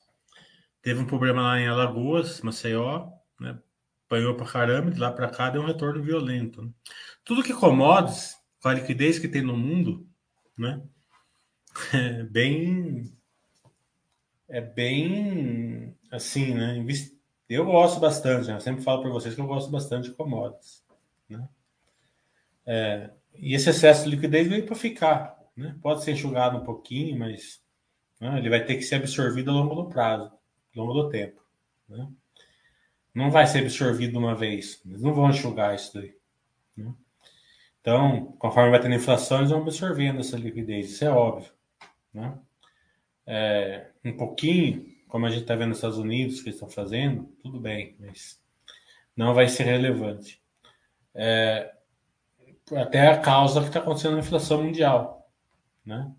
Teve 0.82 1.00
um 1.00 1.06
problema 1.06 1.42
lá 1.42 1.60
em 1.60 1.66
Alagoas, 1.68 2.40
Maceió, 2.42 3.10
né? 3.40 3.58
Apanhou 4.06 4.34
para 4.36 4.46
caramba, 4.46 4.90
de 4.90 5.00
lá 5.00 5.10
para 5.12 5.28
cá 5.28 5.50
deu 5.50 5.62
um 5.62 5.66
retorno 5.66 6.02
violento. 6.02 6.62
Né? 6.62 6.70
Tudo 7.24 7.42
que 7.42 7.52
commodities, 7.52 8.36
com 8.60 8.68
a 8.68 8.74
liquidez 8.74 9.18
que 9.18 9.28
tem 9.28 9.42
no 9.42 9.56
mundo, 9.56 10.08
né? 10.56 10.80
É 11.92 12.22
bem 12.24 13.12
é 14.48 14.60
bem 14.60 15.96
assim, 16.10 16.54
né? 16.54 16.84
Eu 17.48 17.66
gosto 17.66 18.00
bastante, 18.00 18.48
né? 18.48 18.54
eu 18.54 18.60
sempre 18.60 18.82
falo 18.82 19.02
para 19.02 19.10
vocês 19.10 19.34
que 19.34 19.40
eu 19.40 19.46
gosto 19.46 19.70
bastante 19.70 20.08
de 20.08 20.14
commodities, 20.14 20.84
né? 21.28 21.48
É, 22.64 23.10
e 23.34 23.54
esse 23.54 23.70
excesso 23.70 24.04
de 24.04 24.10
liquidez 24.10 24.48
veio 24.48 24.66
para 24.66 24.74
ficar, 24.74 25.38
né? 25.56 25.76
Pode 25.80 26.02
ser 26.02 26.12
enxugado 26.12 26.56
um 26.56 26.64
pouquinho, 26.64 27.18
mas 27.18 27.62
né, 28.20 28.38
ele 28.38 28.50
vai 28.50 28.64
ter 28.64 28.76
que 28.76 28.82
ser 28.82 28.96
absorvido 28.96 29.50
ao 29.50 29.58
longo 29.58 29.74
do 29.74 29.88
prazo, 29.88 30.32
ao 30.76 30.84
longo 30.84 31.02
do 31.02 31.08
tempo, 31.08 31.40
né? 31.88 32.08
Não 33.14 33.30
vai 33.30 33.46
ser 33.46 33.60
absorvido 33.60 34.18
uma 34.18 34.34
vez, 34.34 34.80
eles 34.84 35.02
não 35.02 35.14
vão 35.14 35.30
enxugar 35.30 35.74
isso 35.74 35.94
daí, 35.94 36.14
né? 36.76 36.92
Então, 37.80 38.34
conforme 38.38 38.70
vai 38.70 38.80
tendo 38.80 38.96
inflação, 38.96 39.38
eles 39.38 39.50
vão 39.50 39.62
absorvendo 39.62 40.18
essa 40.18 40.36
liquidez, 40.36 40.90
isso 40.90 41.04
é 41.04 41.10
óbvio, 41.10 41.52
né? 42.16 42.38
É, 43.26 43.88
um 44.04 44.16
pouquinho, 44.16 44.86
como 45.06 45.26
a 45.26 45.28
gente 45.28 45.42
está 45.42 45.54
vendo 45.54 45.68
nos 45.68 45.78
Estados 45.78 45.98
Unidos 45.98 46.40
que 46.40 46.48
estão 46.48 46.68
fazendo, 46.68 47.24
tudo 47.42 47.60
bem, 47.60 47.94
mas 48.00 48.40
não 49.14 49.34
vai 49.34 49.48
ser 49.48 49.64
relevante. 49.64 50.40
É, 51.14 51.74
até 52.74 53.08
a 53.08 53.18
causa 53.18 53.60
que 53.60 53.66
está 53.66 53.80
acontecendo 53.80 54.14
na 54.14 54.20
inflação 54.20 54.62
mundial, 54.62 55.30
né? 55.84 56.10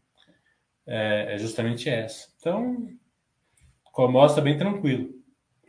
É, 0.86 1.34
é 1.34 1.38
justamente 1.38 1.90
essa. 1.90 2.30
Então, 2.40 2.88
como 3.92 4.24
está 4.24 4.40
bem 4.40 4.58
tranquilo. 4.58 5.10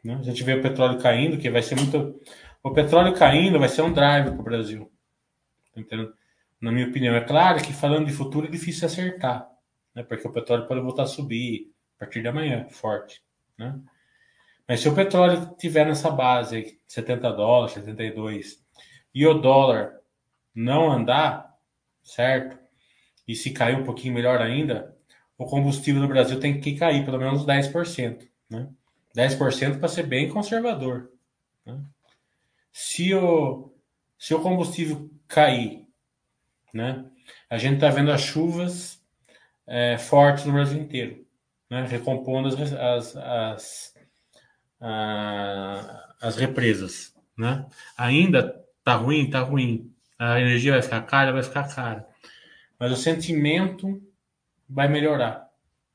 Né? 0.04 0.14
A 0.20 0.22
gente 0.22 0.44
vê 0.44 0.54
o 0.54 0.62
petróleo 0.62 1.00
caindo, 1.00 1.38
que 1.38 1.50
vai 1.50 1.62
ser 1.62 1.74
muito. 1.74 2.20
O 2.62 2.70
petróleo 2.70 3.14
caindo 3.14 3.58
vai 3.58 3.68
ser 3.68 3.82
um 3.82 3.92
drive 3.92 4.30
para 4.30 4.40
o 4.40 4.44
Brasil. 4.44 4.92
Tá 5.74 5.80
entendendo? 5.80 6.14
Na 6.60 6.70
minha 6.70 6.86
opinião, 6.86 7.14
é 7.14 7.20
claro 7.20 7.62
que 7.62 7.72
falando 7.72 8.06
de 8.06 8.12
futuro 8.12 8.46
é 8.46 8.50
difícil 8.50 8.86
acertar 8.86 9.57
né? 9.98 10.04
porque 10.04 10.26
o 10.26 10.32
petróleo 10.32 10.66
pode 10.66 10.80
voltar 10.80 11.02
a 11.02 11.06
subir 11.06 11.72
a 11.96 11.98
partir 11.98 12.22
de 12.22 12.28
amanhã, 12.28 12.68
forte. 12.70 13.20
Né? 13.58 13.78
Mas 14.66 14.80
se 14.80 14.88
o 14.88 14.94
petróleo 14.94 15.54
tiver 15.58 15.84
nessa 15.84 16.10
base, 16.10 16.78
70 16.86 17.32
dólares, 17.32 17.74
72, 17.74 18.64
e 19.12 19.26
o 19.26 19.34
dólar 19.34 19.98
não 20.54 20.90
andar, 20.90 21.52
certo? 22.02 22.58
E 23.26 23.34
se 23.34 23.50
cair 23.50 23.76
um 23.76 23.84
pouquinho 23.84 24.14
melhor 24.14 24.40
ainda, 24.40 24.96
o 25.36 25.46
combustível 25.46 26.00
no 26.00 26.08
Brasil 26.08 26.38
tem 26.38 26.60
que 26.60 26.76
cair 26.76 27.04
pelo 27.04 27.18
menos 27.18 27.44
10%. 27.44 28.28
Né? 28.48 28.68
10% 29.16 29.80
para 29.80 29.88
ser 29.88 30.04
bem 30.04 30.28
conservador. 30.28 31.10
Né? 31.66 31.82
Se, 32.72 33.12
o, 33.14 33.72
se 34.18 34.32
o 34.34 34.40
combustível 34.40 35.10
cair, 35.26 35.86
né? 36.72 37.04
a 37.50 37.58
gente 37.58 37.74
está 37.74 37.88
vendo 37.88 38.12
as 38.12 38.20
chuvas 38.20 38.97
é, 39.68 39.98
fortes 39.98 40.46
no 40.46 40.52
Brasil 40.52 40.80
inteiro, 40.80 41.24
né? 41.70 41.86
recompondo 41.86 42.48
as, 42.48 42.72
as, 42.72 43.16
as, 43.16 43.94
a, 44.80 46.14
as 46.20 46.36
represas. 46.36 47.14
Né? 47.36 47.66
Ainda 47.96 48.64
tá 48.82 48.94
ruim, 48.94 49.30
tá 49.30 49.40
ruim. 49.40 49.92
A 50.18 50.40
energia 50.40 50.72
vai 50.72 50.82
ficar 50.82 51.02
cara, 51.02 51.32
vai 51.32 51.42
ficar 51.42 51.72
cara. 51.72 52.08
Mas 52.78 52.90
o 52.90 52.96
sentimento 52.96 54.02
vai 54.68 54.88
melhorar, 54.88 55.48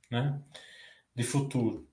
né? 0.09 0.39
De 1.15 1.23
futuro. 1.23 1.87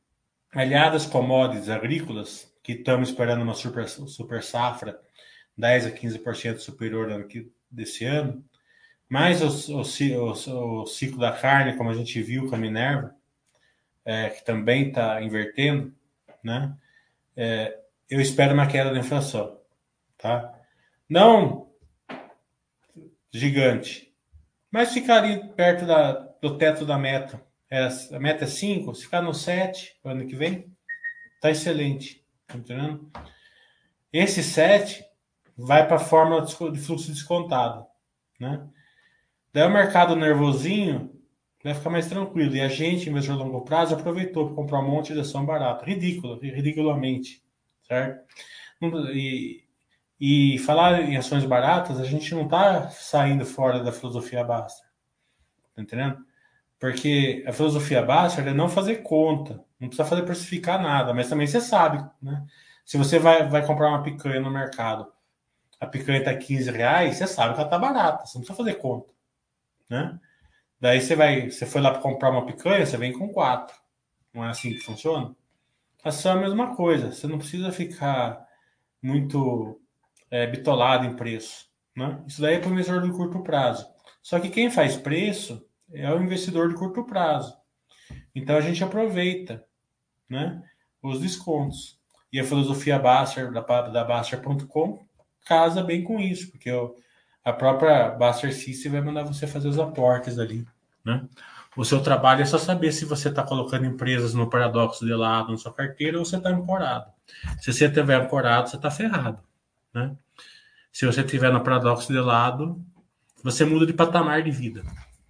Aliadas 0.52 1.06
commodities 1.06 1.68
agrícolas, 1.68 2.52
que 2.62 2.72
estamos 2.72 3.08
esperando 3.08 3.42
uma 3.42 3.54
super, 3.54 3.88
super 3.88 4.42
safra 4.42 5.00
10 5.56 5.86
a 5.86 5.90
15% 5.90 6.58
superior 6.58 7.26
desse 7.70 8.04
ano, 8.04 8.44
mais 9.10 9.42
o, 9.42 9.74
o, 9.74 10.82
o, 10.82 10.86
ciclo 10.86 11.18
da 11.18 11.32
carne, 11.32 11.76
como 11.76 11.90
a 11.90 11.94
gente 11.94 12.22
viu 12.22 12.48
com 12.48 12.54
a 12.54 12.58
Minerva, 12.58 13.12
é, 14.04 14.30
que 14.30 14.44
também 14.44 14.88
está 14.88 15.20
invertendo, 15.20 15.92
né? 16.44 16.76
É, 17.36 17.76
eu 18.08 18.20
espero 18.20 18.54
uma 18.54 18.68
queda 18.68 18.92
da 18.92 19.00
inflação, 19.00 19.58
tá? 20.16 20.56
Não 21.08 21.68
gigante, 23.32 24.14
mas 24.70 24.92
ficaria 24.92 25.44
perto 25.56 25.86
da, 25.86 26.12
do 26.40 26.56
teto 26.56 26.86
da 26.86 26.96
meta. 26.96 27.44
É, 27.68 27.88
a 28.12 28.20
meta 28.20 28.44
é 28.44 28.46
5, 28.46 28.94
se 28.94 29.04
ficar 29.04 29.22
no 29.22 29.34
7 29.34 29.98
ano 30.04 30.26
que 30.26 30.36
vem, 30.36 30.72
tá 31.40 31.50
excelente, 31.50 32.24
tá 32.46 32.56
entendendo? 32.56 33.10
Esse 34.12 34.42
7 34.42 35.04
vai 35.56 35.84
para 35.84 35.96
a 35.96 36.00
fórmula 36.00 36.46
de 36.46 36.54
fluxo 36.80 37.10
descontado, 37.10 37.84
né? 38.38 38.68
Daí 39.52 39.66
o 39.66 39.70
mercado 39.70 40.14
nervosinho 40.14 41.10
vai 41.62 41.74
ficar 41.74 41.90
mais 41.90 42.08
tranquilo. 42.08 42.54
E 42.54 42.60
a 42.60 42.68
gente, 42.68 43.08
investidor 43.08 43.40
a 43.40 43.44
longo 43.44 43.62
prazo, 43.62 43.94
aproveitou 43.94 44.46
para 44.46 44.56
comprar 44.56 44.78
um 44.80 44.88
monte 44.88 45.12
de 45.12 45.20
ação 45.20 45.44
barata. 45.44 45.84
Ridícula, 45.84 46.38
ridiculamente. 46.40 47.42
Certo? 47.82 48.24
E, 49.12 49.64
e 50.20 50.58
falar 50.60 51.02
em 51.02 51.16
ações 51.16 51.44
baratas, 51.44 52.00
a 52.00 52.04
gente 52.04 52.34
não 52.34 52.44
está 52.44 52.88
saindo 52.90 53.44
fora 53.44 53.82
da 53.82 53.92
filosofia 53.92 54.44
Basta. 54.44 54.88
Tá 55.74 55.82
entendendo? 55.82 56.18
Porque 56.78 57.44
a 57.46 57.52
filosofia 57.52 58.02
Basta 58.02 58.40
é 58.40 58.54
não 58.54 58.68
fazer 58.68 58.96
conta. 59.02 59.62
Não 59.78 59.88
precisa 59.88 60.08
fazer 60.08 60.22
precificar 60.22 60.80
nada. 60.80 61.12
Mas 61.12 61.28
também 61.28 61.46
você 61.46 61.60
sabe, 61.60 62.04
né? 62.22 62.44
Se 62.84 62.96
você 62.96 63.18
vai, 63.18 63.48
vai 63.48 63.64
comprar 63.64 63.88
uma 63.88 64.02
picanha 64.02 64.40
no 64.40 64.50
mercado, 64.50 65.12
a 65.78 65.86
picanha 65.86 66.18
está 66.18 66.34
15 66.34 66.70
reais, 66.72 67.16
você 67.16 67.26
sabe 67.26 67.54
que 67.54 67.60
ela 67.60 67.68
está 67.68 67.78
barata. 67.78 68.26
Você 68.26 68.38
não 68.38 68.44
precisa 68.44 68.56
fazer 68.56 68.74
conta 68.74 69.10
né? 69.90 70.18
Daí 70.80 71.00
você 71.00 71.14
vai, 71.14 71.50
você 71.50 71.66
foi 71.66 71.80
lá 71.80 71.90
para 71.90 72.00
comprar 72.00 72.30
uma 72.30 72.46
picanha, 72.46 72.86
você 72.86 72.96
vem 72.96 73.12
com 73.12 73.28
quatro. 73.28 73.76
Não 74.32 74.44
é 74.44 74.48
assim 74.48 74.72
que 74.72 74.80
funciona? 74.80 75.34
Ação 76.02 76.32
é 76.32 76.38
a 76.38 76.40
mesma 76.40 76.74
coisa. 76.74 77.12
Você 77.12 77.26
não 77.26 77.38
precisa 77.38 77.70
ficar 77.72 78.46
muito 79.02 79.78
é, 80.30 80.46
bitolado 80.46 81.04
em 81.04 81.16
preço, 81.16 81.68
né? 81.94 82.22
Isso 82.26 82.40
daí 82.40 82.54
é 82.54 82.58
para 82.58 82.70
o 82.70 82.72
investidor 82.72 83.02
de 83.02 83.12
curto 83.12 83.42
prazo. 83.42 83.86
Só 84.22 84.38
que 84.38 84.48
quem 84.48 84.70
faz 84.70 84.96
preço 84.96 85.66
é 85.92 86.10
o 86.12 86.22
investidor 86.22 86.68
de 86.68 86.76
curto 86.76 87.04
prazo. 87.04 87.54
Então 88.34 88.56
a 88.56 88.60
gente 88.60 88.82
aproveita, 88.82 89.64
né? 90.28 90.62
Os 91.02 91.20
descontos. 91.20 91.98
E 92.32 92.38
a 92.38 92.44
filosofia 92.44 92.98
Baster 92.98 93.52
da, 93.52 93.60
da 93.60 94.04
Baster.com 94.04 95.04
casa 95.44 95.82
bem 95.82 96.04
com 96.04 96.20
isso, 96.20 96.50
porque 96.50 96.70
eu 96.70 96.94
a 97.44 97.52
própria 97.52 98.10
Buster 98.10 98.54
System 98.54 98.92
vai 98.92 99.00
mandar 99.00 99.22
você 99.22 99.46
fazer 99.46 99.68
os 99.68 99.78
aportes 99.78 100.38
ali, 100.38 100.66
né? 101.04 101.26
O 101.76 101.84
seu 101.84 102.02
trabalho 102.02 102.42
é 102.42 102.44
só 102.44 102.58
saber 102.58 102.92
se 102.92 103.04
você 103.04 103.28
está 103.28 103.44
colocando 103.44 103.86
empresas 103.86 104.34
no 104.34 104.50
paradoxo 104.50 105.06
de 105.06 105.14
lado 105.14 105.52
na 105.52 105.58
sua 105.58 105.72
carteira 105.72 106.18
ou 106.18 106.24
você 106.24 106.36
está 106.36 106.50
ancorado. 106.50 107.10
Se 107.60 107.72
você 107.72 107.86
estiver 107.86 108.20
ancorado, 108.20 108.68
você 108.68 108.76
está 108.76 108.90
ferrado, 108.90 109.40
né? 109.94 110.16
Se 110.92 111.06
você 111.06 111.20
estiver 111.20 111.52
no 111.52 111.62
paradoxo 111.62 112.12
de 112.12 112.18
lado, 112.18 112.84
você 113.42 113.64
muda 113.64 113.86
de 113.86 113.92
patamar 113.92 114.42
de 114.42 114.50
vida, 114.50 114.82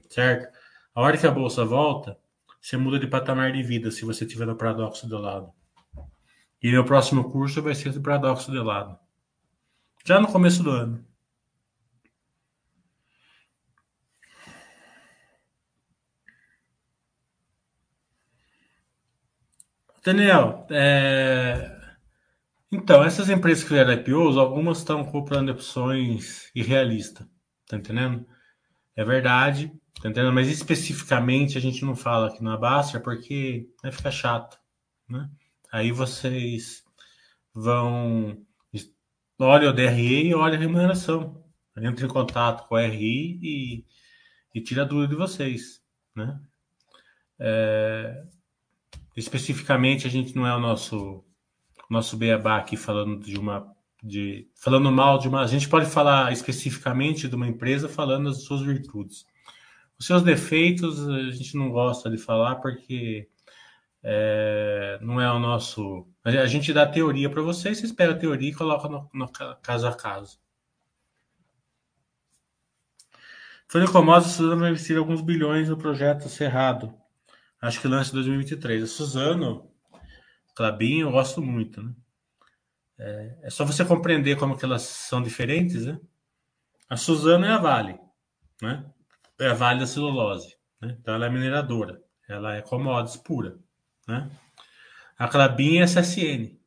certo? 0.08 0.50
A 0.94 1.02
hora 1.02 1.18
que 1.18 1.26
a 1.26 1.30
bolsa 1.30 1.64
volta, 1.64 2.18
você 2.60 2.76
muda 2.76 2.98
de 2.98 3.06
patamar 3.06 3.52
de 3.52 3.62
vida 3.62 3.90
se 3.90 4.04
você 4.04 4.24
estiver 4.24 4.46
no 4.46 4.56
paradoxo 4.56 5.06
de 5.06 5.14
lado. 5.14 5.52
E 6.62 6.70
meu 6.70 6.84
próximo 6.84 7.30
curso 7.30 7.62
vai 7.62 7.74
ser 7.74 7.92
de 7.92 8.00
paradoxo 8.00 8.50
de 8.50 8.58
lado. 8.58 8.98
Já 10.04 10.18
no 10.18 10.26
começo 10.26 10.62
do 10.62 10.70
ano. 10.70 11.09
Daniel, 20.12 20.66
é... 20.70 21.70
então, 22.72 23.04
essas 23.04 23.28
empresas 23.30 23.62
que 23.62 23.68
fizeram 23.68 23.92
IPOs, 23.92 24.36
algumas 24.36 24.78
estão 24.78 25.04
comprando 25.04 25.50
opções 25.50 26.50
irrealistas, 26.52 27.24
tá 27.68 27.76
entendendo? 27.76 28.26
É 28.96 29.04
verdade, 29.04 29.68
tá 30.02 30.08
entendendo? 30.08 30.32
Mas 30.32 30.48
especificamente 30.48 31.56
a 31.56 31.60
gente 31.60 31.84
não 31.84 31.94
fala 31.94 32.26
aqui 32.26 32.42
na 32.42 32.56
Baster 32.56 33.00
porque 33.00 33.68
vai 33.82 33.92
ficar 33.92 34.10
chato, 34.10 34.58
né? 35.08 35.30
Aí 35.72 35.92
vocês 35.92 36.82
vão 37.54 38.36
olha 39.38 39.70
o 39.70 39.72
DRE 39.72 40.28
e 40.28 40.34
olha 40.34 40.56
a 40.56 40.60
remuneração. 40.60 41.42
Entra 41.76 42.04
em 42.04 42.08
contato 42.08 42.68
com 42.68 42.74
o 42.74 42.78
RI 42.78 43.38
e, 43.42 43.84
e 44.54 44.60
tira 44.60 44.82
a 44.82 44.84
dúvida 44.84 45.08
de 45.08 45.14
vocês, 45.14 45.80
né? 46.14 46.38
É, 47.38 48.24
especificamente 49.16 50.06
a 50.06 50.10
gente 50.10 50.34
não 50.36 50.46
é 50.46 50.54
o 50.54 50.60
nosso 50.60 51.24
nosso 51.88 52.16
beabá 52.16 52.56
aqui 52.58 52.76
falando 52.76 53.18
de 53.18 53.38
uma 53.38 53.66
de 54.02 54.48
falando 54.54 54.90
mal 54.90 55.18
de 55.18 55.28
uma 55.28 55.42
a 55.42 55.46
gente 55.46 55.68
pode 55.68 55.86
falar 55.86 56.32
especificamente 56.32 57.28
de 57.28 57.34
uma 57.34 57.48
empresa 57.48 57.88
falando 57.88 58.30
das 58.30 58.42
suas 58.42 58.62
virtudes 58.62 59.26
os 59.98 60.06
seus 60.06 60.22
defeitos 60.22 61.08
a 61.08 61.30
gente 61.30 61.56
não 61.56 61.70
gosta 61.70 62.08
de 62.08 62.18
falar 62.18 62.56
porque 62.56 63.28
é, 64.02 64.98
não 65.02 65.20
é 65.20 65.30
o 65.30 65.38
nosso 65.38 66.06
a 66.24 66.46
gente 66.46 66.72
dá 66.72 66.86
teoria 66.86 67.28
para 67.28 67.42
vocês 67.42 67.78
vocês 67.78 67.92
pegam 67.92 68.14
a 68.14 68.18
teoria 68.18 68.50
e 68.50 68.54
colocam 68.54 68.90
no, 68.90 69.10
no 69.12 69.28
caso 69.62 69.86
a 69.86 69.94
caso 69.94 70.38
Folha 73.70 73.86
Comosa, 73.86 74.56
vai 74.56 74.70
investir 74.70 74.98
alguns 74.98 75.20
bilhões 75.20 75.68
no 75.68 75.76
projeto 75.76 76.28
Cerrado. 76.28 76.92
Acho 77.60 77.80
que 77.80 77.88
lance 77.88 78.12
2023. 78.12 78.82
A 78.82 78.86
Suzano, 78.86 79.70
Clabinho, 80.54 81.08
eu 81.08 81.12
gosto 81.12 81.42
muito, 81.42 81.82
né? 81.82 81.94
É, 82.98 83.38
é, 83.44 83.50
só 83.50 83.64
você 83.64 83.84
compreender 83.84 84.36
como 84.36 84.56
que 84.56 84.64
elas 84.64 84.82
são 84.82 85.22
diferentes, 85.22 85.86
né? 85.86 85.98
A 86.88 86.96
Suzano 86.96 87.46
é 87.46 87.50
a 87.50 87.58
Vale, 87.58 87.98
né? 88.60 88.84
É 89.38 89.48
a 89.48 89.54
Vale 89.54 89.80
da 89.80 89.86
celulose, 89.86 90.56
né? 90.80 90.96
Então 91.00 91.14
ela 91.14 91.26
é 91.26 91.30
mineradora, 91.30 92.02
ela 92.28 92.54
é 92.54 92.62
commodities 92.62 93.16
pura, 93.16 93.58
né? 94.06 94.30
A 95.18 95.28
Clabin 95.28 95.78
é 95.78 95.84
SSN, 95.84 96.58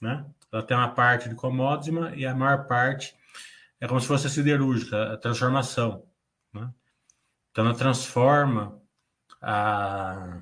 né? 0.00 0.26
Ela 0.52 0.62
tem 0.62 0.76
uma 0.76 0.94
parte 0.94 1.28
de 1.28 1.34
commodities 1.34 1.94
e 2.16 2.26
a 2.26 2.34
maior 2.34 2.66
parte 2.66 3.14
é 3.80 3.86
como 3.86 4.00
se 4.00 4.06
fosse 4.06 4.26
a 4.26 4.30
siderúrgica, 4.30 5.14
a 5.14 5.16
transformação, 5.16 6.06
né? 6.52 6.72
Então 7.50 7.64
ela 7.64 7.74
transforma 7.74 8.78
a, 9.40 10.40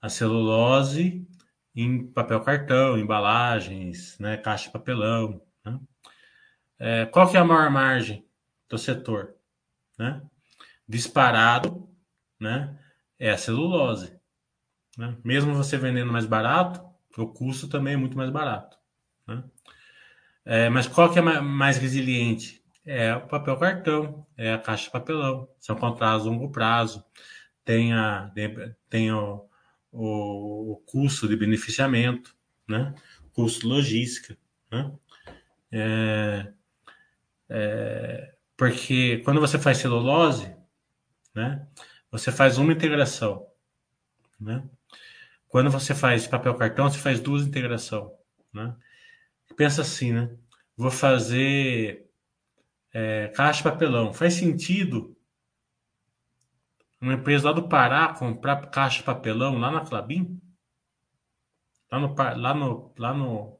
a 0.00 0.08
celulose 0.08 1.26
em 1.74 2.06
papel 2.06 2.40
cartão, 2.40 2.98
embalagens, 2.98 4.18
né, 4.18 4.36
caixa 4.36 4.64
de 4.64 4.72
papelão. 4.72 5.40
Né? 5.64 5.80
É, 6.78 7.06
qual 7.06 7.30
que 7.30 7.36
é 7.36 7.40
a 7.40 7.44
maior 7.44 7.70
margem 7.70 8.26
do 8.68 8.76
setor? 8.76 9.34
Né? 9.98 10.20
Disparado, 10.88 11.88
né, 12.40 12.76
é 13.18 13.30
a 13.30 13.38
celulose. 13.38 14.18
Né? 14.96 15.16
Mesmo 15.24 15.54
você 15.54 15.76
vendendo 15.76 16.12
mais 16.12 16.26
barato, 16.26 16.84
o 17.16 17.26
custo 17.26 17.68
também 17.68 17.94
é 17.94 17.96
muito 17.96 18.16
mais 18.16 18.30
barato. 18.30 18.76
Né? 19.26 19.44
É, 20.44 20.68
mas 20.68 20.86
qual 20.88 21.12
que 21.12 21.18
é 21.18 21.22
mais 21.22 21.78
resiliente? 21.78 22.64
É 22.84 23.14
o 23.14 23.26
papel 23.26 23.56
cartão, 23.58 24.26
é 24.36 24.54
a 24.54 24.58
caixa 24.58 24.84
de 24.84 24.90
papelão. 24.90 25.46
São 25.60 25.76
contratos 25.76 26.26
a 26.26 26.30
longo 26.30 26.50
prazo. 26.50 27.04
Tem, 27.68 27.92
a, 27.92 28.32
tem 28.88 29.12
o, 29.12 29.46
o, 29.92 30.82
custo 30.86 31.28
de 31.28 31.36
beneficiamento, 31.36 32.34
né? 32.66 32.94
custo 33.34 33.68
logística. 33.68 34.38
Né? 34.72 34.90
É, 35.70 36.52
é, 37.46 38.34
porque 38.56 39.18
quando 39.18 39.38
você 39.38 39.58
faz 39.58 39.76
celulose, 39.76 40.50
né, 41.34 41.68
você 42.10 42.32
faz 42.32 42.56
uma 42.56 42.72
integração. 42.72 43.46
Né? 44.40 44.64
Quando 45.46 45.70
você 45.70 45.94
faz 45.94 46.26
papel 46.26 46.54
cartão, 46.54 46.88
você 46.88 46.98
faz 46.98 47.20
duas 47.20 47.46
integração. 47.46 48.14
Né? 48.50 48.74
Pensa 49.58 49.82
assim, 49.82 50.10
né? 50.10 50.34
Vou 50.74 50.90
fazer 50.90 52.08
é, 52.94 53.28
caixa 53.28 53.62
papelão. 53.62 54.14
Faz 54.14 54.32
sentido 54.32 55.17
uma 57.00 57.14
empresa 57.14 57.48
lá 57.48 57.52
do 57.52 57.68
Pará 57.68 58.12
comprar 58.14 58.66
caixa 58.70 58.98
de 58.98 59.04
papelão 59.04 59.58
lá 59.58 59.70
na 59.70 59.84
Clabin? 59.84 60.40
Lá 61.90 61.98
no, 62.00 62.14
lá 62.14 62.54
no, 62.54 62.94
lá 62.98 63.14
no, 63.14 63.58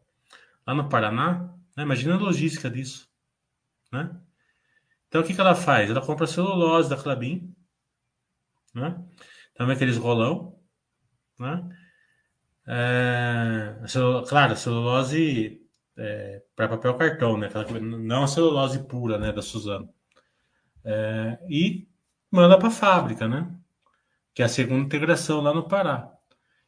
lá 0.67 0.75
no 0.75 0.89
Paraná? 0.89 1.55
Né? 1.77 1.83
Imagina 1.83 2.15
a 2.15 2.19
logística 2.19 2.69
disso. 2.69 3.09
Né? 3.93 4.11
Então, 5.07 5.23
o 5.23 5.25
que, 5.25 5.35
que 5.35 5.41
ela 5.41 5.55
faz? 5.55 5.89
Ela 5.91 6.05
compra 6.05 6.27
celulose 6.27 6.91
da 6.91 6.97
Clabin. 6.97 7.55
Né? 8.75 9.03
Também 9.55 9.75
aqueles 9.75 9.97
rolão. 9.97 10.61
Né? 11.39 11.69
É, 12.67 13.77
claro, 14.29 14.55
celulose 14.57 15.63
é, 15.97 16.43
para 16.55 16.69
papel 16.69 16.97
cartão, 16.99 17.39
né? 17.39 17.47
Aquela, 17.47 17.81
não 17.81 18.25
a 18.25 18.29
celulose 18.29 18.87
pura 18.87 19.19
né, 19.19 19.33
da 19.33 19.41
Suzano. 19.41 19.89
É, 20.85 21.39
e 21.49 21.88
manda 22.31 22.59
para 22.59 22.69
a 22.69 22.71
fábrica, 22.71 23.29
né? 23.29 23.51
Que 24.35 24.43
é 24.43 24.45
a 24.45 24.49
segunda 24.49 24.85
integração 24.85 25.41
lá 25.41 25.53
no 25.53 25.69
Pará. 25.69 26.13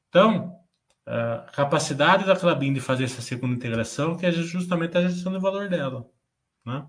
Então, 0.08 0.60
a 1.06 1.50
capacidade 1.52 2.24
da 2.24 2.36
Clabin 2.36 2.72
de 2.72 2.80
fazer 2.80 3.04
essa 3.04 3.22
segunda 3.22 3.54
integração, 3.54 4.16
que 4.16 4.26
é 4.26 4.32
justamente 4.32 4.96
a 4.96 5.08
gestão 5.08 5.32
do 5.32 5.40
valor 5.40 5.68
dela, 5.68 6.08
né? 6.64 6.86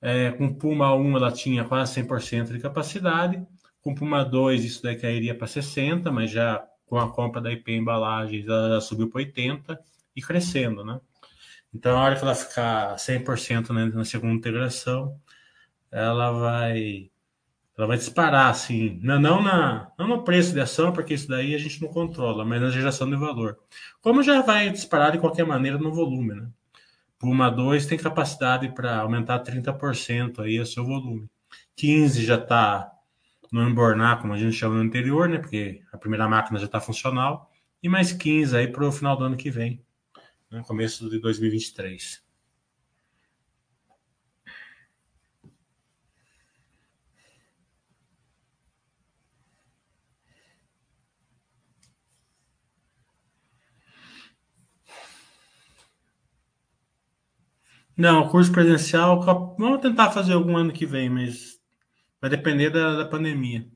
É, 0.00 0.32
com 0.32 0.54
Puma 0.54 0.94
1 0.94 1.16
ela 1.16 1.32
tinha 1.32 1.64
quase 1.64 2.02
100% 2.02 2.52
de 2.52 2.58
capacidade, 2.60 3.46
com 3.80 3.94
Puma 3.94 4.22
2 4.24 4.64
isso 4.64 4.82
daí 4.82 4.96
cairia 4.96 5.34
para 5.34 5.46
60%, 5.46 6.10
mas 6.12 6.30
já 6.30 6.64
com 6.86 6.98
a 6.98 7.10
compra 7.10 7.40
da 7.40 7.50
IP 7.50 7.72
Embalagens 7.72 8.46
ela 8.46 8.74
já 8.74 8.80
subiu 8.80 9.08
para 9.10 9.22
80% 9.22 9.78
e 10.14 10.22
crescendo, 10.22 10.84
né? 10.84 11.00
Então, 11.74 11.98
a 11.98 12.02
hora 12.04 12.16
que 12.16 12.22
ela 12.22 12.34
ficar 12.36 12.94
100% 12.96 13.70
né, 13.74 13.86
na 13.86 14.04
segunda 14.04 14.34
integração, 14.34 15.20
ela 15.90 16.30
vai 16.30 17.10
ela 17.76 17.88
vai 17.88 17.96
disparar, 17.96 18.50
assim, 18.50 19.00
não, 19.02 19.20
não, 19.20 19.42
na, 19.42 19.90
não 19.98 20.06
no 20.06 20.22
preço 20.22 20.52
de 20.52 20.60
ação, 20.60 20.92
porque 20.92 21.14
isso 21.14 21.28
daí 21.28 21.54
a 21.54 21.58
gente 21.58 21.82
não 21.82 21.88
controla, 21.88 22.44
mas 22.44 22.62
na 22.62 22.70
geração 22.70 23.08
de 23.10 23.16
valor. 23.16 23.58
Como 24.00 24.22
já 24.22 24.42
vai 24.42 24.70
disparar 24.70 25.10
de 25.10 25.18
qualquer 25.18 25.44
maneira 25.44 25.76
no 25.76 25.92
volume, 25.92 26.34
né? 26.34 26.48
Puma 27.18 27.50
2 27.50 27.86
tem 27.86 27.98
capacidade 27.98 28.68
para 28.74 28.98
aumentar 28.98 29.42
30% 29.42 30.40
aí 30.40 30.60
o 30.60 30.66
seu 30.66 30.84
volume. 30.84 31.28
15 31.76 32.24
já 32.24 32.36
está 32.36 32.92
no 33.50 33.68
embornar, 33.68 34.20
como 34.20 34.32
a 34.32 34.36
gente 34.36 34.56
chama 34.56 34.76
no 34.76 34.82
anterior, 34.82 35.28
né? 35.28 35.38
Porque 35.38 35.82
a 35.92 35.98
primeira 35.98 36.28
máquina 36.28 36.58
já 36.58 36.66
está 36.66 36.80
funcional. 36.80 37.50
E 37.82 37.88
mais 37.88 38.12
15 38.12 38.56
aí 38.56 38.68
para 38.68 38.86
o 38.86 38.92
final 38.92 39.16
do 39.16 39.24
ano 39.24 39.36
que 39.36 39.50
vem, 39.50 39.84
né? 40.50 40.62
começo 40.66 41.08
de 41.10 41.18
2023. 41.18 42.23
Não, 57.96 58.28
curso 58.28 58.50
presencial, 58.50 59.20
vamos 59.56 59.80
tentar 59.80 60.10
fazer 60.10 60.32
algum 60.32 60.56
ano 60.56 60.72
que 60.72 60.84
vem, 60.84 61.08
mas 61.08 61.60
vai 62.20 62.28
depender 62.28 62.70
da, 62.70 62.96
da 62.96 63.04
pandemia. 63.04 63.68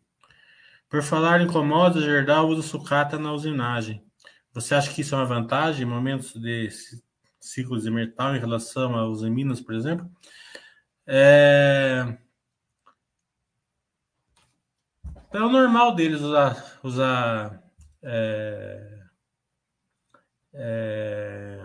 Por 0.88 1.02
falar 1.02 1.40
em 1.40 1.46
commodities, 1.46 2.04
Gerdau 2.04 2.48
usa 2.48 2.62
sucata 2.62 3.16
na 3.16 3.32
usinagem. 3.32 4.04
Você 4.52 4.74
acha 4.74 4.92
que 4.92 5.02
isso 5.02 5.14
é 5.14 5.18
uma 5.18 5.24
vantagem 5.24 5.86
em 5.86 5.88
momentos 5.88 6.32
de 6.34 6.68
ciclos 7.38 7.84
de 7.84 7.90
metal 7.90 8.34
em 8.34 8.40
relação 8.40 8.96
aos 8.96 9.22
em 9.22 9.30
Minas, 9.30 9.60
por 9.60 9.74
exemplo? 9.74 10.10
É... 11.06 12.18
é 15.32 15.38
o 15.40 15.48
normal 15.48 15.94
deles 15.94 16.20
usar, 16.20 16.80
usar 16.82 17.62
é... 18.02 19.04
É... 20.54 21.60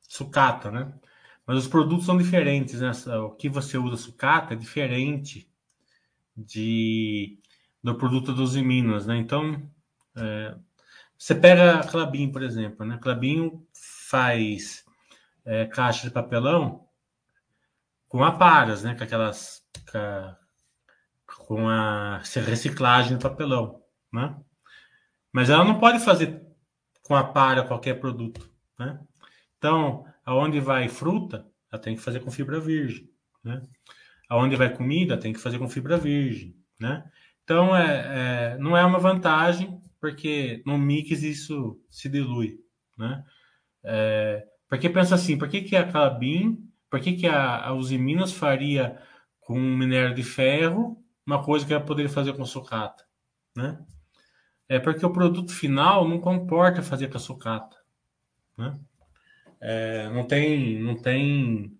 sucata, 0.00 0.70
né? 0.70 0.92
Mas 1.46 1.58
os 1.58 1.66
produtos 1.66 2.06
são 2.06 2.16
diferentes, 2.16 2.80
né? 2.80 2.92
O 3.18 3.30
que 3.30 3.48
você 3.48 3.76
usa 3.76 3.96
sucata 3.96 4.54
é 4.54 4.56
diferente 4.56 5.50
de 6.36 7.38
do 7.82 7.96
produto 7.96 8.32
dos 8.32 8.54
Minas, 8.56 9.06
né? 9.06 9.16
Então, 9.16 9.60
é, 10.16 10.54
você 11.18 11.34
pega 11.34 11.80
a 11.80 11.86
Clabin, 11.86 12.30
por 12.30 12.42
exemplo, 12.42 12.86
né? 12.86 12.98
Clabin 13.02 13.64
faz 14.08 14.84
é, 15.44 15.66
caixa 15.66 16.06
de 16.06 16.12
papelão 16.12 16.88
com 18.08 18.22
aparas, 18.22 18.82
né? 18.82 18.94
Com 18.94 19.04
aquelas 19.04 19.62
com 21.46 21.68
a 21.68 22.18
reciclagem 22.18 23.16
de 23.16 23.22
papelão, 23.22 23.82
né? 24.12 24.36
Mas 25.32 25.50
ela 25.50 25.64
não 25.64 25.78
pode 25.78 25.98
fazer 25.98 26.46
com 27.02 27.16
a 27.16 27.24
para 27.24 27.64
qualquer 27.64 27.98
produto, 27.98 28.48
né? 28.78 29.00
Então, 29.58 30.04
aonde 30.24 30.60
vai 30.60 30.88
fruta, 30.88 31.46
ela 31.70 31.80
tem 31.80 31.96
que 31.96 32.02
fazer 32.02 32.20
com 32.20 32.30
fibra 32.30 32.60
virgem, 32.60 33.08
né? 33.42 33.62
Aonde 34.28 34.56
vai 34.56 34.74
comida, 34.74 35.16
tem 35.16 35.32
que 35.32 35.38
fazer 35.38 35.58
com 35.58 35.68
fibra 35.68 35.96
virgem, 35.96 36.56
né? 36.78 37.04
Então, 37.44 37.76
é, 37.76 38.54
é, 38.54 38.58
não 38.58 38.76
é 38.76 38.84
uma 38.84 38.98
vantagem, 38.98 39.80
porque 40.00 40.62
no 40.64 40.78
mix 40.78 41.22
isso 41.22 41.80
se 41.90 42.08
dilui, 42.08 42.58
né? 42.96 43.24
É, 43.84 44.46
porque 44.68 44.88
pensa 44.88 45.14
assim, 45.14 45.36
por 45.36 45.48
que, 45.48 45.62
que 45.62 45.76
a 45.76 45.90
Calabim, 45.90 46.68
por 46.88 47.00
que, 47.00 47.14
que 47.14 47.26
a, 47.26 47.66
a 47.66 47.74
Uzi 47.74 47.98
Minas 47.98 48.32
faria 48.32 48.98
com 49.40 49.58
minério 49.58 50.14
de 50.14 50.22
ferro 50.22 51.02
uma 51.26 51.42
coisa 51.42 51.66
que 51.66 51.72
ela 51.72 51.84
poderia 51.84 52.10
fazer 52.10 52.32
com 52.34 52.44
sucata, 52.44 53.04
né? 53.56 53.78
é 54.72 54.78
porque 54.78 55.04
o 55.04 55.12
produto 55.12 55.52
final 55.52 56.08
não 56.08 56.18
comporta 56.18 56.82
fazer 56.82 57.08
com 57.08 57.18
a 57.18 57.20
sucata, 57.20 57.76
né? 58.56 58.78
É, 59.64 60.10
não 60.10 60.26
tem, 60.26 60.82
não 60.82 60.96
tem, 60.96 61.72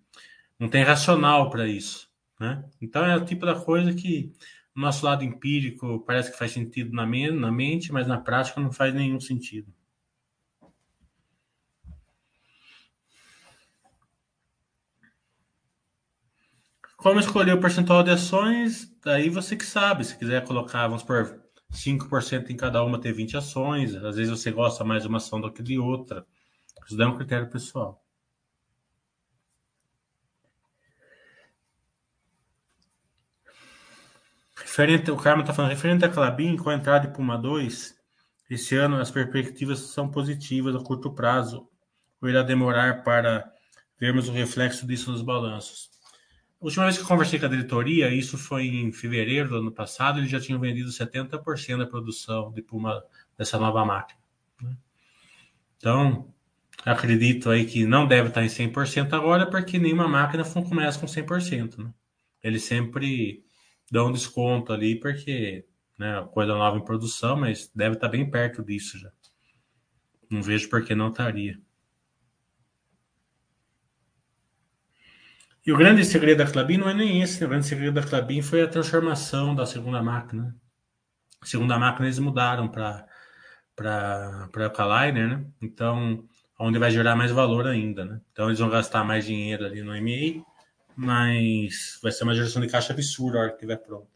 não 0.58 0.68
tem 0.68 0.84
racional 0.84 1.50
para 1.50 1.66
isso, 1.66 2.08
né? 2.38 2.64
Então 2.80 3.04
é 3.04 3.16
o 3.16 3.24
tipo 3.24 3.44
da 3.44 3.56
coisa 3.56 3.92
que 3.92 4.32
no 4.74 4.82
nosso 4.82 5.04
lado 5.04 5.24
empírico 5.24 6.00
parece 6.06 6.30
que 6.30 6.38
faz 6.38 6.52
sentido 6.52 6.92
na, 6.94 7.04
me 7.04 7.28
na 7.32 7.50
mente, 7.50 7.92
mas 7.92 8.06
na 8.06 8.20
prática 8.20 8.60
não 8.60 8.70
faz 8.70 8.94
nenhum 8.94 9.18
sentido. 9.18 9.74
Como 16.96 17.18
escolher 17.18 17.54
o 17.54 17.60
percentual 17.60 18.04
de 18.04 18.12
ações? 18.12 18.96
Daí 19.04 19.28
você 19.28 19.56
que 19.56 19.66
sabe. 19.66 20.04
Se 20.04 20.16
quiser 20.16 20.44
colocar, 20.44 20.86
vamos 20.86 21.02
por 21.02 21.42
5% 21.72 22.50
em 22.50 22.56
cada 22.56 22.84
uma, 22.84 23.00
ter 23.00 23.12
20 23.12 23.36
ações. 23.36 23.96
Às 23.96 24.14
vezes 24.14 24.30
você 24.30 24.52
gosta 24.52 24.84
mais 24.84 25.02
de 25.02 25.08
uma 25.08 25.18
ação 25.18 25.40
do 25.40 25.52
que 25.52 25.64
de 25.64 25.80
outra. 25.80 26.24
Isso 26.86 26.96
dá 26.96 27.08
um 27.08 27.16
critério 27.16 27.48
pessoal. 27.48 28.02
Referente, 34.56 35.10
o 35.10 35.16
Carmen 35.16 35.42
está 35.42 35.52
falando, 35.52 35.70
referente 35.70 36.04
a 36.04 36.08
Clabin, 36.08 36.56
com 36.56 36.70
a 36.70 36.74
entrada 36.74 37.06
de 37.06 37.14
Puma 37.14 37.36
2, 37.36 37.94
esse 38.48 38.74
ano 38.76 38.96
as 38.96 39.10
perspectivas 39.10 39.80
são 39.80 40.10
positivas 40.10 40.74
a 40.74 40.78
curto 40.78 41.12
prazo, 41.12 41.68
ou 42.20 42.28
irá 42.28 42.42
demorar 42.42 43.02
para 43.02 43.52
vermos 43.98 44.28
o 44.28 44.32
reflexo 44.32 44.86
disso 44.86 45.10
nos 45.10 45.20
balanços? 45.20 45.90
A 46.58 46.64
última 46.64 46.84
vez 46.84 46.96
que 46.96 47.02
eu 47.02 47.08
conversei 47.08 47.38
com 47.38 47.46
a 47.46 47.48
diretoria, 47.48 48.14
isso 48.14 48.38
foi 48.38 48.66
em 48.66 48.92
fevereiro 48.92 49.48
do 49.50 49.56
ano 49.56 49.72
passado, 49.72 50.18
eles 50.18 50.30
já 50.30 50.40
tinham 50.40 50.60
vendido 50.60 50.90
70% 50.90 51.76
da 51.76 51.86
produção 51.86 52.52
de 52.52 52.62
Puma 52.62 53.04
dessa 53.36 53.58
nova 53.58 53.84
máquina. 53.84 54.20
Né? 54.62 54.76
Então, 55.76 56.31
acredito 56.84 57.50
aí 57.50 57.64
que 57.64 57.86
não 57.86 58.06
deve 58.06 58.28
estar 58.28 58.44
em 58.44 58.48
100% 58.48 59.12
agora, 59.12 59.48
porque 59.48 59.78
nenhuma 59.78 60.08
máquina 60.08 60.44
começa 60.44 60.98
com 60.98 61.06
100%. 61.06 61.78
Né? 61.78 61.92
Eles 62.42 62.64
sempre 62.64 63.44
dão 63.90 64.12
desconto 64.12 64.72
ali, 64.72 64.98
porque 64.98 65.64
né, 65.98 66.26
coisa 66.32 66.54
nova 66.54 66.76
em 66.76 66.84
produção, 66.84 67.36
mas 67.36 67.70
deve 67.74 67.94
estar 67.94 68.08
bem 68.08 68.28
perto 68.28 68.62
disso 68.62 68.98
já. 68.98 69.10
Não 70.30 70.42
vejo 70.42 70.68
por 70.68 70.84
que 70.84 70.94
não 70.94 71.08
estaria. 71.08 71.60
E 75.64 75.72
o 75.72 75.76
grande 75.76 76.04
segredo 76.04 76.38
da 76.38 76.50
Clabin 76.50 76.78
não 76.78 76.88
é 76.88 76.94
nem 76.94 77.22
esse. 77.22 77.40
Né? 77.40 77.46
O 77.46 77.50
grande 77.50 77.66
segredo 77.66 77.94
da 77.94 78.02
Clabin 78.06 78.42
foi 78.42 78.62
a 78.62 78.68
transformação 78.68 79.54
da 79.54 79.64
segunda 79.64 80.02
máquina. 80.02 80.56
A 81.40 81.46
segunda 81.46 81.78
máquina 81.78 82.06
eles 82.06 82.18
mudaram 82.18 82.68
para 82.68 83.06
para 83.74 84.64
Alkaliner, 84.64 85.28
né? 85.28 85.46
Então, 85.60 86.28
onde 86.58 86.78
vai 86.78 86.90
gerar 86.90 87.16
mais 87.16 87.30
valor 87.30 87.66
ainda, 87.66 88.04
né? 88.04 88.20
Então, 88.32 88.46
eles 88.46 88.58
vão 88.58 88.70
gastar 88.70 89.04
mais 89.04 89.24
dinheiro 89.24 89.64
ali 89.64 89.82
no 89.82 89.92
MA, 89.94 90.44
mas 90.96 91.98
vai 92.02 92.12
ser 92.12 92.24
uma 92.24 92.34
geração 92.34 92.62
de 92.62 92.68
caixa 92.68 92.92
absurda 92.92 93.38
a 93.38 93.40
hora 93.42 93.50
que 93.50 93.56
estiver 93.56 93.76
pronto. 93.76 94.08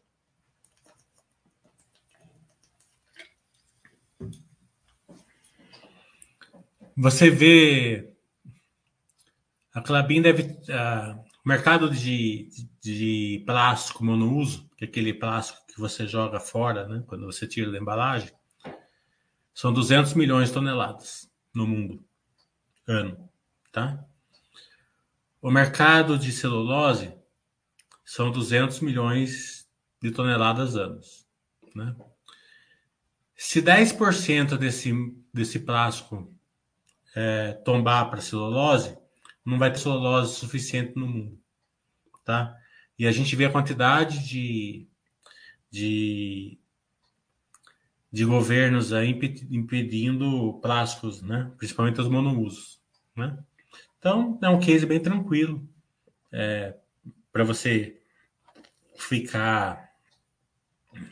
Você 6.97 7.28
vê 7.28 8.16
a 9.76 9.82
Clabin 9.82 10.22
deve 10.22 10.43
uh, 10.43 11.20
o 11.45 11.49
mercado 11.49 11.91
de, 11.91 12.49
de 12.80 13.45
plástico 13.45 14.03
monouso, 14.03 14.66
que 14.74 14.87
é 14.87 14.89
aquele 14.89 15.12
plástico 15.12 15.66
que 15.66 15.78
você 15.78 16.07
joga 16.07 16.41
fora, 16.41 16.89
né, 16.89 17.05
quando 17.07 17.26
você 17.26 17.47
tira 17.47 17.70
da 17.70 17.76
embalagem, 17.76 18.32
são 19.53 19.74
200 19.74 20.14
milhões 20.14 20.49
de 20.49 20.55
toneladas 20.55 21.30
no 21.55 21.66
mundo, 21.66 22.03
ano, 22.87 23.28
tá? 23.72 24.05
O 25.41 25.51
mercado 25.51 26.18
de 26.18 26.32
celulose 26.32 27.14
são 28.05 28.30
200 28.30 28.80
milhões 28.80 29.68
de 30.01 30.11
toneladas 30.11 30.76
anos, 30.76 31.26
né? 31.74 31.95
Se 33.37 33.61
10% 33.61 34.57
desse, 34.57 34.93
desse 35.32 35.59
plástico 35.61 36.34
é, 37.14 37.53
tombar 37.53 38.09
para 38.09 38.20
celulose, 38.20 38.97
não 39.45 39.59
vai 39.59 39.70
ter 39.72 39.78
celulose 39.78 40.34
suficiente 40.34 40.97
no 40.97 41.07
mundo, 41.07 41.39
tá? 42.24 42.57
E 42.99 43.07
a 43.07 43.12
gente 43.12 43.37
vê 43.37 43.45
a 43.45 43.53
quantidade 43.53 44.26
de, 44.26 44.89
de, 45.70 46.59
de 48.17 48.25
governos 48.25 48.95
aí 48.95 49.11
impedindo 49.51 50.59
plásticos, 50.62 51.21
né? 51.21 51.53
Principalmente 51.59 52.01
os 52.01 52.09
monousos, 52.09 52.81
né? 53.14 53.39
Então, 53.99 54.39
é 54.41 54.49
um 54.49 54.59
case 54.59 54.87
bem 54.87 54.99
tranquilo 54.99 55.69
é, 56.33 56.75
para 57.31 57.45
você 57.45 58.01
ficar 58.97 59.91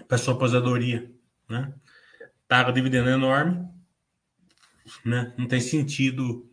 para 0.09 0.17
sua 0.17 0.33
aposentadoria, 0.33 1.15
né? 1.47 1.75
Paga 2.49 2.73
dividendo 2.73 3.11
enorme, 3.11 3.69
né? 5.05 5.35
Não 5.37 5.47
tem 5.47 5.61
sentido 5.61 6.51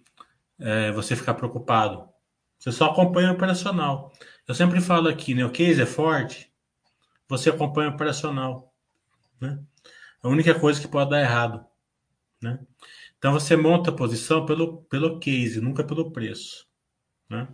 é, 0.59 0.91
você 0.91 1.15
ficar 1.15 1.35
preocupado. 1.35 2.09
Você 2.59 2.73
só 2.73 2.87
acompanha 2.87 3.31
o 3.31 3.35
operacional. 3.35 4.11
Eu 4.45 4.53
sempre 4.53 4.81
falo 4.81 5.07
aqui, 5.07 5.33
né? 5.33 5.45
O 5.45 5.49
case 5.49 5.81
é 5.81 5.85
forte, 5.85 6.51
você 7.25 7.49
acompanha 7.49 7.89
o 7.89 7.93
operacional. 7.93 8.75
Né? 9.39 9.57
A 10.23 10.29
única 10.29 10.57
coisa 10.57 10.79
que 10.79 10.87
pode 10.87 11.09
dar 11.09 11.21
errado. 11.21 11.65
Né? 12.41 12.59
Então 13.17 13.33
você 13.33 13.55
monta 13.55 13.91
a 13.91 13.95
posição 13.95 14.45
pelo, 14.45 14.83
pelo 14.83 15.19
case, 15.19 15.61
nunca 15.61 15.83
pelo 15.83 16.11
preço. 16.11 16.65
Né? 17.29 17.47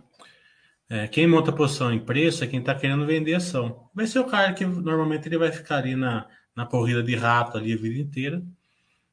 É, 0.88 1.06
quem 1.06 1.26
monta 1.26 1.50
a 1.50 1.54
posição 1.54 1.92
em 1.92 2.02
preço 2.02 2.42
é 2.42 2.46
quem 2.46 2.60
está 2.60 2.74
querendo 2.74 3.06
vender 3.06 3.34
ação. 3.34 3.88
Vai 3.94 4.06
ser 4.06 4.18
o 4.20 4.26
cara 4.26 4.54
que 4.54 4.64
normalmente 4.64 5.28
ele 5.28 5.36
vai 5.36 5.52
ficar 5.52 5.78
ali 5.78 5.94
na, 5.94 6.26
na 6.56 6.64
corrida 6.64 7.02
de 7.02 7.14
rato 7.14 7.58
ali 7.58 7.72
a 7.72 7.76
vida 7.76 7.98
inteira. 7.98 8.42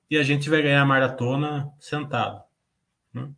E 0.09 0.17
a 0.17 0.23
gente 0.23 0.49
vai 0.49 0.61
ganhar 0.61 0.81
a 0.81 0.85
maratona 0.85 1.69
sentado. 1.79 2.41
Né? 3.13 3.29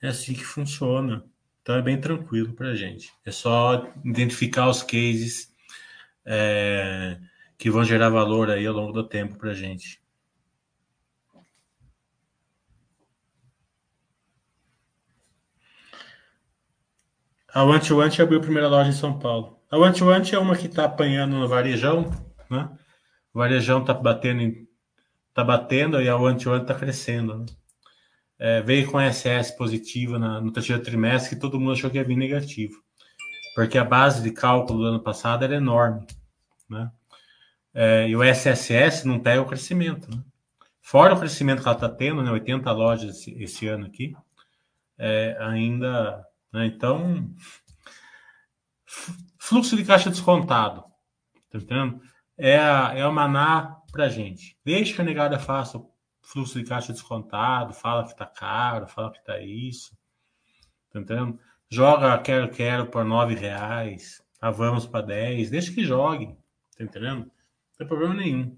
É 0.00 0.08
assim 0.08 0.34
que 0.34 0.44
funciona. 0.44 1.24
Então 1.62 1.76
é 1.76 1.82
bem 1.82 2.00
tranquilo 2.00 2.54
para 2.54 2.70
a 2.70 2.74
gente. 2.74 3.12
É 3.24 3.30
só 3.30 3.88
identificar 4.04 4.68
os 4.68 4.82
cases 4.82 5.54
é, 6.24 7.18
que 7.62 7.70
vão 7.70 7.84
gerar 7.84 8.08
valor 8.08 8.50
aí 8.50 8.66
ao 8.66 8.74
longo 8.74 8.90
do 8.90 9.06
tempo 9.06 9.38
para 9.38 9.52
a 9.52 9.54
gente. 9.54 10.02
A 17.54 17.62
Want 17.62 17.88
Want 17.88 18.18
abriu 18.18 18.40
a 18.40 18.42
primeira 18.42 18.68
loja 18.68 18.90
em 18.90 18.92
São 18.92 19.16
Paulo. 19.16 19.60
A 19.70 19.78
Want 19.78 20.00
Want 20.00 20.32
é 20.32 20.38
uma 20.40 20.56
que 20.56 20.66
está 20.66 20.86
apanhando 20.86 21.36
no 21.36 21.46
varejão, 21.46 22.10
né? 22.50 22.68
O 23.32 23.38
varejão 23.38 23.82
está 23.82 23.94
batendo, 23.94 24.66
tá 25.32 25.44
batendo 25.44 26.02
e 26.02 26.08
a 26.08 26.16
Want 26.16 26.44
Want 26.44 26.62
está 26.62 26.74
crescendo. 26.74 27.38
Né? 27.38 27.46
é, 28.40 28.60
veio 28.60 28.90
com 28.90 28.98
SS 28.98 29.56
positiva 29.56 30.18
no 30.18 30.50
terceiro 30.50 30.82
trimestre 30.82 31.36
que 31.36 31.40
todo 31.40 31.60
mundo 31.60 31.74
achou 31.74 31.88
que 31.88 31.96
ia 31.96 32.02
vir 32.02 32.16
negativo, 32.16 32.74
porque 33.54 33.78
a 33.78 33.84
base 33.84 34.20
de 34.20 34.32
cálculo 34.32 34.80
do 34.80 34.86
ano 34.86 35.00
passado 35.00 35.44
era 35.44 35.54
enorme, 35.54 36.04
né? 36.68 36.90
É, 37.74 38.08
e 38.08 38.16
o 38.16 38.22
SSS 38.22 39.06
não 39.06 39.18
pega 39.18 39.40
o 39.40 39.46
crescimento, 39.46 40.10
né? 40.10 40.22
Fora 40.80 41.14
o 41.14 41.18
crescimento 41.18 41.62
que 41.62 41.68
ela 41.68 41.76
está 41.76 41.88
tendo, 41.88 42.22
né? 42.22 42.30
80 42.30 42.70
lojas 42.72 43.16
esse, 43.16 43.42
esse 43.42 43.66
ano 43.68 43.86
aqui, 43.86 44.14
é, 44.98 45.36
ainda, 45.40 46.26
né? 46.52 46.66
Então, 46.66 47.30
fluxo 49.38 49.76
de 49.76 49.84
caixa 49.84 50.10
descontado, 50.10 50.84
tá 51.50 51.58
entendendo? 51.58 52.00
É 52.36 52.54
é 52.54 53.02
a 53.02 53.10
maná 53.10 53.76
pra 53.92 54.08
gente. 54.08 54.56
Deixa 54.64 54.94
que 54.94 55.00
a 55.00 55.04
negada 55.04 55.38
faça 55.38 55.78
fluxo 56.22 56.58
de 56.58 56.64
caixa 56.64 56.92
descontado, 56.92 57.74
fala 57.74 58.06
que 58.06 58.16
tá 58.16 58.26
caro, 58.26 58.86
fala 58.86 59.12
que 59.12 59.22
tá 59.24 59.38
isso. 59.40 59.96
Tá 60.90 61.00
entendendo? 61.00 61.38
Joga 61.70 62.18
quero, 62.18 62.50
quero 62.50 62.86
por 62.86 63.04
nove 63.04 63.34
reais, 63.34 64.22
ah, 64.40 64.50
vamos 64.50 64.86
para 64.86 65.06
10, 65.06 65.50
deixa 65.50 65.72
que 65.72 65.84
jogue, 65.84 66.36
tá 66.76 66.84
entendendo? 66.84 67.30
Tem 67.82 67.88
problema 67.88 68.14
nenhum. 68.14 68.56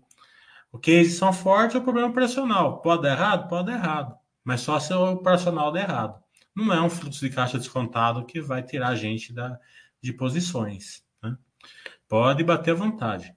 O 0.71 0.79
cases 0.79 1.17
são 1.17 1.33
fortes 1.33 1.75
é 1.75 1.79
o 1.79 1.83
problema 1.83 2.09
operacional. 2.09 2.83
Pode 2.83 3.03
dar 3.03 3.13
errado? 3.13 3.49
Pode 3.49 3.69
dar 3.69 3.79
errado. 3.79 4.15
Mas 4.45 4.61
só 4.61 4.79
se 4.79 4.93
o 4.93 5.13
operacional 5.13 5.73
der 5.73 5.89
errado. 5.89 6.23
Não 6.55 6.71
é 6.71 6.81
um 6.83 6.91
fluxo 6.91 7.21
de 7.21 7.35
caixa 7.35 7.59
descontado 7.59 8.27
que 8.27 8.39
vai 8.43 8.63
tirar 8.63 8.89
a 8.89 8.95
gente 8.95 9.33
da, 9.33 9.59
de 10.03 10.13
posições. 10.13 11.03
Né? 11.23 11.39
Pode 12.07 12.45
bater 12.45 12.73
à 12.73 12.75
vontade. 12.75 13.35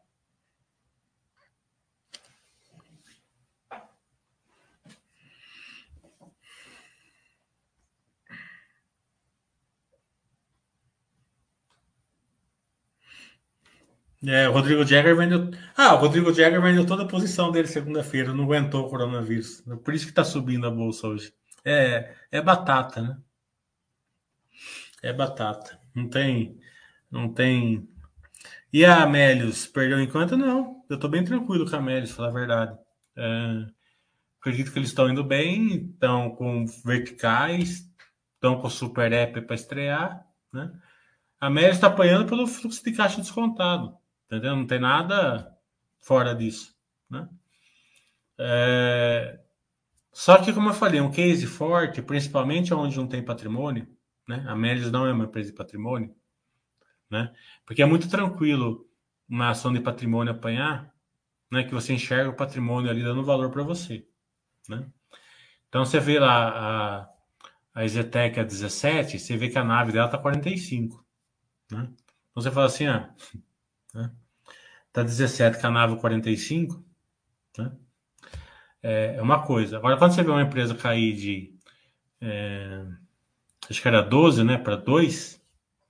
É, 14.27 14.49
o 14.49 14.51
Rodrigo 14.51 14.83
Jagger 14.83 15.15
vendeu. 15.15 15.49
Ah, 15.75 15.95
o 15.95 15.99
Rodrigo 15.99 16.33
Jagger 16.33 16.61
vendeu 16.61 16.85
toda 16.85 17.03
a 17.03 17.07
posição 17.07 17.49
dele 17.49 17.67
segunda-feira, 17.67 18.33
não 18.33 18.43
aguentou 18.43 18.85
o 18.85 18.89
coronavírus. 18.89 19.63
Por 19.85 19.93
isso 19.93 20.03
que 20.03 20.11
está 20.11 20.25
subindo 20.25 20.67
a 20.67 20.71
bolsa 20.71 21.07
hoje. 21.07 21.33
É, 21.63 22.13
é 22.29 22.41
batata, 22.41 23.01
né? 23.01 23.17
É 25.01 25.13
batata. 25.13 25.79
Não 25.95 26.09
tem. 26.09 26.59
Não 27.09 27.33
tem. 27.33 27.87
E 28.73 28.83
a 28.83 29.03
Amélios 29.03 29.65
perdeu 29.65 30.01
enquanto? 30.01 30.35
Não. 30.35 30.83
Eu 30.89 30.95
estou 30.95 31.09
bem 31.09 31.23
tranquilo 31.23 31.69
com 31.69 31.75
a 31.77 31.79
Amélios, 31.79 32.11
falar 32.11 32.27
a 32.27 32.31
verdade. 32.31 32.77
É, 33.15 33.65
acredito 34.41 34.73
que 34.73 34.79
eles 34.79 34.89
estão 34.89 35.09
indo 35.09 35.23
bem, 35.23 35.89
estão 35.93 36.31
com 36.31 36.65
verticais, 36.83 37.89
estão 38.35 38.59
com 38.59 38.69
super 38.69 39.13
app 39.13 39.39
para 39.41 39.55
estrear, 39.55 40.27
né? 40.51 40.69
A 41.39 41.47
Amélios 41.47 41.75
está 41.77 41.87
apanhando 41.87 42.27
pelo 42.27 42.45
fluxo 42.45 42.83
de 42.83 42.91
caixa 42.91 43.21
descontado. 43.21 43.97
Entendeu? 44.27 44.55
Não 44.55 44.67
tem 44.67 44.79
nada 44.79 45.57
fora 45.99 46.35
disso. 46.35 46.75
Né? 47.09 47.27
É... 48.37 49.39
Só 50.11 50.43
que, 50.43 50.51
como 50.51 50.69
eu 50.69 50.73
falei, 50.73 50.99
um 50.99 51.11
case 51.11 51.45
forte, 51.45 52.01
principalmente 52.01 52.73
onde 52.73 52.97
não 52.97 53.07
tem 53.07 53.23
patrimônio, 53.23 53.87
né? 54.27 54.43
A 54.47 54.55
Melis 54.55 54.91
não 54.91 55.05
é 55.05 55.13
uma 55.13 55.25
empresa 55.25 55.51
de 55.51 55.55
patrimônio, 55.55 56.13
né? 57.09 57.31
Porque 57.65 57.81
é 57.81 57.85
muito 57.85 58.09
tranquilo 58.09 58.89
uma 59.29 59.49
ação 59.49 59.71
de 59.71 59.79
patrimônio 59.79 60.33
apanhar, 60.33 60.91
né? 61.51 61.63
Que 61.63 61.73
você 61.73 61.93
enxerga 61.93 62.29
o 62.29 62.35
patrimônio 62.35 62.89
ali 62.89 63.03
dando 63.03 63.23
valor 63.23 63.51
para 63.51 63.63
você, 63.63 64.07
né? 64.67 64.89
Então 65.69 65.85
você 65.85 65.99
vê 65.99 66.19
lá 66.19 66.49
a, 66.49 67.09
a 67.75 67.85
Exetec 67.85 68.39
a 68.39 68.43
17, 68.43 69.19
você 69.19 69.37
vê 69.37 69.49
que 69.49 69.59
a 69.59 69.63
nave 69.63 69.91
dela 69.91 70.09
tá 70.09 70.17
45, 70.17 71.05
né? 71.71 71.89
Então 72.31 72.41
você 72.41 72.51
fala 72.51 72.65
assim, 72.65 72.87
ah, 72.87 73.13
né? 73.97 74.11
Tá 74.93 75.03
17 75.03 75.59
com 75.59 75.67
a 75.67 75.71
nave 75.71 75.97
45, 75.97 76.83
né? 77.57 77.71
É, 78.81 79.15
é 79.17 79.21
uma 79.21 79.43
coisa. 79.43 79.77
Agora, 79.77 79.97
quando 79.97 80.13
você 80.13 80.23
vê 80.23 80.31
uma 80.31 80.43
empresa 80.43 80.75
cair 80.75 81.15
de. 81.15 81.53
É, 82.21 82.85
acho 83.69 83.81
que 83.81 83.87
era 83.87 84.01
12, 84.01 84.43
né? 84.43 84.57
Para 84.57 84.75
2, 84.75 85.41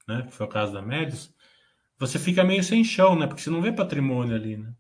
né? 0.08 0.24
Que 0.24 0.32
foi 0.32 0.46
o 0.46 0.50
caso 0.50 0.74
da 0.74 0.82
Médios, 0.82 1.34
você 2.00 2.18
fica 2.18 2.44
meio 2.44 2.64
sem 2.64 2.84
chão, 2.84 3.16
né? 3.18 3.28
Porque 3.28 3.42
você 3.42 3.50
não 3.50 3.62
vê 3.62 3.72
patrimônio 3.72 4.36
ali, 4.36 4.58
né? 4.58 4.74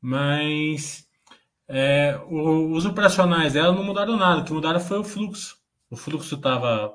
Mas. 0.00 1.08
É, 1.66 2.20
os 2.28 2.84
operacionais 2.84 3.54
dela 3.54 3.74
não 3.74 3.82
mudaram 3.82 4.16
nada. 4.16 4.42
O 4.42 4.44
que 4.44 4.52
mudaram 4.52 4.80
foi 4.80 4.98
o 4.98 5.04
fluxo. 5.04 5.56
O 5.90 5.96
fluxo 5.96 6.34
estava 6.34 6.94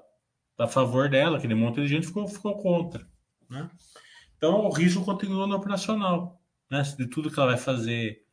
a 0.58 0.68
favor 0.68 1.10
dela, 1.10 1.38
aquele 1.38 1.56
monte 1.56 1.82
de 1.82 1.88
gente 1.88 2.08
ficou, 2.08 2.28
ficou 2.28 2.62
contra. 2.62 3.08
Né? 3.50 3.70
Então, 4.40 4.66
o 4.66 4.72
risco 4.72 5.04
continua 5.04 5.46
no 5.46 5.56
operacional, 5.58 6.42
né? 6.72 6.82
De 6.98 7.06
tudo 7.08 7.30
que 7.30 7.38
ela 7.38 7.50
vai 7.50 7.58
fazer 7.58 8.24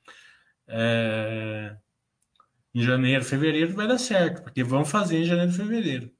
é, 0.68 1.76
em 2.72 2.80
janeiro, 2.80 3.24
fevereiro, 3.24 3.74
vai 3.74 3.88
dar 3.88 3.98
certo, 3.98 4.44
porque 4.44 4.62
vão 4.62 4.84
fazer 4.84 5.18
em 5.18 5.24
janeiro, 5.24 5.50
fevereiro, 5.50 6.12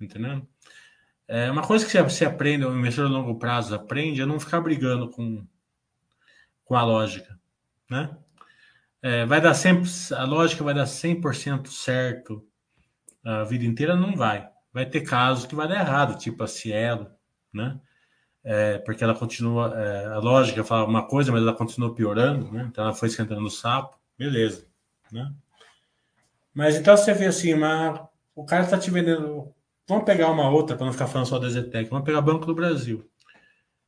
entendeu? 0.00 0.46
É 1.26 1.50
uma 1.50 1.66
coisa 1.66 1.84
que 1.84 2.00
você 2.00 2.24
aprende, 2.24 2.64
o 2.64 2.78
investidor 2.78 3.10
a 3.10 3.12
longo 3.12 3.36
prazo 3.36 3.74
aprende, 3.74 4.22
é 4.22 4.26
não 4.26 4.38
ficar 4.38 4.60
brigando 4.60 5.10
com, 5.10 5.44
com 6.64 6.76
a 6.76 6.84
lógica, 6.84 7.36
né? 7.90 8.16
É, 9.02 9.26
vai 9.26 9.40
dar 9.40 9.54
sempre, 9.54 9.90
a 10.14 10.24
lógica 10.24 10.62
vai 10.62 10.72
dar 10.72 10.86
100% 10.86 11.66
certo 11.66 12.46
a 13.24 13.42
vida 13.42 13.64
inteira? 13.64 13.96
Não 13.96 14.14
vai. 14.14 14.48
Vai 14.72 14.86
ter 14.86 15.00
casos 15.00 15.46
que 15.46 15.54
vai 15.56 15.66
dar 15.66 15.80
errado, 15.80 16.16
tipo 16.16 16.44
a 16.44 16.46
Cielo, 16.46 17.10
né? 17.52 17.80
É, 18.48 18.78
porque 18.78 19.02
ela 19.02 19.12
continua, 19.12 19.74
é, 19.76 20.06
a 20.06 20.18
lógica 20.18 20.62
fala 20.62 20.86
uma 20.86 21.04
coisa, 21.04 21.32
mas 21.32 21.42
ela 21.42 21.52
continua 21.52 21.92
piorando, 21.92 22.48
né? 22.52 22.68
Então 22.70 22.84
ela 22.84 22.94
foi 22.94 23.08
esquentando 23.08 23.44
o 23.44 23.50
sapo, 23.50 23.98
beleza, 24.16 24.64
né? 25.10 25.34
Mas 26.54 26.76
então 26.76 26.96
você 26.96 27.12
vê 27.12 27.26
assim, 27.26 27.52
uma, 27.52 28.08
o 28.36 28.44
cara 28.44 28.62
está 28.62 28.78
te 28.78 28.88
vendendo. 28.88 29.52
Vamos 29.88 30.04
pegar 30.04 30.30
uma 30.30 30.48
outra 30.48 30.76
para 30.76 30.86
não 30.86 30.92
ficar 30.92 31.08
falando 31.08 31.26
só 31.26 31.40
da 31.40 31.48
Zetec, 31.48 31.90
vamos 31.90 32.04
pegar 32.04 32.20
Banco 32.20 32.46
do 32.46 32.54
Brasil. 32.54 33.04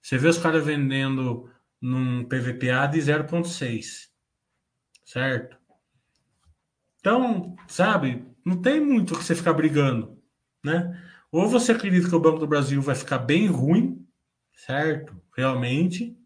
Você 0.02 0.18
vê 0.18 0.26
os 0.26 0.38
caras 0.38 0.64
vendendo 0.64 1.48
num 1.80 2.24
PVPA 2.24 2.88
de 2.88 2.98
0,6, 2.98 4.09
certo? 5.04 5.56
Então, 6.98 7.54
sabe, 7.68 8.26
não 8.44 8.61
tem 8.61 8.80
muito 8.80 9.14
o 9.14 9.18
que 9.18 9.24
você 9.24 9.36
ficar 9.36 9.52
brigando, 9.52 10.18
né? 10.64 11.00
Ou 11.30 11.46
você 11.46 11.70
acredita 11.70 12.09
que 12.09 12.14
o 12.14 12.20
Banco 12.20 12.40
do 12.40 12.46
Brasil 12.46 12.82
vai 12.82 12.96
ficar 12.96 13.18
bem 13.18 13.46
ruim, 13.46 13.97
certo? 14.59 15.20
Realmente, 15.36 16.16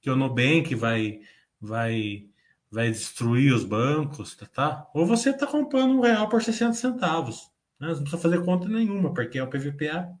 que 0.00 0.10
o 0.10 0.16
Nubank 0.16 0.74
vai, 0.74 1.20
vai, 1.60 2.26
vai 2.70 2.90
destruir 2.90 3.52
os 3.54 3.64
bancos, 3.64 4.36
tá? 4.36 4.46
tá? 4.46 4.90
Ou 4.94 5.06
você 5.06 5.30
está 5.30 5.46
comprando 5.46 5.92
um 5.92 6.00
real 6.00 6.28
por 6.28 6.42
60 6.42 6.74
centavos. 6.74 7.50
Né? 7.78 7.88
Não 7.88 7.96
precisa 7.96 8.18
fazer 8.18 8.44
conta 8.44 8.68
nenhuma, 8.68 9.12
porque 9.14 9.38
é 9.38 9.42
o 9.42 9.48
PVPA. 9.48 10.12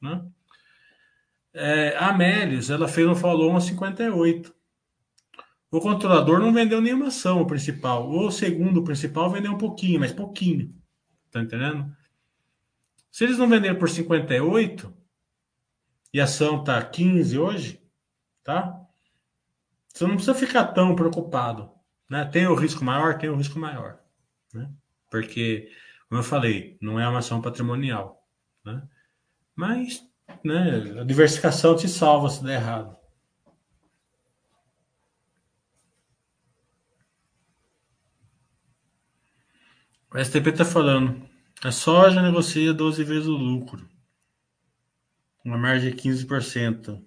Né? 0.00 0.24
É, 1.54 1.96
a 1.96 2.10
Amélios, 2.10 2.68
ela 2.70 2.86
fez 2.86 3.08
um 3.08 3.14
follow 3.14 3.56
a 3.56 3.60
58. 3.60 4.54
O 5.70 5.80
controlador 5.80 6.38
não 6.38 6.52
vendeu 6.52 6.80
nenhuma 6.80 7.08
ação, 7.08 7.40
o 7.40 7.46
principal. 7.46 8.08
O 8.10 8.30
segundo, 8.30 8.80
o 8.80 8.84
principal, 8.84 9.30
vendeu 9.30 9.52
um 9.52 9.58
pouquinho, 9.58 10.00
mas 10.00 10.12
pouquinho. 10.12 10.74
Tá 11.30 11.40
entendendo? 11.40 11.90
Se 13.10 13.24
eles 13.24 13.38
não 13.38 13.48
venderem 13.48 13.78
por 13.78 13.88
58, 13.88 14.95
e 16.12 16.20
a 16.20 16.24
ação 16.24 16.60
está 16.60 16.82
15 16.82 17.38
hoje, 17.38 17.82
tá? 18.42 18.80
Você 19.92 20.06
não 20.06 20.14
precisa 20.14 20.34
ficar 20.34 20.66
tão 20.66 20.94
preocupado. 20.94 21.70
Né? 22.08 22.24
Tem 22.26 22.46
o 22.46 22.54
risco 22.54 22.84
maior? 22.84 23.18
Tem 23.18 23.30
o 23.30 23.36
risco 23.36 23.58
maior. 23.58 23.98
Né? 24.52 24.70
Porque, 25.10 25.70
como 26.08 26.20
eu 26.20 26.24
falei, 26.24 26.76
não 26.80 27.00
é 27.00 27.08
uma 27.08 27.18
ação 27.18 27.40
patrimonial. 27.40 28.22
Né? 28.64 28.82
Mas 29.54 30.02
né, 30.44 31.00
a 31.00 31.04
diversificação 31.04 31.76
te 31.76 31.88
salva 31.88 32.28
se 32.28 32.44
der 32.44 32.60
errado. 32.60 32.96
O 40.12 40.18
STP 40.18 40.50
está 40.50 40.64
falando. 40.64 41.28
A 41.64 41.72
soja 41.72 42.22
negocia 42.22 42.72
12 42.72 43.02
vezes 43.02 43.28
o 43.28 43.36
lucro 43.36 43.95
uma 45.46 45.56
margem 45.56 45.94
de 45.94 45.96
15%. 45.96 47.00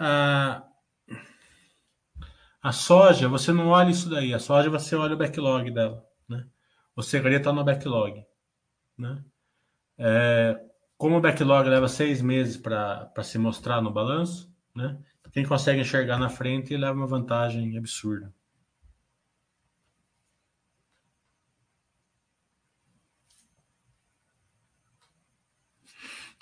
A, 0.00 0.64
a 2.62 2.72
soja, 2.72 3.28
você 3.28 3.52
não 3.52 3.68
olha 3.68 3.90
isso 3.90 4.08
daí. 4.08 4.32
A 4.32 4.38
soja, 4.38 4.70
você 4.70 4.96
olha 4.96 5.14
o 5.14 5.18
backlog 5.18 5.70
dela. 5.70 6.02
Né? 6.26 6.46
O 6.96 7.02
segredo 7.02 7.36
está 7.36 7.52
no 7.52 7.62
backlog. 7.62 8.24
Né? 8.96 9.22
É, 9.98 10.58
como 10.96 11.18
o 11.18 11.20
backlog 11.20 11.68
leva 11.68 11.86
seis 11.86 12.22
meses 12.22 12.56
para 12.56 13.22
se 13.22 13.38
mostrar 13.38 13.82
no 13.82 13.92
balanço, 13.92 14.50
né? 14.74 14.98
quem 15.32 15.44
consegue 15.44 15.82
enxergar 15.82 16.18
na 16.18 16.30
frente 16.30 16.74
leva 16.76 16.94
uma 16.94 17.06
vantagem 17.06 17.76
absurda. 17.76 18.32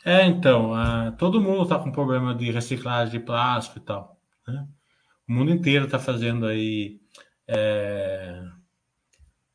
É, 0.05 0.25
então, 0.25 0.73
todo 1.19 1.41
mundo 1.41 1.63
está 1.63 1.79
com 1.79 1.93
problema 1.93 2.35
de 2.35 2.51
reciclagem 2.51 3.19
de 3.19 3.25
plástico 3.25 3.79
e 3.79 3.83
tal. 3.83 4.19
Né? 4.47 4.67
O 5.29 5.33
mundo 5.33 5.51
inteiro 5.51 5.85
está 5.85 5.99
fazendo 5.99 6.47
aí 6.47 7.01
é, 7.47 8.43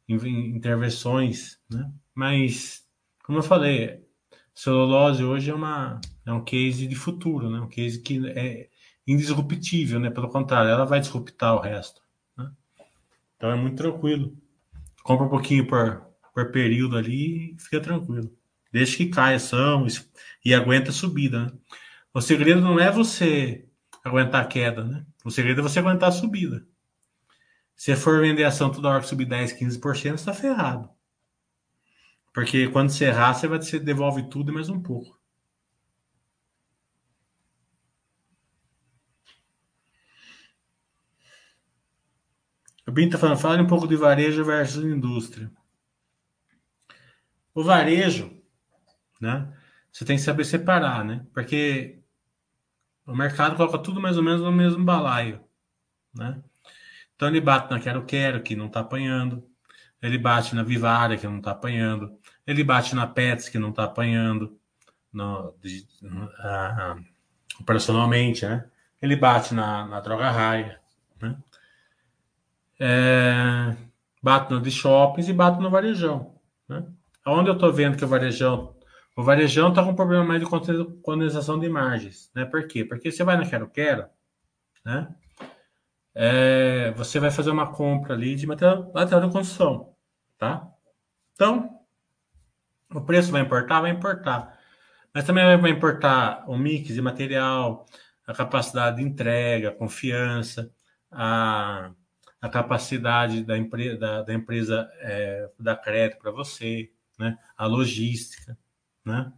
intervenções, 0.07 1.59
né? 1.69 1.91
Mas, 2.13 2.85
como 3.23 3.39
eu 3.39 3.43
falei, 3.43 4.05
celulose 4.53 5.23
hoje 5.23 5.49
é, 5.49 5.53
uma, 5.53 5.99
é 6.25 6.31
um 6.31 6.43
case 6.43 6.87
de 6.87 6.95
futuro, 6.95 7.49
né? 7.49 7.59
Um 7.59 7.67
case 7.67 8.01
que 8.01 8.25
é 8.29 8.69
indisruptível, 9.07 9.99
né? 9.99 10.09
Pelo 10.09 10.29
contrário, 10.29 10.69
ela 10.69 10.85
vai 10.85 10.99
disruptar 10.99 11.55
o 11.55 11.59
resto. 11.59 12.01
Né? 12.37 12.51
Então 13.35 13.51
é 13.51 13.55
muito 13.55 13.77
tranquilo. 13.77 14.37
Compra 15.03 15.25
um 15.25 15.29
pouquinho 15.29 15.67
por, 15.67 16.05
por 16.33 16.51
período 16.51 16.97
ali 16.97 17.53
e 17.53 17.59
fica 17.59 17.81
tranquilo. 17.81 18.31
Desde 18.75 18.97
que 18.97 19.05
caia 19.07 19.37
ação 19.37 19.87
e 20.43 20.53
aguenta 20.53 20.89
a 20.89 20.93
subida. 20.93 21.45
Né? 21.45 21.51
O 22.13 22.19
segredo 22.19 22.59
não 22.59 22.77
é 22.77 22.91
você 22.91 23.65
aguentar 24.03 24.43
a 24.43 24.45
queda, 24.45 24.83
né? 24.83 25.05
O 25.23 25.31
segredo 25.31 25.61
é 25.61 25.63
você 25.63 25.79
aguentar 25.79 26.09
a 26.09 26.11
subida. 26.11 26.67
Se 27.73 27.95
for 27.95 28.19
vender 28.19 28.43
ação 28.43 28.69
toda 28.69 28.89
hora 28.89 28.99
que 28.99 29.07
subir 29.07 29.23
10, 29.27 29.53
15%, 29.53 29.79
você 29.79 30.09
está 30.09 30.33
ferrado. 30.33 30.89
Porque 32.33 32.67
quando 32.67 32.89
você 32.89 33.05
errar, 33.05 33.33
você 33.33 33.47
vai 33.47 33.61
você 33.61 33.79
devolve 33.79 34.27
tudo 34.27 34.51
e 34.51 34.53
mais 34.53 34.67
um 34.67 34.81
pouco. 34.81 35.17
O 42.85 42.91
Binho 42.91 43.07
está 43.07 43.17
falando, 43.17 43.37
fale 43.37 43.61
um 43.61 43.67
pouco 43.67 43.87
de 43.87 43.95
varejo 43.95 44.43
versus 44.43 44.83
indústria. 44.83 45.49
O 47.53 47.63
varejo, 47.63 48.34
né? 49.21 49.51
Você 49.91 50.05
tem 50.05 50.17
que 50.17 50.23
saber 50.23 50.45
separar, 50.45 51.03
né? 51.05 51.25
Porque 51.33 51.99
O 53.05 53.15
mercado 53.15 53.55
coloca 53.55 53.77
tudo 53.79 54.01
mais 54.01 54.17
ou 54.17 54.23
menos 54.23 54.41
no 54.41 54.51
mesmo 54.51 54.83
balaio, 54.83 55.41
né? 56.13 56.41
Então 57.15 57.27
ele 57.27 57.39
bate 57.41 57.71
na 57.71 57.79
Quero 57.79 58.05
Quero, 58.05 58.41
que 58.41 58.55
não 58.55 58.67
está 58.67 58.81
apanhando. 58.81 59.47
Ele 60.01 60.17
bate 60.17 60.55
na 60.55 60.63
Vivara, 60.63 61.17
que 61.17 61.27
não 61.27 61.37
está 61.37 61.51
apanhando. 61.51 62.17
Ele 62.45 62.63
bate 62.63 62.95
na 62.95 63.07
Pets, 63.07 63.49
que 63.49 63.59
não 63.59 63.69
está 63.69 63.85
apanhando. 63.85 64.59
No, 65.13 65.55
de, 65.61 65.87
uh, 66.03 67.01
operacionalmente, 67.59 68.45
né? 68.45 68.65
Ele 69.01 69.15
bate 69.15 69.53
na, 69.53 69.85
na 69.87 70.01
Droga 70.01 70.29
Raia, 70.29 70.81
né? 71.21 71.37
É, 72.79 73.75
bate 74.21 74.51
no 74.51 74.61
de 74.61 74.71
shoppings 74.71 75.29
e 75.29 75.33
bate 75.33 75.61
no 75.61 75.69
varejão, 75.69 76.35
né? 76.67 76.85
Onde 77.25 77.49
eu 77.49 77.53
estou 77.53 77.71
vendo 77.71 77.97
que 77.97 78.03
o 78.03 78.07
varejão 78.07 78.74
o 79.15 79.23
varejão 79.23 79.69
está 79.69 79.83
com 79.83 79.91
um 79.91 79.95
problema 79.95 80.23
mais 80.25 80.41
de 80.41 80.47
condensação 81.01 81.57
de 81.57 81.69
margens, 81.69 82.29
né? 82.35 82.45
Por 82.45 82.67
quê? 82.67 82.83
Porque 82.83 83.11
você 83.11 83.23
vai 83.23 83.37
na 83.37 83.49
Quero 83.49 83.69
Quero, 83.69 84.07
né? 84.83 85.15
É, 86.13 86.91
você 86.91 87.19
vai 87.19 87.31
fazer 87.31 87.49
uma 87.51 87.71
compra 87.73 88.13
ali 88.13 88.35
de 88.35 88.45
material, 88.47 88.91
material 88.93 89.27
de 89.27 89.33
construção, 89.33 89.95
tá? 90.37 90.69
Então, 91.33 91.79
o 92.93 93.01
preço 93.01 93.31
vai 93.31 93.41
importar? 93.41 93.81
Vai 93.81 93.91
importar. 93.91 94.57
Mas 95.13 95.25
também 95.25 95.57
vai 95.57 95.71
importar 95.71 96.43
o 96.49 96.57
mix 96.57 96.93
de 96.93 97.01
material, 97.01 97.85
a 98.27 98.33
capacidade 98.33 98.97
de 98.97 99.03
entrega, 99.03 99.69
a 99.69 99.75
confiança, 99.75 100.71
a, 101.11 101.91
a 102.41 102.49
capacidade 102.49 103.43
da, 103.43 103.57
empre, 103.57 103.97
da, 103.97 104.23
da 104.23 104.33
empresa 104.33 104.89
é, 104.99 105.49
dar 105.59 105.77
crédito 105.77 106.19
para 106.19 106.31
você, 106.31 106.91
né? 107.17 107.37
a 107.57 107.65
logística. 107.65 108.57
Né? 109.05 109.31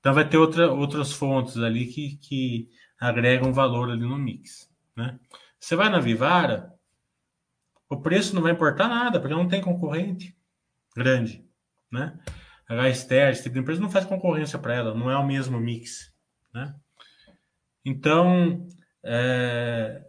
Então 0.00 0.12
vai 0.12 0.28
ter 0.28 0.36
outra, 0.36 0.70
outras 0.70 1.12
fontes 1.12 1.56
ali 1.58 1.86
que, 1.86 2.16
que 2.16 2.68
agregam 2.98 3.52
valor 3.52 3.90
ali 3.90 4.02
no 4.02 4.18
mix. 4.18 4.70
Né? 4.96 5.18
Você 5.58 5.76
vai 5.76 5.88
na 5.88 6.00
Vivara, 6.00 6.72
o 7.88 8.00
preço 8.00 8.34
não 8.34 8.42
vai 8.42 8.52
importar 8.52 8.88
nada, 8.88 9.20
porque 9.20 9.34
não 9.34 9.48
tem 9.48 9.60
concorrente 9.60 10.36
grande. 10.94 11.44
Né? 11.90 12.18
A 12.68 12.88
Ester, 12.88 13.30
esse 13.30 13.42
tipo 13.42 13.54
de 13.54 13.60
empresa 13.60 13.80
não 13.80 13.90
faz 13.90 14.04
concorrência 14.04 14.58
para 14.58 14.74
ela, 14.74 14.94
não 14.94 15.10
é 15.10 15.16
o 15.16 15.26
mesmo 15.26 15.60
mix. 15.60 16.12
Né? 16.52 16.74
Então, 17.84 18.66
é, 19.02 20.02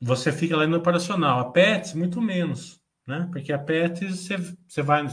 você 0.00 0.32
fica 0.32 0.56
lá 0.56 0.66
no 0.66 0.78
operacional. 0.78 1.38
A 1.40 1.50
Pets, 1.52 1.94
muito 1.94 2.20
menos, 2.20 2.80
né? 3.06 3.28
Porque 3.30 3.52
a 3.52 3.58
Pets, 3.58 4.20
você, 4.20 4.36
você 4.66 4.82
vai 4.82 5.06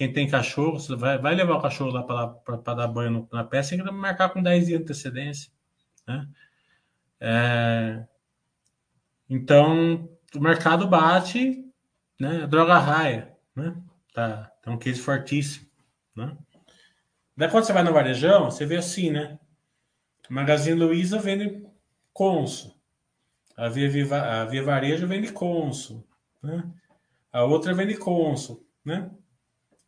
quem 0.00 0.10
tem 0.10 0.26
cachorro, 0.26 0.80
você 0.80 0.96
vai, 0.96 1.18
vai 1.18 1.34
levar 1.34 1.56
o 1.56 1.60
cachorro 1.60 1.90
lá 1.90 2.02
para 2.02 2.74
dar 2.74 2.88
banho 2.88 3.10
no, 3.10 3.28
na 3.30 3.44
peça, 3.44 3.76
tem 3.76 3.84
que 3.84 3.90
marcar 3.90 4.30
com 4.30 4.42
10 4.42 4.66
dias 4.66 4.78
de 4.78 4.82
antecedência. 4.82 5.52
Né? 6.08 6.26
É, 7.20 8.06
então, 9.28 10.08
o 10.34 10.40
mercado 10.40 10.88
bate, 10.88 11.70
né? 12.18 12.46
droga 12.46 12.78
raia. 12.78 13.36
Né? 13.54 13.76
Tá, 14.14 14.50
tá 14.62 14.70
um 14.70 14.78
case 14.78 14.98
fortíssimo. 14.98 15.66
Né? 16.16 16.34
Daí 17.36 17.50
quando 17.50 17.64
você 17.64 17.72
vai 17.74 17.82
no 17.82 17.92
varejão, 17.92 18.50
você 18.50 18.64
vê 18.64 18.78
assim, 18.78 19.10
né? 19.10 19.38
Magazine 20.30 20.80
Luiza 20.80 21.18
vende 21.18 21.62
Consul. 22.10 22.74
A 23.54 23.68
Via, 23.68 23.90
Viva, 23.90 24.16
a 24.18 24.46
Via 24.46 24.62
Varejo 24.62 25.06
vende 25.06 25.30
Consul. 25.30 26.08
Né? 26.42 26.64
A 27.30 27.44
outra 27.44 27.74
vende 27.74 27.98
Consul. 27.98 28.66
Né? 28.82 29.10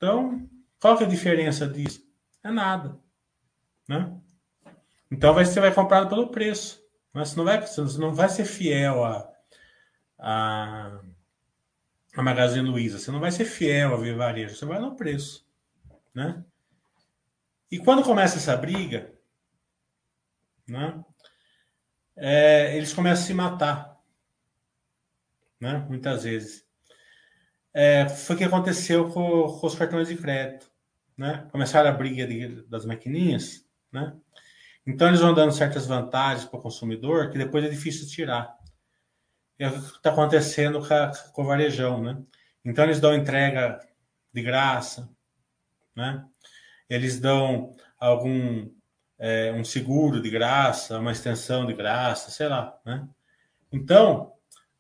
Então, 0.02 0.50
qual 0.80 0.98
que 0.98 1.04
é 1.04 1.06
a 1.06 1.08
diferença 1.08 1.64
disso? 1.64 2.04
É 2.42 2.50
nada. 2.50 2.98
Né? 3.88 4.20
Então 5.08 5.32
você 5.32 5.60
vai 5.60 5.72
comprar 5.72 6.08
pelo 6.08 6.26
preço. 6.26 6.82
Mas 7.12 7.28
você 7.28 7.36
não 7.36 7.44
vai, 7.44 7.60
você 7.60 7.98
não 8.00 8.12
vai 8.12 8.28
ser 8.28 8.44
fiel 8.44 9.04
a, 9.04 9.32
a, 10.18 11.00
a 12.16 12.22
Magazine 12.22 12.68
Luiza. 12.68 12.98
Você 12.98 13.12
não 13.12 13.20
vai 13.20 13.30
ser 13.30 13.44
fiel 13.44 13.94
a 13.94 13.96
Via 13.96 14.16
Varejo. 14.16 14.56
Você 14.56 14.64
vai 14.64 14.80
no 14.80 14.96
preço. 14.96 15.46
Né? 16.12 16.44
E 17.70 17.78
quando 17.78 18.02
começa 18.02 18.38
essa 18.38 18.56
briga, 18.56 19.14
né, 20.66 21.00
é, 22.16 22.76
eles 22.76 22.92
começam 22.92 23.22
a 23.22 23.26
se 23.28 23.34
matar. 23.34 24.02
Né, 25.60 25.78
muitas 25.88 26.24
vezes 26.24 26.61
é, 27.74 28.08
foi 28.08 28.36
o 28.36 28.38
que 28.38 28.44
aconteceu 28.44 29.08
com, 29.10 29.58
com, 29.58 29.66
os 29.66 29.74
cartões 29.74 30.08
de 30.08 30.16
crédito. 30.16 30.70
Né? 31.16 31.46
Começaram 31.50 31.90
a 31.90 31.92
briga 31.92 32.26
de, 32.26 32.62
das 32.68 32.84
maquininhas, 32.84 33.64
né? 33.90 34.14
Então 34.86 35.08
eles 35.08 35.20
vão 35.20 35.32
dando 35.32 35.52
certas 35.52 35.86
vantagens 35.86 36.44
para 36.44 36.58
o 36.58 36.62
consumidor 36.62 37.30
que 37.30 37.38
depois 37.38 37.64
é 37.64 37.68
difícil 37.68 38.08
tirar. 38.08 38.56
É 39.58 39.68
o 39.68 39.72
que 39.72 39.78
está 39.78 40.10
acontecendo 40.10 40.84
com, 40.86 40.92
a, 40.92 41.12
com 41.32 41.42
o 41.42 41.46
varejão, 41.46 42.02
né? 42.02 42.20
Então 42.64 42.84
eles 42.84 43.00
dão 43.00 43.14
entrega 43.14 43.78
de 44.32 44.42
graça, 44.42 45.08
né? 45.94 46.24
Eles 46.88 47.20
dão 47.20 47.76
algum 47.98 48.68
é, 49.18 49.52
um 49.52 49.64
seguro 49.64 50.20
de 50.20 50.30
graça, 50.30 50.98
uma 50.98 51.12
extensão 51.12 51.64
de 51.64 51.74
graça, 51.74 52.30
sei 52.30 52.48
lá, 52.48 52.76
né? 52.84 53.06
Então 53.70 54.32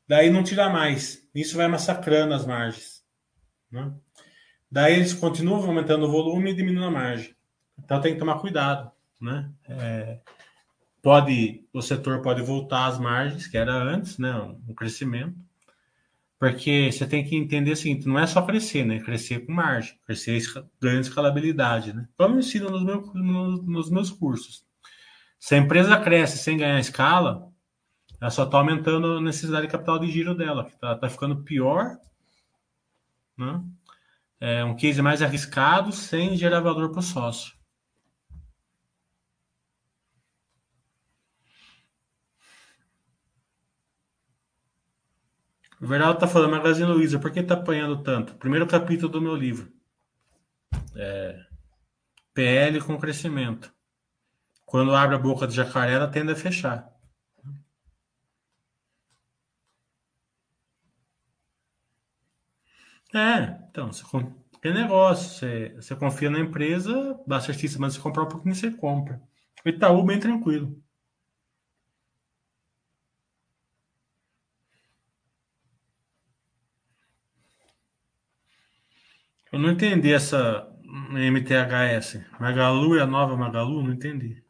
daí 0.08 0.30
não 0.30 0.42
tira 0.42 0.68
mais. 0.68 1.28
Isso 1.34 1.56
vai 1.56 1.68
massacrando 1.68 2.34
as 2.34 2.46
margens. 2.46 3.02
Né? 3.70 3.92
Daí 4.70 4.94
eles 4.94 5.14
continuam 5.14 5.64
aumentando 5.64 6.06
o 6.06 6.10
volume 6.10 6.50
e 6.50 6.54
diminuindo 6.54 6.86
a 6.86 6.90
margem. 6.90 7.34
Então 7.78 8.00
tem 8.00 8.14
que 8.14 8.18
tomar 8.18 8.38
cuidado. 8.38 8.90
Né? 9.20 9.50
É, 9.68 10.20
pode, 11.00 11.64
o 11.72 11.80
setor 11.80 12.22
pode 12.22 12.42
voltar 12.42 12.86
às 12.86 12.98
margens, 12.98 13.46
que 13.46 13.56
era 13.56 13.72
antes, 13.72 14.18
né? 14.18 14.34
um 14.68 14.74
crescimento. 14.74 15.36
Porque 16.42 16.90
você 16.90 17.06
tem 17.06 17.24
que 17.24 17.36
entender 17.36 17.70
o 17.70 17.76
seguinte, 17.76 18.08
não 18.08 18.18
é 18.18 18.26
só 18.26 18.42
crescer, 18.42 18.84
né? 18.84 18.98
Crescer 18.98 19.46
com 19.46 19.52
margem, 19.52 19.96
crescer 20.04 20.42
ganhando 20.80 21.02
escalabilidade, 21.04 21.92
né? 21.92 22.08
Como 22.18 22.34
eu 22.34 22.40
ensino 22.40 22.68
nos 22.68 22.82
meus, 22.82 23.64
nos 23.64 23.90
meus 23.90 24.10
cursos. 24.10 24.64
Se 25.38 25.54
a 25.54 25.58
empresa 25.58 25.96
cresce 26.00 26.38
sem 26.38 26.56
ganhar 26.56 26.80
escala, 26.80 27.51
ela 28.22 28.30
só 28.30 28.44
está 28.44 28.56
aumentando 28.56 29.16
a 29.16 29.20
necessidade 29.20 29.66
de 29.66 29.72
capital 29.72 29.98
de 29.98 30.08
giro 30.08 30.32
dela, 30.32 30.66
que 30.66 30.74
está 30.74 30.94
tá 30.94 31.10
ficando 31.10 31.42
pior. 31.42 31.98
Né? 33.36 33.60
É 34.38 34.64
um 34.64 34.76
case 34.76 35.02
mais 35.02 35.20
arriscado 35.20 35.90
sem 35.90 36.36
gerar 36.36 36.60
valor 36.60 36.90
para 36.90 37.00
o 37.00 37.02
sócio. 37.02 37.52
O 45.80 45.86
Veraldo 45.88 46.14
está 46.14 46.28
falando, 46.28 46.52
Magazine 46.52 46.92
Luiza, 46.92 47.18
por 47.18 47.32
que 47.32 47.40
está 47.40 47.54
apanhando 47.54 48.04
tanto? 48.04 48.36
Primeiro 48.36 48.68
capítulo 48.68 49.10
do 49.10 49.20
meu 49.20 49.34
livro. 49.34 49.68
É, 50.94 51.44
PL 52.32 52.80
com 52.82 52.96
crescimento. 52.96 53.74
Quando 54.64 54.94
abre 54.94 55.16
a 55.16 55.18
boca 55.18 55.44
de 55.44 55.56
jacaré, 55.56 55.94
ela 55.94 56.06
tende 56.06 56.30
a 56.30 56.36
fechar. 56.36 56.91
É, 63.14 63.58
então, 63.70 63.92
você, 63.92 64.04
é 64.62 64.72
negócio, 64.72 65.30
você, 65.38 65.74
você 65.76 65.94
confia 65.96 66.30
na 66.30 66.40
empresa, 66.40 67.18
dá 67.26 67.40
certíssimo, 67.40 67.82
mas 67.82 67.94
você 67.94 68.00
comprar 68.00 68.22
um 68.24 68.28
pouquinho, 68.28 68.54
você 68.54 68.70
compra. 68.70 69.20
Itaú, 69.66 70.02
bem 70.04 70.18
tranquilo. 70.18 70.82
Eu 79.52 79.58
não 79.60 79.70
entendi 79.70 80.12
essa 80.12 80.68
MTHS. 81.14 82.26
Magalu 82.40 82.96
é 82.96 83.02
a 83.02 83.06
nova 83.06 83.36
Magalu? 83.36 83.80
Não 83.80 83.92
entendi. 83.92 84.42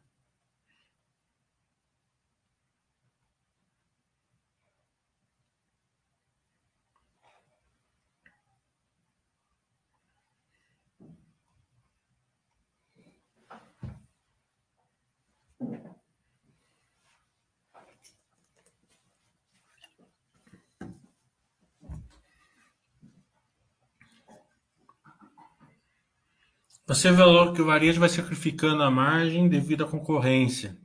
Você 26.85 27.15
falou 27.15 27.53
que 27.53 27.61
o 27.61 27.65
varejo 27.65 28.01
vai 28.01 28.09
sacrificando 28.09 28.83
a 28.83 28.91
margem 28.91 29.47
devido 29.47 29.85
à 29.85 29.87
concorrência. 29.87 30.77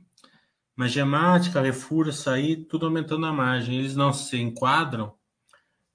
Mas 0.73 0.93
Gemática, 0.93 1.55
Carrefour, 1.55 2.07
Açaí, 2.07 2.55
tudo 2.55 2.85
aumentando 2.85 3.25
a 3.25 3.33
margem. 3.33 3.77
Eles 3.77 3.97
não 3.97 4.13
se 4.13 4.37
enquadram 4.37 5.13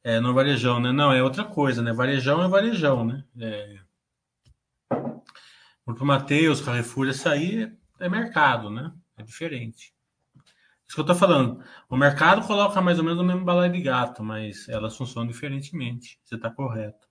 é, 0.02 0.20
no 0.20 0.34
varejão, 0.34 0.78
né? 0.78 0.92
Não, 0.92 1.10
é 1.10 1.22
outra 1.22 1.42
coisa, 1.42 1.80
né? 1.80 1.90
Varejão 1.90 2.42
é 2.42 2.48
varejão, 2.48 3.02
né? 3.02 3.24
É... 3.40 3.78
Grupo 5.86 6.04
Mateus, 6.04 6.60
Carrefour, 6.60 7.08
Açaí 7.08 7.72
é 7.98 8.06
mercado, 8.06 8.68
né? 8.68 8.92
É 9.16 9.22
diferente. 9.22 9.94
Isso 10.86 10.96
que 10.96 11.00
eu 11.00 11.06
tô 11.06 11.14
falando. 11.14 11.64
O 11.88 11.96
mercado 11.96 12.46
coloca 12.46 12.78
mais 12.82 12.98
ou 12.98 13.04
menos 13.04 13.20
o 13.20 13.24
mesmo 13.24 13.42
balaio 13.42 13.72
de 13.72 13.80
gato, 13.80 14.22
mas 14.22 14.68
elas 14.68 14.94
funcionam 14.94 15.26
diferentemente. 15.26 16.20
Você 16.22 16.34
está 16.34 16.50
correto. 16.50 17.03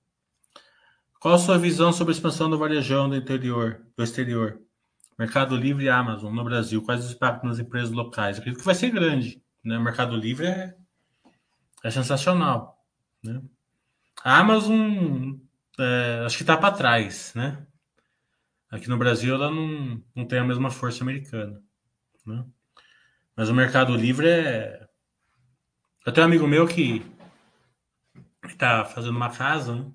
Qual 1.23 1.35
a 1.35 1.37
sua 1.37 1.57
visão 1.57 1.93
sobre 1.93 2.11
a 2.11 2.15
expansão 2.17 2.49
do 2.49 2.57
varejão 2.57 3.07
do 3.07 3.15
interior, 3.15 3.81
do 3.95 4.03
exterior? 4.03 4.59
Mercado 5.17 5.55
Livre 5.55 5.85
e 5.85 5.89
Amazon 5.89 6.35
no 6.35 6.43
Brasil. 6.43 6.81
Quais 6.81 7.05
os 7.05 7.13
impactos 7.13 7.49
nas 7.49 7.59
empresas 7.59 7.91
locais? 7.91 8.35
Eu 8.35 8.41
acredito 8.41 8.59
que 8.59 8.65
vai 8.65 8.75
ser 8.75 8.89
grande. 8.89 9.41
Né? 9.63 9.79
Mercado 9.79 10.17
Livre 10.17 10.47
é, 10.47 10.75
é 11.81 11.89
sensacional. 11.89 12.77
Né? 13.23 13.41
A 14.21 14.37
Amazon 14.37 15.35
é, 15.79 16.23
acho 16.25 16.35
que 16.35 16.43
está 16.43 16.57
para 16.57 16.75
trás. 16.75 17.31
Né? 17.33 17.65
Aqui 18.69 18.89
no 18.89 18.97
Brasil 18.97 19.33
ela 19.33 19.49
não, 19.49 20.03
não 20.13 20.25
tem 20.25 20.39
a 20.39 20.43
mesma 20.43 20.69
força 20.69 21.05
americana. 21.05 21.63
Né? 22.25 22.43
Mas 23.33 23.47
o 23.47 23.53
Mercado 23.53 23.95
Livre 23.95 24.27
é. 24.27 24.89
Eu 26.05 26.11
tenho 26.11 26.27
um 26.27 26.29
amigo 26.29 26.45
meu 26.45 26.67
que 26.67 27.01
está 28.43 28.83
fazendo 28.83 29.15
uma 29.15 29.29
casa, 29.29 29.73
né? 29.73 29.89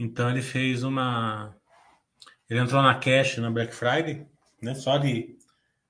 Então 0.00 0.30
ele 0.30 0.40
fez 0.40 0.82
uma. 0.82 1.54
Ele 2.48 2.58
entrou 2.58 2.82
na 2.82 2.94
Cash 2.94 3.36
na 3.36 3.50
Black 3.50 3.74
Friday, 3.74 4.26
né? 4.62 4.74
Só 4.74 4.96
de 4.96 5.38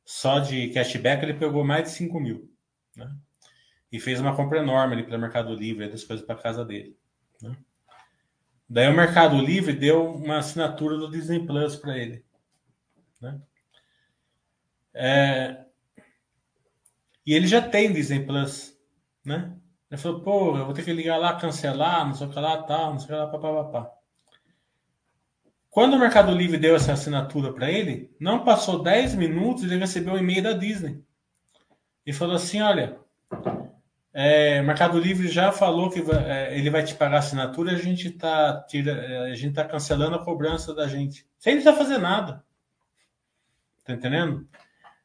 só 0.04 0.40
de 0.40 0.70
cashback 0.70 1.22
ele 1.22 1.34
pegou 1.34 1.64
mais 1.64 1.84
de 1.84 1.90
5 1.90 2.18
mil, 2.18 2.52
né? 2.96 3.08
E 3.92 4.00
fez 4.00 4.20
uma 4.20 4.34
compra 4.34 4.58
enorme 4.58 4.94
ali 4.94 5.04
para 5.04 5.16
o 5.16 5.20
Mercado 5.20 5.54
Livre, 5.54 5.88
das 5.88 6.02
coisas 6.02 6.26
para 6.26 6.34
casa 6.34 6.64
dele, 6.64 6.98
né? 7.40 7.56
Daí 8.68 8.88
o 8.88 8.96
Mercado 8.96 9.36
Livre 9.36 9.72
deu 9.72 10.12
uma 10.12 10.38
assinatura 10.38 10.96
do 10.96 11.08
Disney 11.08 11.46
Plus 11.46 11.76
para 11.76 11.96
ele, 11.96 12.24
né? 13.20 13.40
É, 14.92 15.66
e 17.24 17.32
ele 17.32 17.46
já 17.46 17.62
tem 17.62 17.92
Disney 17.92 18.26
Plus, 18.26 18.76
né? 19.24 19.56
Ele 19.88 20.00
falou, 20.00 20.20
pô, 20.20 20.58
eu 20.58 20.64
vou 20.64 20.74
ter 20.74 20.84
que 20.84 20.92
ligar 20.92 21.16
lá, 21.16 21.38
cancelar, 21.38 22.04
não 22.04 22.14
sei 22.14 22.26
o 22.26 22.30
que 22.30 22.40
lá, 22.40 22.60
tal, 22.64 22.92
não 22.92 22.98
sei 22.98 23.06
o 23.06 23.08
que 23.08 23.14
lá, 23.14 23.26
papapá. 23.28 23.99
Quando 25.70 25.94
o 25.94 25.98
Mercado 25.98 26.32
Livre 26.32 26.58
deu 26.58 26.74
essa 26.74 26.92
assinatura 26.92 27.52
para 27.52 27.70
ele, 27.70 28.10
não 28.18 28.44
passou 28.44 28.82
10 28.82 29.14
minutos 29.14 29.62
ele 29.62 29.76
recebeu 29.76 30.14
um 30.14 30.18
e-mail 30.18 30.42
da 30.42 30.52
Disney. 30.52 31.00
E 32.04 32.12
falou 32.12 32.34
assim: 32.34 32.60
olha, 32.60 32.98
é, 34.12 34.60
Mercado 34.62 34.98
Livre 34.98 35.28
já 35.28 35.52
falou 35.52 35.88
que 35.88 36.02
vai, 36.02 36.18
é, 36.28 36.58
ele 36.58 36.70
vai 36.70 36.82
te 36.82 36.94
pagar 36.94 37.16
a 37.16 37.18
assinatura, 37.20 37.72
a 37.72 37.76
gente 37.76 38.08
está 38.08 38.66
a 38.66 39.34
gente 39.34 39.54
tá 39.54 39.64
cancelando 39.64 40.16
a 40.16 40.24
cobrança 40.24 40.74
da 40.74 40.88
gente. 40.88 41.24
Sem 41.38 41.54
ele 41.54 41.62
fazer 41.62 41.98
nada. 41.98 42.44
Tá 43.84 43.92
entendendo? 43.92 44.48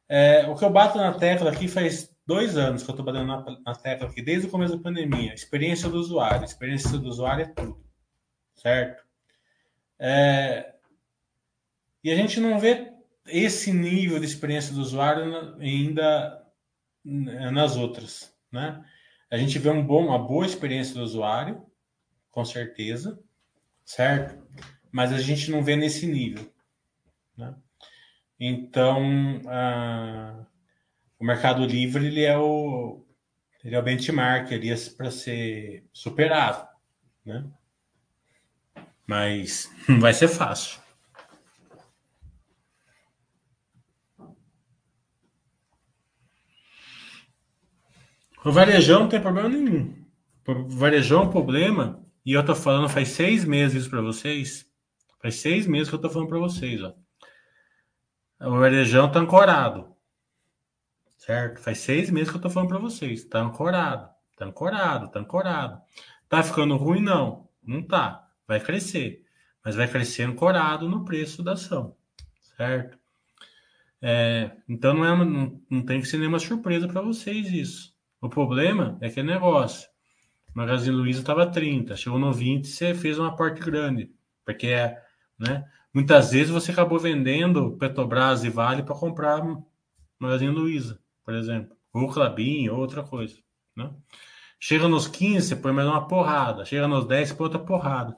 É, 0.08 0.46
o 0.48 0.56
que 0.56 0.64
eu 0.64 0.70
bato 0.70 0.98
na 0.98 1.12
tecla 1.12 1.50
aqui 1.50 1.68
faz 1.68 2.12
dois 2.26 2.56
anos 2.56 2.82
que 2.82 2.90
eu 2.90 2.92
estou 2.92 3.06
batendo 3.06 3.26
na, 3.26 3.44
na, 3.64 3.74
tecla 3.74 4.08
aqui, 4.08 4.20
desde 4.20 4.48
o 4.48 4.50
começo 4.50 4.76
da 4.76 4.82
pandemia. 4.82 5.32
Experiência 5.32 5.88
do 5.88 5.96
usuário. 5.96 6.44
Experiência 6.44 6.98
do 6.98 7.08
usuário 7.08 7.44
é 7.44 7.46
tudo. 7.46 7.80
Certo? 8.56 9.05
É, 9.98 10.74
e 12.02 12.10
a 12.10 12.14
gente 12.14 12.38
não 12.38 12.58
vê 12.58 12.92
esse 13.26 13.72
nível 13.72 14.18
de 14.18 14.26
experiência 14.26 14.74
do 14.74 14.80
usuário 14.80 15.56
ainda 15.58 16.44
nas 17.04 17.76
outras. 17.76 18.32
Né? 18.50 18.84
A 19.30 19.36
gente 19.36 19.58
vê 19.58 19.70
um 19.70 19.84
bom, 19.84 20.06
uma 20.06 20.18
boa 20.18 20.46
experiência 20.46 20.94
do 20.94 21.02
usuário, 21.02 21.64
com 22.30 22.44
certeza, 22.44 23.18
certo? 23.84 24.40
Mas 24.92 25.12
a 25.12 25.18
gente 25.18 25.50
não 25.50 25.62
vê 25.62 25.76
nesse 25.76 26.06
nível. 26.06 26.48
Né? 27.36 27.54
Então, 28.38 29.02
o 31.18 31.24
Mercado 31.24 31.64
Livre 31.64 32.06
ele 32.06 32.22
é 32.22 32.38
o, 32.38 33.04
ele 33.64 33.74
é 33.74 33.78
o 33.78 33.82
benchmark 33.82 34.52
ali 34.52 34.68
para 34.96 35.10
ser 35.10 35.88
superado, 35.92 36.68
né? 37.24 37.44
Mas 39.06 39.70
não 39.88 40.00
vai 40.00 40.12
ser 40.12 40.28
fácil. 40.28 40.80
O 48.44 48.52
varejão 48.52 49.00
não 49.00 49.08
tem 49.08 49.20
problema 49.20 49.48
nenhum. 49.48 50.06
O 50.46 50.68
varejão 50.68 51.22
é 51.22 51.24
um 51.24 51.30
problema, 51.30 52.00
e 52.24 52.32
eu 52.32 52.44
tô 52.44 52.54
falando 52.54 52.88
faz 52.88 53.08
seis 53.08 53.44
meses 53.44 53.88
para 53.88 54.00
vocês. 54.00 54.64
Faz 55.20 55.36
seis 55.36 55.66
meses 55.66 55.88
que 55.88 55.96
eu 55.96 56.00
tô 56.00 56.08
falando 56.08 56.28
para 56.28 56.38
vocês, 56.38 56.80
ó. 56.80 56.94
O 58.40 58.58
varejão 58.58 59.10
tá 59.10 59.18
ancorado. 59.18 59.96
Certo? 61.16 61.60
Faz 61.60 61.78
seis 61.78 62.10
meses 62.10 62.30
que 62.30 62.36
eu 62.36 62.40
tô 62.40 62.48
falando 62.48 62.68
para 62.68 62.78
vocês. 62.78 63.24
Tá 63.24 63.40
ancorado. 63.40 64.08
Tá 64.36 64.44
ancorado, 64.44 65.10
tá 65.10 65.18
ancorado. 65.18 65.80
Tá 66.28 66.42
ficando 66.42 66.76
ruim? 66.76 67.00
Não. 67.00 67.48
Não 67.62 67.82
tá. 67.82 68.25
Vai 68.46 68.60
crescer. 68.60 69.24
Mas 69.64 69.74
vai 69.74 69.88
crescer 69.88 70.22
ancorado 70.22 70.88
no 70.88 71.04
preço 71.04 71.42
da 71.42 71.52
ação. 71.52 71.96
Certo? 72.56 72.98
É, 74.00 74.52
então 74.68 74.94
não, 74.94 75.04
é, 75.04 75.24
não, 75.24 75.62
não 75.68 75.82
tem 75.82 76.00
que 76.00 76.06
ser 76.06 76.18
nenhuma 76.18 76.38
surpresa 76.38 76.86
para 76.86 77.00
vocês 77.00 77.50
isso. 77.50 77.94
O 78.20 78.28
problema 78.28 78.96
é 79.00 79.08
que 79.08 79.20
é 79.20 79.22
negócio. 79.22 79.88
Magazine 80.54 80.96
Luiza 80.96 81.20
estava 81.20 81.46
30, 81.46 81.96
chegou 81.96 82.18
no 82.18 82.32
20, 82.32 82.66
você 82.66 82.94
fez 82.94 83.18
um 83.18 83.24
aporte 83.24 83.60
grande. 83.60 84.10
Porque 84.44 84.68
é, 84.68 85.02
né? 85.38 85.68
Muitas 85.92 86.30
vezes 86.30 86.50
você 86.50 86.72
acabou 86.72 86.98
vendendo 86.98 87.76
Petrobras 87.78 88.44
e 88.44 88.50
Vale 88.50 88.82
para 88.82 88.94
comprar 88.94 89.42
Magazine 90.18 90.50
Luiza, 90.50 91.00
por 91.24 91.34
exemplo, 91.34 91.76
ou 91.92 92.08
Clabin, 92.08 92.68
ou 92.68 92.78
outra 92.78 93.02
coisa, 93.02 93.36
né? 93.74 93.90
Chega 94.58 94.88
nos 94.88 95.06
15, 95.06 95.48
você 95.48 95.56
põe 95.56 95.72
mais 95.72 95.86
uma 95.86 96.06
porrada. 96.08 96.64
Chega 96.64 96.88
nos 96.88 97.06
10, 97.06 97.28
você 97.28 97.34
põe 97.34 97.44
outra 97.44 97.58
porrada. 97.58 98.16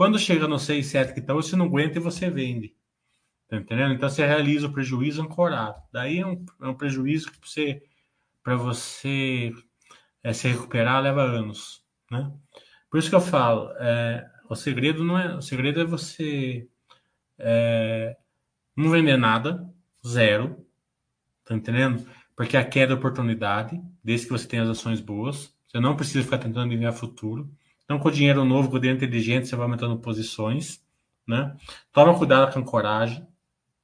Quando 0.00 0.18
chega 0.18 0.48
nos 0.48 0.62
6, 0.62 0.86
7 0.86 1.12
que 1.12 1.20
tá, 1.20 1.34
você 1.34 1.54
não 1.54 1.66
aguenta 1.66 1.98
e 1.98 2.00
você 2.00 2.30
vende. 2.30 2.74
Tá 3.46 3.58
entendendo? 3.58 3.92
Então 3.92 4.08
você 4.08 4.24
realiza 4.24 4.66
o 4.66 4.72
prejuízo 4.72 5.20
ancorado. 5.20 5.76
Daí 5.92 6.20
é 6.20 6.26
um, 6.26 6.42
é 6.62 6.68
um 6.68 6.74
prejuízo 6.74 7.30
que 7.30 7.38
você, 7.46 7.82
para 8.42 8.56
você 8.56 9.52
é, 10.22 10.32
se 10.32 10.48
recuperar 10.48 11.02
leva 11.02 11.20
anos, 11.20 11.84
né? 12.10 12.32
Por 12.90 12.96
isso 12.96 13.10
que 13.10 13.14
eu 13.14 13.20
falo, 13.20 13.72
é, 13.72 14.26
o 14.48 14.56
segredo 14.56 15.04
não 15.04 15.18
é, 15.18 15.36
o 15.36 15.42
segredo 15.42 15.82
é 15.82 15.84
você 15.84 16.66
é, 17.38 18.16
não 18.74 18.88
vender 18.88 19.18
nada, 19.18 19.70
zero, 20.08 20.66
tá 21.44 21.54
entendendo? 21.54 22.08
Porque 22.34 22.56
a 22.56 22.64
queda 22.64 22.94
é 22.94 22.96
oportunidade, 22.96 23.78
desde 24.02 24.28
que 24.28 24.32
você 24.32 24.48
tenha 24.48 24.62
as 24.62 24.70
ações 24.70 24.98
boas, 24.98 25.54
você 25.66 25.78
não 25.78 25.94
precisa 25.94 26.24
ficar 26.24 26.38
tentando 26.38 26.74
ganhar 26.74 26.92
futuro. 26.92 27.54
Então, 27.90 27.98
com 27.98 28.08
dinheiro 28.08 28.44
novo, 28.44 28.70
com 28.70 28.78
dinheiro 28.78 28.98
inteligente, 28.98 29.48
você 29.48 29.56
vai 29.56 29.64
aumentando 29.64 29.98
posições, 29.98 30.80
né? 31.26 31.56
Toma 31.92 32.16
cuidado 32.16 32.52
com 32.52 32.60
a 32.60 32.64
coragem, 32.64 33.26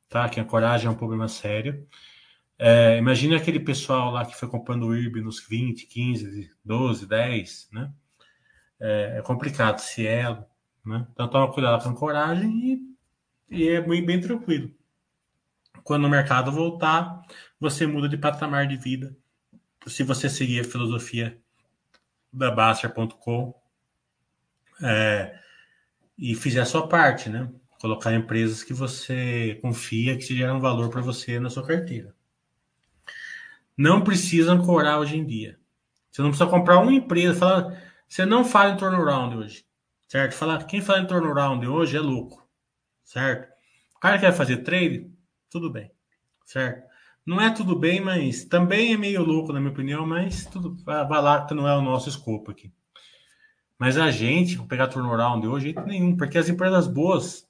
tá? 0.09 0.28
Que 0.28 0.38
a 0.38 0.44
coragem 0.44 0.86
é 0.86 0.90
um 0.90 0.94
problema 0.94 1.26
sério. 1.26 1.84
É, 2.57 2.98
imagina 2.98 3.36
aquele 3.36 3.59
pessoal 3.59 4.12
lá 4.12 4.24
que 4.24 4.36
foi 4.36 4.48
comprando 4.48 4.86
o 4.86 4.96
IRB 4.96 5.22
nos 5.22 5.40
20, 5.40 5.88
15, 5.88 6.52
12, 6.64 7.04
10, 7.04 7.68
né? 7.72 7.92
É, 8.78 9.16
é 9.18 9.22
complicado, 9.22 9.80
se 9.80 10.07
é, 10.07 10.30
né? 10.84 11.04
Então, 11.12 11.26
toma 11.28 11.52
cuidado 11.52 11.82
com 11.82 11.90
a 11.90 11.96
coragem 11.96 12.48
e 12.64 12.96
e 13.50 13.68
é 13.68 13.80
bem, 13.80 14.07
bem 14.07 14.20
tranquilo. 14.20 14.70
Quando 15.82 16.04
o 16.04 16.09
mercado 16.09 16.52
voltar, 16.52 17.22
você 17.59 17.88
muda 17.88 18.09
de 18.09 18.16
patamar 18.16 18.68
de 18.68 18.76
vida. 18.76 19.16
Se 19.84 20.04
você 20.04 20.28
seguir 20.28 20.61
a 20.61 20.64
filosofia 20.64 21.40
da 22.32 22.52
Baster.com 22.52 23.65
é, 24.82 25.38
e 26.18 26.34
fizer 26.34 26.60
a 26.60 26.66
sua 26.66 26.88
parte, 26.88 27.28
né? 27.28 27.50
Colocar 27.80 28.14
empresas 28.14 28.64
que 28.64 28.72
você 28.72 29.58
confia 29.62 30.16
que 30.16 30.36
geram 30.36 30.60
valor 30.60 30.88
para 30.90 31.00
você 31.00 31.38
na 31.38 31.50
sua 31.50 31.66
carteira. 31.66 32.14
Não 33.76 34.02
precisa 34.02 34.52
ancorar 34.52 34.98
hoje 34.98 35.16
em 35.16 35.26
dia. 35.26 35.58
Você 36.10 36.22
não 36.22 36.30
precisa 36.30 36.48
comprar 36.48 36.78
uma 36.78 36.92
empresa. 36.92 37.38
Fala, 37.38 37.82
você 38.08 38.24
não 38.24 38.44
fala 38.44 38.72
em 38.72 38.76
turnaround 38.76 39.36
hoje, 39.36 39.66
certo? 40.08 40.34
Fala, 40.34 40.64
quem 40.64 40.80
fala 40.80 41.00
em 41.00 41.06
turnaround 41.06 41.66
hoje 41.66 41.96
é 41.96 42.00
louco 42.00 42.46
certo? 43.06 43.48
O 43.94 44.00
cara 44.00 44.18
quer 44.18 44.32
fazer 44.32 44.58
trade, 44.58 45.10
tudo 45.48 45.70
bem, 45.70 45.90
certo? 46.44 46.86
Não 47.24 47.40
é 47.40 47.50
tudo 47.50 47.78
bem, 47.78 48.00
mas 48.00 48.44
também 48.44 48.92
é 48.92 48.96
meio 48.96 49.22
louco, 49.22 49.52
na 49.52 49.60
minha 49.60 49.72
opinião, 49.72 50.06
mas 50.06 50.44
tudo 50.44 50.76
vai 50.84 51.22
lá 51.22 51.46
que 51.46 51.54
não 51.54 51.66
é 51.66 51.76
o 51.76 51.82
nosso 51.82 52.08
escopo 52.08 52.50
aqui. 52.50 52.72
Mas 53.78 53.98
a 53.98 54.10
gente, 54.10 54.56
vou 54.56 54.66
pegar 54.66 54.88
turnaround 54.88 55.42
de 55.42 55.48
hoje, 55.48 55.66
jeito 55.66 55.82
nenhum, 55.82 56.16
porque 56.16 56.38
as 56.38 56.48
empresas 56.48 56.86
boas, 56.86 57.46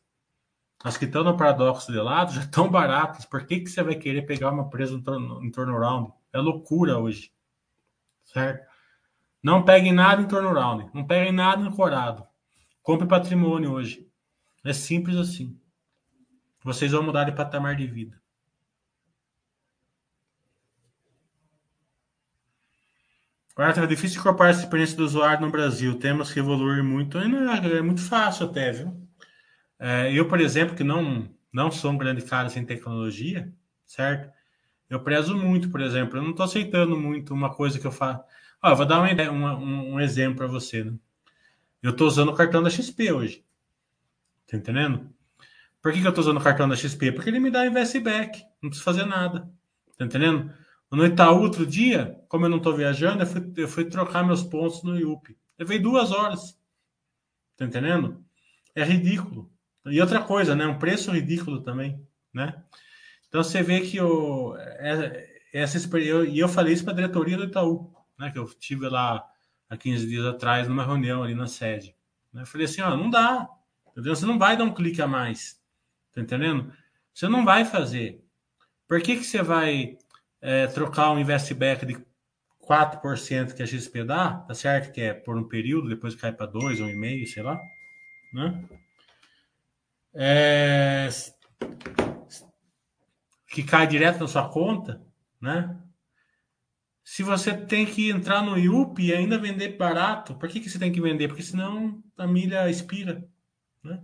as 0.83 0.97
que 0.97 1.05
estão 1.05 1.23
no 1.23 1.37
paradoxo 1.37 1.93
de 1.93 1.99
lado, 1.99 2.33
já 2.35 2.41
estão 2.43 2.69
baratas. 2.69 3.25
Por 3.25 3.47
que, 3.47 3.61
que 3.61 3.71
você 3.71 3.83
vai 3.83 3.95
querer 3.95 4.23
pegar 4.23 4.51
uma 4.51 4.65
empresa 4.65 5.01
em 5.43 5.51
turnaround? 5.51 6.13
É 6.33 6.39
loucura 6.39 6.99
hoje, 6.99 7.33
certo? 8.25 8.67
Não 9.43 9.65
pegue 9.65 9.93
nada 9.93 10.21
em 10.21 10.27
turnaround, 10.27 10.91
não 10.93 11.07
pegue 11.07 11.31
nada 11.31 11.63
ancorado. 11.63 12.27
Compre 12.83 13.07
patrimônio 13.07 13.73
hoje. 13.73 14.09
É 14.65 14.73
simples 14.73 15.17
assim. 15.17 15.61
Vocês 16.65 16.91
vão 16.91 17.03
mudar 17.03 17.25
de 17.25 17.33
patamar 17.33 17.77
de 17.77 17.87
vida. 17.87 18.21
Agora 23.57 23.85
é 23.85 23.87
difícil 23.87 24.21
incorporar 24.21 24.51
essa 24.51 24.65
experiência 24.65 24.99
do 24.99 25.05
usuário 25.05 25.41
no 25.41 25.51
Brasil. 25.51 25.99
Temos 25.99 26.31
que 26.31 26.39
evoluir 26.39 26.85
muito. 26.85 27.17
É, 27.17 27.79
é 27.79 27.81
muito 27.81 28.03
fácil 28.03 28.45
até, 28.47 28.71
viu? 28.71 28.95
É, 29.79 30.13
eu, 30.13 30.29
por 30.29 30.39
exemplo, 30.41 30.77
que 30.77 30.85
não, 30.85 31.27
não 31.51 31.71
sou 31.71 31.91
um 31.91 31.97
grande 31.97 32.21
cara 32.21 32.51
sem 32.51 32.67
tecnologia, 32.67 33.51
certo? 33.87 34.31
Eu 34.91 35.01
prezo 35.01 35.35
muito, 35.35 35.71
por 35.71 35.81
exemplo. 35.81 36.19
Eu 36.19 36.23
não 36.23 36.33
estou 36.33 36.45
aceitando 36.45 36.99
muito 36.99 37.33
uma 37.33 37.49
coisa 37.53 37.79
que 37.79 37.87
eu 37.87 37.91
faço. 37.91 38.23
Eu 38.63 38.77
vou 38.77 38.85
dar 38.85 38.99
uma 38.99 39.11
ideia, 39.11 39.33
uma, 39.33 39.57
um, 39.57 39.95
um, 39.95 40.01
exemplo 40.01 40.37
para 40.37 40.47
você. 40.47 40.85
Né? 40.85 40.93
Eu 41.83 41.93
estou 41.93 42.07
usando 42.07 42.29
o 42.29 42.35
cartão 42.35 42.63
da 42.63 42.69
XP 42.69 43.11
hoje. 43.11 43.43
Tá 44.47 44.59
entendendo? 44.59 45.09
Por 45.81 45.93
que, 45.93 46.01
que 46.03 46.07
eu 46.07 46.11
estou 46.11 46.23
usando 46.23 46.39
o 46.39 46.43
cartão 46.43 46.69
da 46.69 46.77
XP? 46.77 47.13
Porque 47.13 47.31
ele 47.31 47.41
me 47.41 47.51
dá 47.51 47.65
investback. 47.65 48.43
Não 48.61 48.69
preciso 48.69 48.85
fazer 48.85 49.07
nada. 49.07 49.49
Tá 49.97 50.05
entendendo? 50.05 50.53
No 50.91 51.05
Itaú, 51.05 51.43
outro 51.43 51.67
dia, 51.67 52.21
como 52.29 52.45
eu 52.45 52.49
não 52.49 52.59
estou 52.59 52.75
viajando, 52.75 53.23
eu 53.23 53.27
fui, 53.27 53.53
eu 53.57 53.69
fui, 53.69 53.85
trocar 53.87 54.25
meus 54.25 54.43
pontos 54.43 54.83
no 54.83 54.99
IUP. 54.99 55.37
Levei 55.59 55.79
duas 55.79 56.13
horas. 56.13 56.59
Tá 57.57 57.65
entendendo? 57.65 58.25
É 58.75 58.85
ridículo. 58.85 59.51
E 59.87 60.01
outra 60.01 60.23
coisa, 60.23 60.55
né? 60.55 60.67
Um 60.67 60.79
preço 60.79 61.11
ridículo 61.11 61.61
também, 61.63 62.01
né? 62.33 62.63
Então 63.29 63.43
você 63.43 63.63
vê 63.63 63.81
que 63.81 64.01
o, 64.01 64.57
é, 64.57 65.37
essa 65.53 65.77
experiência. 65.77 66.29
E 66.29 66.39
eu, 66.39 66.49
falei 66.49 66.73
isso 66.73 66.85
para 66.85 66.93
a 66.93 66.97
diretoria 66.97 67.37
do 67.37 67.45
Itaú, 67.45 67.93
né? 68.19 68.31
Que 68.31 68.39
eu 68.39 68.47
tive 68.47 68.89
lá 68.89 69.25
há 69.69 69.77
15 69.77 70.07
dias 70.07 70.25
atrás 70.25 70.69
numa 70.69 70.85
reunião 70.85 71.23
ali 71.23 71.35
na 71.35 71.47
sede. 71.47 71.95
Né? 72.33 72.43
Eu 72.43 72.47
falei 72.47 72.67
assim: 72.67 72.83
ó, 72.83 72.97
não 72.97 73.11
dá. 73.11 73.49
Você 73.97 74.27
não 74.27 74.39
vai 74.39 74.57
dar 74.57 74.65
um 74.65 74.75
clique 74.75 75.01
a 75.01 75.07
mais. 75.07 75.61
Tá 76.13 76.21
entendendo? 76.21 76.73
Você 77.15 77.29
não 77.29 77.45
vai 77.45 77.65
fazer. 77.65 78.23
Por 78.87 79.01
que, 79.01 79.17
que 79.17 79.25
você 79.25 79.43
vai 79.43 79.97
é, 80.47 80.69
trocar 80.69 81.11
um 81.11 81.19
investback 81.19 81.85
de 81.85 81.97
4% 82.63 83.53
que 83.53 83.65
a 83.65 83.67
XP 83.67 84.05
dá, 84.05 84.33
tá 84.33 84.55
certo? 84.55 84.93
Que 84.93 85.01
é 85.01 85.13
por 85.13 85.37
um 85.37 85.49
período, 85.49 85.89
depois 85.89 86.15
cai 86.15 86.33
para 86.33 86.47
2, 86.47 86.79
1,5, 86.79 87.27
sei 87.27 87.43
lá. 87.43 87.61
Né? 88.33 88.65
É, 90.15 91.09
que 93.49 93.65
cai 93.65 93.89
direto 93.89 94.21
na 94.21 94.29
sua 94.29 94.49
conta, 94.49 95.03
né? 95.41 95.77
Se 97.03 97.25
você 97.25 97.53
tem 97.53 97.85
que 97.85 98.09
entrar 98.11 98.41
no 98.41 98.57
IUP 98.57 99.03
e 99.03 99.13
ainda 99.13 99.39
vender 99.39 99.77
barato, 99.77 100.37
por 100.37 100.49
que, 100.49 100.61
que 100.61 100.71
você 100.71 100.79
tem 100.79 100.93
que 100.93 101.01
vender? 101.01 101.27
Porque 101.27 101.43
senão 101.43 102.01
a 102.17 102.27
milha 102.27 102.71
expira, 102.71 103.29
né? 103.83 104.01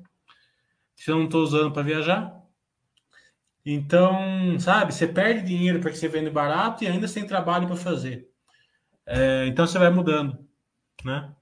Se 0.96 1.08
eu 1.08 1.18
não 1.18 1.26
estou 1.26 1.44
usando 1.44 1.72
para 1.72 1.82
viajar. 1.82 2.41
Então, 3.64 4.58
sabe, 4.58 4.92
você 4.92 5.06
perde 5.06 5.46
dinheiro 5.46 5.80
porque 5.80 5.96
você 5.96 6.08
vende 6.08 6.30
barato 6.30 6.82
e 6.82 6.88
ainda 6.88 7.06
sem 7.06 7.26
trabalho 7.26 7.66
para 7.66 7.76
fazer. 7.76 8.28
É, 9.06 9.46
então 9.46 9.66
você 9.66 9.78
vai 9.78 9.90
mudando, 9.90 10.38
né? 11.04 11.32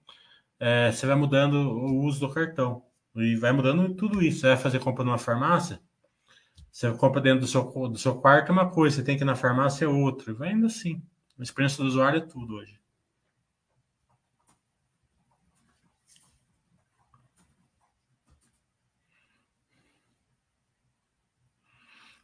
É, 0.58 0.92
você 0.92 1.06
vai 1.06 1.16
mudando 1.16 1.54
o 1.54 2.04
uso 2.04 2.20
do 2.20 2.32
cartão 2.32 2.84
e 3.16 3.36
vai 3.36 3.52
mudando 3.52 3.94
tudo 3.94 4.22
isso. 4.22 4.40
Você 4.40 4.48
vai 4.48 4.56
fazer 4.56 4.80
compra 4.80 5.04
numa 5.04 5.18
farmácia, 5.18 5.80
você 6.70 6.92
compra 6.92 7.20
dentro 7.20 7.40
do 7.40 7.46
seu, 7.46 7.62
do 7.88 7.98
seu 7.98 8.16
quarto 8.16 8.50
é 8.50 8.52
uma 8.52 8.70
coisa, 8.70 8.96
você 8.96 9.02
tem 9.02 9.16
que 9.16 9.24
ir 9.24 9.26
na 9.26 9.36
farmácia 9.36 9.84
é 9.84 9.88
outra. 9.88 10.32
Vai 10.34 10.52
indo 10.52 10.66
assim. 10.66 11.02
A 11.38 11.42
experiência 11.42 11.82
do 11.82 11.88
usuário 11.88 12.18
é 12.18 12.26
tudo 12.26 12.56
hoje. 12.56 12.79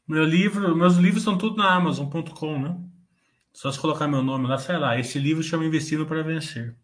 Meu 0.06 0.24
livro, 0.24 0.76
meus 0.76 0.96
livros 0.96 1.24
são 1.24 1.36
tudo 1.36 1.56
na 1.56 1.74
Amazon.com, 1.74 2.58
né? 2.60 2.78
Só 3.52 3.72
se 3.72 3.80
colocar 3.80 4.06
meu 4.06 4.22
nome 4.22 4.46
lá, 4.46 4.58
sei 4.58 4.76
lá. 4.76 4.98
Esse 4.98 5.18
livro 5.18 5.42
chama 5.42 5.64
Investindo 5.64 6.06
para 6.06 6.22
Vencer. 6.22 6.76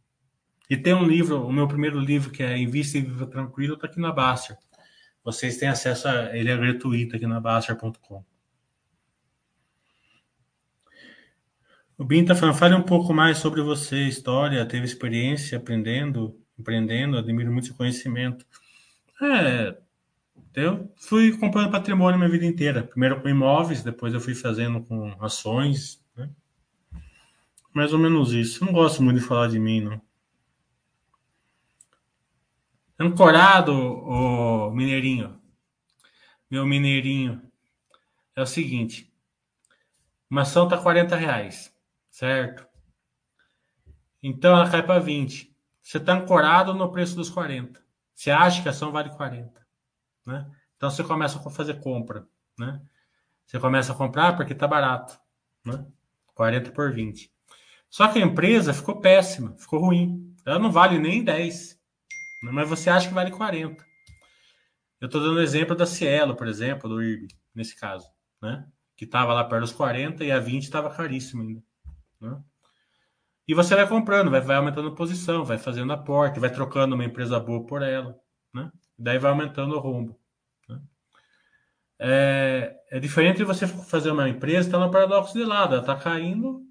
E 0.69 0.77
tem 0.77 0.95
um 0.95 1.05
livro, 1.05 1.47
o 1.47 1.53
meu 1.53 1.69
primeiro 1.69 2.01
livro, 2.01 2.31
que 2.31 2.43
é 2.43 2.57
Invista 2.59 2.99
e 2.99 3.03
Viva 3.03 3.27
Tranquilo, 3.27 3.75
está 3.75 3.87
aqui 3.87 4.01
na 4.01 4.11
Baster. 4.11 4.57
Vocês 5.23 5.59
têm 5.59 5.69
acesso 5.69 6.09
a 6.09 6.37
ele, 6.37 6.51
é 6.51 6.57
gratuito 6.57 7.15
aqui 7.15 7.27
na 7.27 7.41
Baster.com. 7.41 8.25
O 11.97 12.05
Bin 12.05 12.23
está 12.23 12.35
falando, 12.35 12.57
fale 12.57 12.75
um 12.75 12.83
pouco 12.83 13.13
mais 13.15 13.39
sobre 13.39 13.63
você, 13.63 14.09
história, 14.09 14.67
teve 14.67 14.85
experiência 14.85 15.59
aprendendo, 15.59 16.37
empreendendo, 16.59 17.19
admiro 17.19 17.53
muito 17.53 17.69
seu 17.69 17.77
conhecimento. 17.77 18.45
É, 19.21 19.77
eu 20.55 20.93
fui 20.97 21.37
comprando 21.39 21.71
patrimônio 21.71 22.19
minha 22.19 22.31
vida 22.31 22.45
inteira. 22.45 22.83
Primeiro 22.83 23.21
com 23.21 23.29
imóveis, 23.29 23.83
depois 23.83 24.13
eu 24.13 24.21
fui 24.21 24.35
fazendo 24.35 24.83
com 24.83 25.17
ações. 25.23 26.05
Né? 26.17 26.29
Mais 27.73 27.93
ou 27.93 27.99
menos 27.99 28.33
isso. 28.33 28.63
Eu 28.63 28.67
não 28.67 28.73
gosto 28.75 29.03
muito 29.03 29.21
de 29.21 29.27
falar 29.27 29.49
de 29.49 29.59
mim, 29.59 29.81
não. 29.81 30.01
Ancorado, 32.99 33.73
o 33.73 34.71
Mineirinho. 34.71 35.41
Meu 36.51 36.67
Mineirinho. 36.67 37.43
É 38.37 38.43
o 38.43 38.47
seguinte. 38.47 39.13
Uma 40.31 40.43
ação 40.43 40.69
tá 40.69 40.79
40 40.79 41.17
reais, 41.17 41.75
certo? 42.11 42.67
Então 44.23 44.55
ela 44.55 44.71
cai 44.71 44.83
para 44.83 45.01
20. 45.01 45.55
Você 45.83 45.99
está 45.99 46.15
ancorado 46.15 46.73
no 46.75 46.93
preço 46.93 47.17
dos 47.17 47.29
40. 47.29 47.83
Você 48.15 48.31
acha 48.31 48.63
que 48.63 48.69
a 48.69 48.71
ação 48.71 48.93
vale 48.93 49.11
40. 49.11 49.62
Né? 50.27 50.51
Então 50.77 50.91
você 50.91 51.03
começa 51.05 51.39
a 51.39 51.51
fazer 51.51 51.81
compra. 51.81 52.27
Né? 52.59 52.81
Você 53.47 53.59
começa 53.59 53.93
a 53.93 53.95
comprar 53.95 54.37
porque 54.37 54.53
está 54.53 54.67
barato. 54.67 55.19
Né? 55.65 55.85
40 56.35 56.71
por 56.73 56.93
20. 56.93 57.31
Só 57.89 58.09
que 58.09 58.19
a 58.19 58.23
empresa 58.23 58.73
ficou 58.73 59.01
péssima, 59.01 59.55
ficou 59.59 59.81
ruim. 59.81 60.35
Ela 60.47 60.59
não 60.59 60.73
vale 60.73 60.99
nem 60.99 61.23
10. 61.23 61.79
Né? 62.43 62.51
Mas 62.51 62.69
você 62.69 62.91
acha 62.91 63.09
que 63.09 63.15
vale 63.15 63.31
40. 63.31 63.85
Eu 65.01 65.07
estou 65.07 65.21
dando 65.21 65.43
exemplo 65.43 65.75
da 65.75 65.85
Cielo, 65.85 66.37
por 66.37 66.47
exemplo, 66.47 66.89
do 66.89 67.03
IRB, 67.03 67.29
nesse 67.55 67.77
caso. 67.77 68.09
Né? 68.41 68.67
Que 68.97 69.05
estava 69.05 69.35
lá 69.35 69.45
perto 69.45 69.63
dos 69.63 69.73
40 69.73 70.25
e 70.25 70.33
a 70.33 70.39
20 70.39 70.63
estava 70.63 70.91
caríssimo 70.91 71.43
ainda. 71.43 71.63
Né? 72.21 72.41
E 73.47 73.55
você 73.55 73.75
vai 73.75 73.89
comprando, 73.89 74.31
vai, 74.31 74.41
vai 74.41 74.57
aumentando 74.57 74.89
a 74.89 74.95
posição, 74.95 75.45
vai 75.45 75.59
fazendo 75.59 75.93
aporte, 75.93 76.39
vai 76.39 76.51
trocando 76.51 76.95
uma 76.95 77.05
empresa 77.05 77.39
boa 77.41 77.67
por 77.67 77.83
ela. 77.83 78.17
Né? 78.55 78.71
Daí 79.03 79.19
vai 79.19 79.33
aumentando 79.33 79.75
o 79.75 79.81
rombo. 79.81 80.17
Né? 80.69 80.81
É, 81.99 82.77
é, 82.91 83.01
diferente 83.01 83.39
de 83.39 83.45
você 83.45 83.67
fazer 83.67 84.13
uma 84.13 84.29
empresa 84.29 84.69
está 84.69 84.79
no 84.79 84.91
paradoxo 84.91 85.35
de 85.35 85.45
lado, 85.45 85.75
ela 85.75 85.83
está 85.83 85.97
caindo 85.97 86.63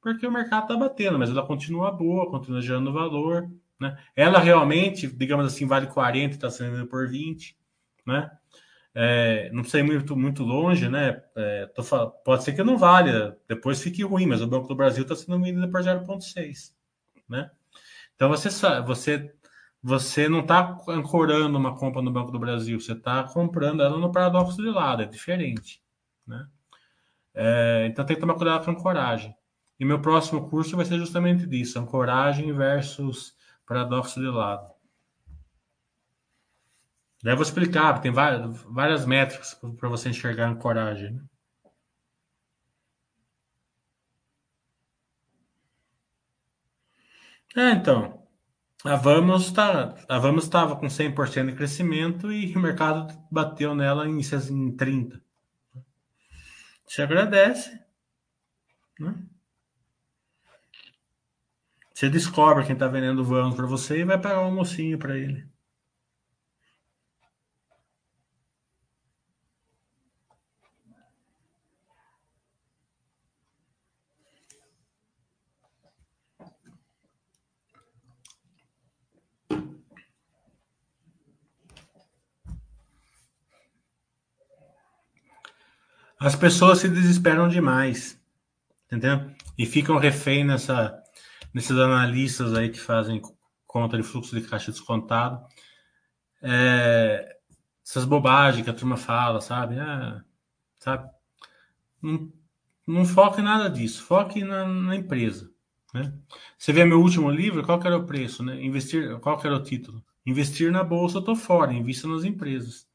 porque 0.00 0.26
o 0.26 0.32
mercado 0.32 0.62
está 0.62 0.76
batendo, 0.76 1.18
mas 1.18 1.30
ela 1.30 1.46
continua 1.46 1.90
boa, 1.90 2.30
continua 2.30 2.60
gerando 2.60 2.92
valor. 2.92 3.48
Né? 3.80 3.96
Ela 4.14 4.38
realmente, 4.38 5.06
digamos 5.06 5.46
assim, 5.46 5.66
vale 5.66 5.86
40 5.86 6.34
está 6.34 6.50
sendo 6.50 6.86
por 6.86 7.08
20. 7.08 7.56
Né? 8.06 8.30
É, 8.94 9.50
não 9.52 9.62
ir 9.62 9.82
muito, 9.82 10.16
muito 10.16 10.42
longe, 10.42 10.88
né? 10.88 11.22
É, 11.36 11.66
tô, 11.66 11.82
pode 12.24 12.44
ser 12.44 12.52
que 12.54 12.62
não 12.62 12.78
valha, 12.78 13.36
depois 13.46 13.82
fique 13.82 14.02
ruim, 14.02 14.26
mas 14.26 14.40
o 14.40 14.46
Banco 14.46 14.68
do 14.68 14.74
Brasil 14.74 15.02
está 15.02 15.14
sendo 15.14 15.38
vendido 15.42 15.70
por 15.70 15.82
0,6. 15.82 16.72
Né? 17.28 17.50
Então 18.14 18.30
você, 18.30 18.48
você 18.86 19.35
você 19.86 20.28
não 20.28 20.40
está 20.40 20.76
ancorando 20.88 21.56
uma 21.56 21.76
compra 21.76 22.02
no 22.02 22.10
Banco 22.10 22.32
do 22.32 22.40
Brasil, 22.40 22.80
você 22.80 22.92
está 22.92 23.22
comprando 23.22 23.84
ela 23.84 23.96
no 23.96 24.10
paradoxo 24.10 24.56
de 24.56 24.68
lado, 24.68 25.02
é 25.02 25.06
diferente. 25.06 25.80
Né? 26.26 26.44
É, 27.32 27.86
então 27.88 28.04
tem 28.04 28.16
que 28.16 28.20
tomar 28.20 28.34
cuidado 28.34 28.64
com 28.64 28.72
a 28.72 28.74
ancoragem. 28.74 29.32
E 29.78 29.84
meu 29.84 30.02
próximo 30.02 30.50
curso 30.50 30.74
vai 30.74 30.84
ser 30.84 30.98
justamente 30.98 31.46
disso: 31.46 31.78
ancoragem 31.78 32.52
versus 32.52 33.36
paradoxo 33.64 34.18
de 34.18 34.26
lado. 34.26 34.74
Daí 37.22 37.34
eu 37.34 37.36
vou 37.36 37.44
explicar, 37.44 38.00
tem 38.00 38.10
várias, 38.10 39.06
métricas 39.06 39.54
para 39.54 39.88
você 39.88 40.08
enxergar 40.08 40.46
a 40.46 40.50
ancoragem. 40.50 41.12
Né? 41.12 41.22
É, 47.56 47.70
então. 47.70 48.25
A 48.86 48.94
Vamos 48.94 49.50
tá, 49.50 49.96
a 50.08 50.18
Vamos 50.18 50.44
estava 50.44 50.76
com 50.76 50.86
100% 50.86 51.46
de 51.46 51.56
crescimento 51.56 52.30
e 52.30 52.54
o 52.54 52.60
mercado 52.60 53.12
bateu 53.28 53.74
nela 53.74 54.08
em, 54.08 54.20
em 54.20 54.76
30. 54.76 55.20
Você 56.86 57.02
agradece, 57.02 57.80
né? 59.00 59.14
Você 61.92 62.08
descobre 62.08 62.64
quem 62.64 62.74
está 62.74 62.86
vendendo 62.86 63.24
Vamos 63.24 63.56
para 63.56 63.66
você 63.66 63.98
e 63.98 64.04
vai 64.04 64.20
pagar 64.20 64.42
um 64.42 64.46
almocinho 64.46 64.96
para 64.98 65.18
ele. 65.18 65.48
As 86.18 86.34
pessoas 86.34 86.78
se 86.78 86.88
desesperam 86.88 87.48
demais, 87.48 88.20
entendeu? 88.86 89.30
E 89.58 89.66
ficam 89.66 89.98
refém 89.98 90.44
nessa, 90.44 91.02
nesses 91.52 91.76
analistas 91.76 92.54
aí 92.54 92.70
que 92.70 92.80
fazem 92.80 93.20
conta 93.66 93.96
de 93.96 94.02
fluxo 94.02 94.38
de 94.38 94.46
caixa 94.46 94.72
descontado. 94.72 95.44
É, 96.42 97.36
essas 97.84 98.04
bobagens 98.04 98.64
que 98.64 98.70
a 98.70 98.74
turma 98.74 98.96
fala, 98.96 99.40
sabe? 99.40 99.78
Ah, 99.78 100.22
sabe? 100.78 101.08
Não, 102.00 102.32
não 102.86 103.04
foque 103.04 103.40
em 103.40 103.44
nada 103.44 103.68
disso, 103.68 104.02
foque 104.02 104.42
na, 104.42 104.66
na 104.66 104.96
empresa. 104.96 105.50
Né? 105.92 106.12
Você 106.58 106.72
vê 106.72 106.84
meu 106.84 107.00
último 107.00 107.30
livro, 107.30 107.62
qual 107.64 107.78
que 107.78 107.86
era 107.86 107.96
o 107.96 108.06
preço? 108.06 108.42
Né? 108.42 108.62
Investir, 108.62 109.18
qual 109.20 109.38
que 109.38 109.46
era 109.46 109.56
o 109.56 109.62
título? 109.62 110.02
Investir 110.24 110.72
na 110.72 110.82
bolsa, 110.82 111.18
eu 111.18 111.22
tô 111.22 111.36
fora, 111.36 111.72
invista 111.72 112.08
nas 112.08 112.24
empresas. 112.24 112.86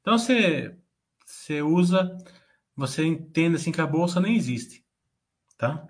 Então 0.00 0.18
você, 0.18 0.76
você 1.24 1.62
usa, 1.62 2.16
você 2.76 3.04
entende 3.04 3.56
assim 3.56 3.72
que 3.72 3.80
a 3.80 3.86
bolsa 3.86 4.20
nem 4.20 4.36
existe, 4.36 4.84
tá? 5.58 5.86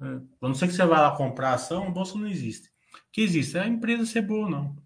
É, 0.00 0.04
a 0.06 0.48
não 0.48 0.54
ser 0.54 0.68
que 0.68 0.74
você 0.74 0.84
vá 0.84 1.02
lá 1.02 1.16
comprar 1.16 1.54
ação, 1.54 1.88
a 1.88 1.90
bolsa 1.90 2.18
não 2.18 2.26
existe. 2.28 2.68
O 2.68 3.12
que 3.12 3.20
existe? 3.22 3.56
É 3.58 3.62
a 3.62 3.68
empresa 3.68 4.06
ser 4.06 4.22
boa 4.22 4.44
ou 4.44 4.50
não. 4.50 4.76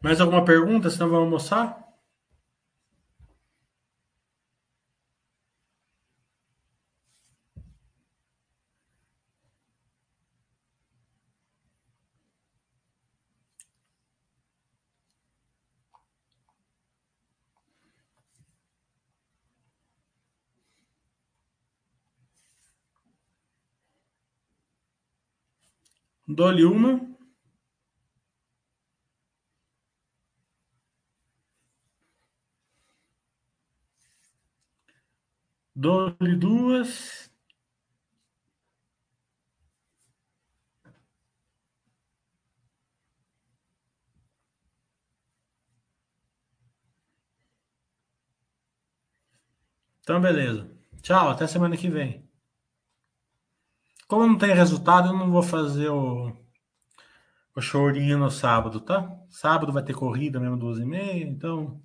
Mais 0.00 0.20
alguma 0.20 0.44
pergunta? 0.44 0.90
Senão 0.90 1.08
vamos 1.08 1.24
almoçar? 1.24 1.83
Dou-lhe 26.28 26.64
uma. 26.66 27.00
Dou-lhe 35.76 36.34
duas. 36.36 37.30
Então, 50.02 50.20
beleza. 50.20 50.70
Tchau, 51.02 51.30
até 51.30 51.46
semana 51.46 51.76
que 51.76 51.88
vem. 51.88 52.22
Como 54.14 54.28
não 54.28 54.38
tem 54.38 54.54
resultado, 54.54 55.08
eu 55.08 55.12
não 55.12 55.28
vou 55.28 55.42
fazer 55.42 55.88
o, 55.88 56.32
o 57.52 57.60
chorinho 57.60 58.16
no 58.16 58.30
sábado, 58.30 58.78
tá? 58.78 59.10
Sábado 59.28 59.72
vai 59.72 59.82
ter 59.82 59.92
corrida 59.92 60.38
mesmo, 60.38 60.56
duas 60.56 60.78
e 60.78 60.84
meia, 60.84 61.24
então 61.24 61.82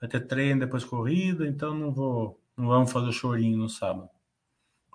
vai 0.00 0.08
ter 0.08 0.20
treino 0.28 0.60
depois 0.60 0.84
corrida, 0.84 1.44
então 1.44 1.74
não 1.74 1.92
vou, 1.92 2.40
não 2.56 2.68
vamos 2.68 2.92
fazer 2.92 3.08
o 3.08 3.12
chorinho 3.12 3.58
no 3.58 3.68
sábado. 3.68 4.08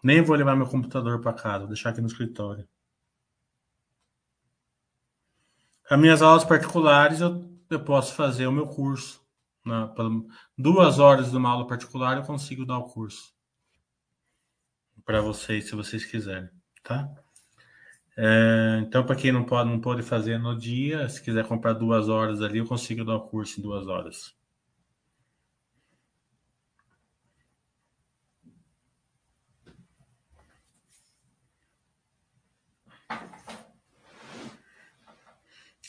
Nem 0.02 0.22
vou 0.22 0.34
levar 0.34 0.56
meu 0.56 0.66
computador 0.66 1.20
para 1.20 1.34
casa, 1.34 1.60
vou 1.60 1.68
deixar 1.68 1.90
aqui 1.90 2.00
no 2.00 2.08
escritório. 2.08 2.66
As 5.90 6.00
minhas 6.00 6.22
aulas 6.22 6.46
particulares 6.46 7.20
eu, 7.20 7.54
eu 7.70 7.84
posso 7.84 8.16
fazer 8.16 8.48
o 8.48 8.52
meu 8.54 8.68
curso. 8.68 9.22
Né? 9.66 9.94
Duas 10.58 11.00
horas 11.00 11.32
de 11.32 11.36
uma 11.36 11.50
aula 11.50 11.68
particular 11.68 12.16
eu 12.16 12.24
consigo 12.24 12.66
dar 12.66 12.78
o 12.78 12.86
curso 12.86 13.34
para 15.06 15.22
vocês, 15.22 15.68
se 15.68 15.76
vocês 15.76 16.06
quiserem, 16.06 16.50
tá? 16.84 17.10
É, 18.18 18.80
então, 18.82 19.06
para 19.06 19.16
quem 19.16 19.32
não 19.32 19.44
pode, 19.44 19.70
não 19.70 19.80
pode 19.80 20.04
fazer 20.04 20.38
no 20.38 20.58
dia, 20.58 21.08
se 21.10 21.22
quiser 21.22 21.46
comprar 21.48 21.74
duas 21.74 22.08
horas 22.10 22.42
ali, 22.42 22.60
eu 22.60 22.68
consigo 22.68 23.04
dar 23.06 23.16
o 23.16 23.22
curso 23.28 23.60
em 23.60 23.64
duas 23.64 23.88
horas. 23.88 24.36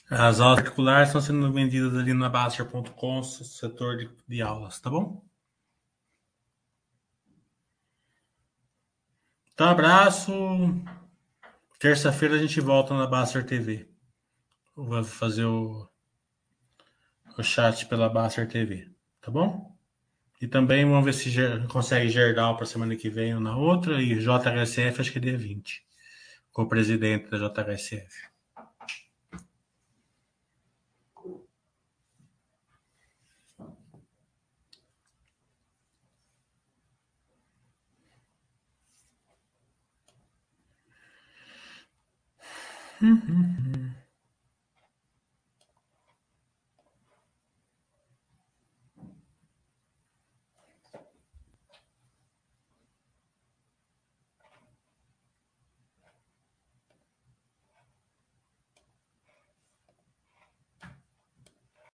As 0.08 0.38
aulas 0.38 0.60
particulares 0.60 1.08
estão 1.08 1.20
sendo 1.20 1.52
vendidas 1.52 1.96
ali 1.96 2.12
na 2.14 2.28
Baster.com, 2.28 3.22
setor 3.24 3.96
de, 3.96 4.10
de 4.28 4.40
aulas, 4.42 4.78
tá 4.78 4.88
bom? 4.90 5.22
Então, 9.54 9.68
abraço. 9.68 10.32
Terça-feira 11.78 12.36
a 12.36 12.38
gente 12.38 12.60
volta 12.60 12.94
na 12.96 13.06
Baster 13.06 13.44
TV. 13.44 13.88
Vou 14.74 15.04
fazer 15.04 15.44
o, 15.44 15.86
o 17.36 17.42
chat 17.42 17.86
pela 17.86 18.08
Baster 18.08 18.48
TV, 18.48 18.88
tá 19.20 19.30
bom? 19.30 19.76
E 20.40 20.46
também 20.48 20.84
vamos 20.84 21.04
ver 21.04 21.12
se 21.12 21.30
consegue 21.68 22.08
Gerdau 22.08 22.56
para 22.56 22.66
semana 22.66 22.96
que 22.96 23.10
vem 23.10 23.34
ou 23.34 23.40
na 23.40 23.56
outra. 23.56 24.00
E 24.00 24.18
JHSF, 24.18 25.00
acho 25.00 25.12
que 25.12 25.18
é 25.18 25.20
dia 25.20 25.36
20. 25.36 25.84
Com 26.50 26.62
o 26.62 26.68
presidente 26.68 27.30
da 27.30 27.36
JHSF. 27.36 28.31
Mm-hmm. 43.02 43.81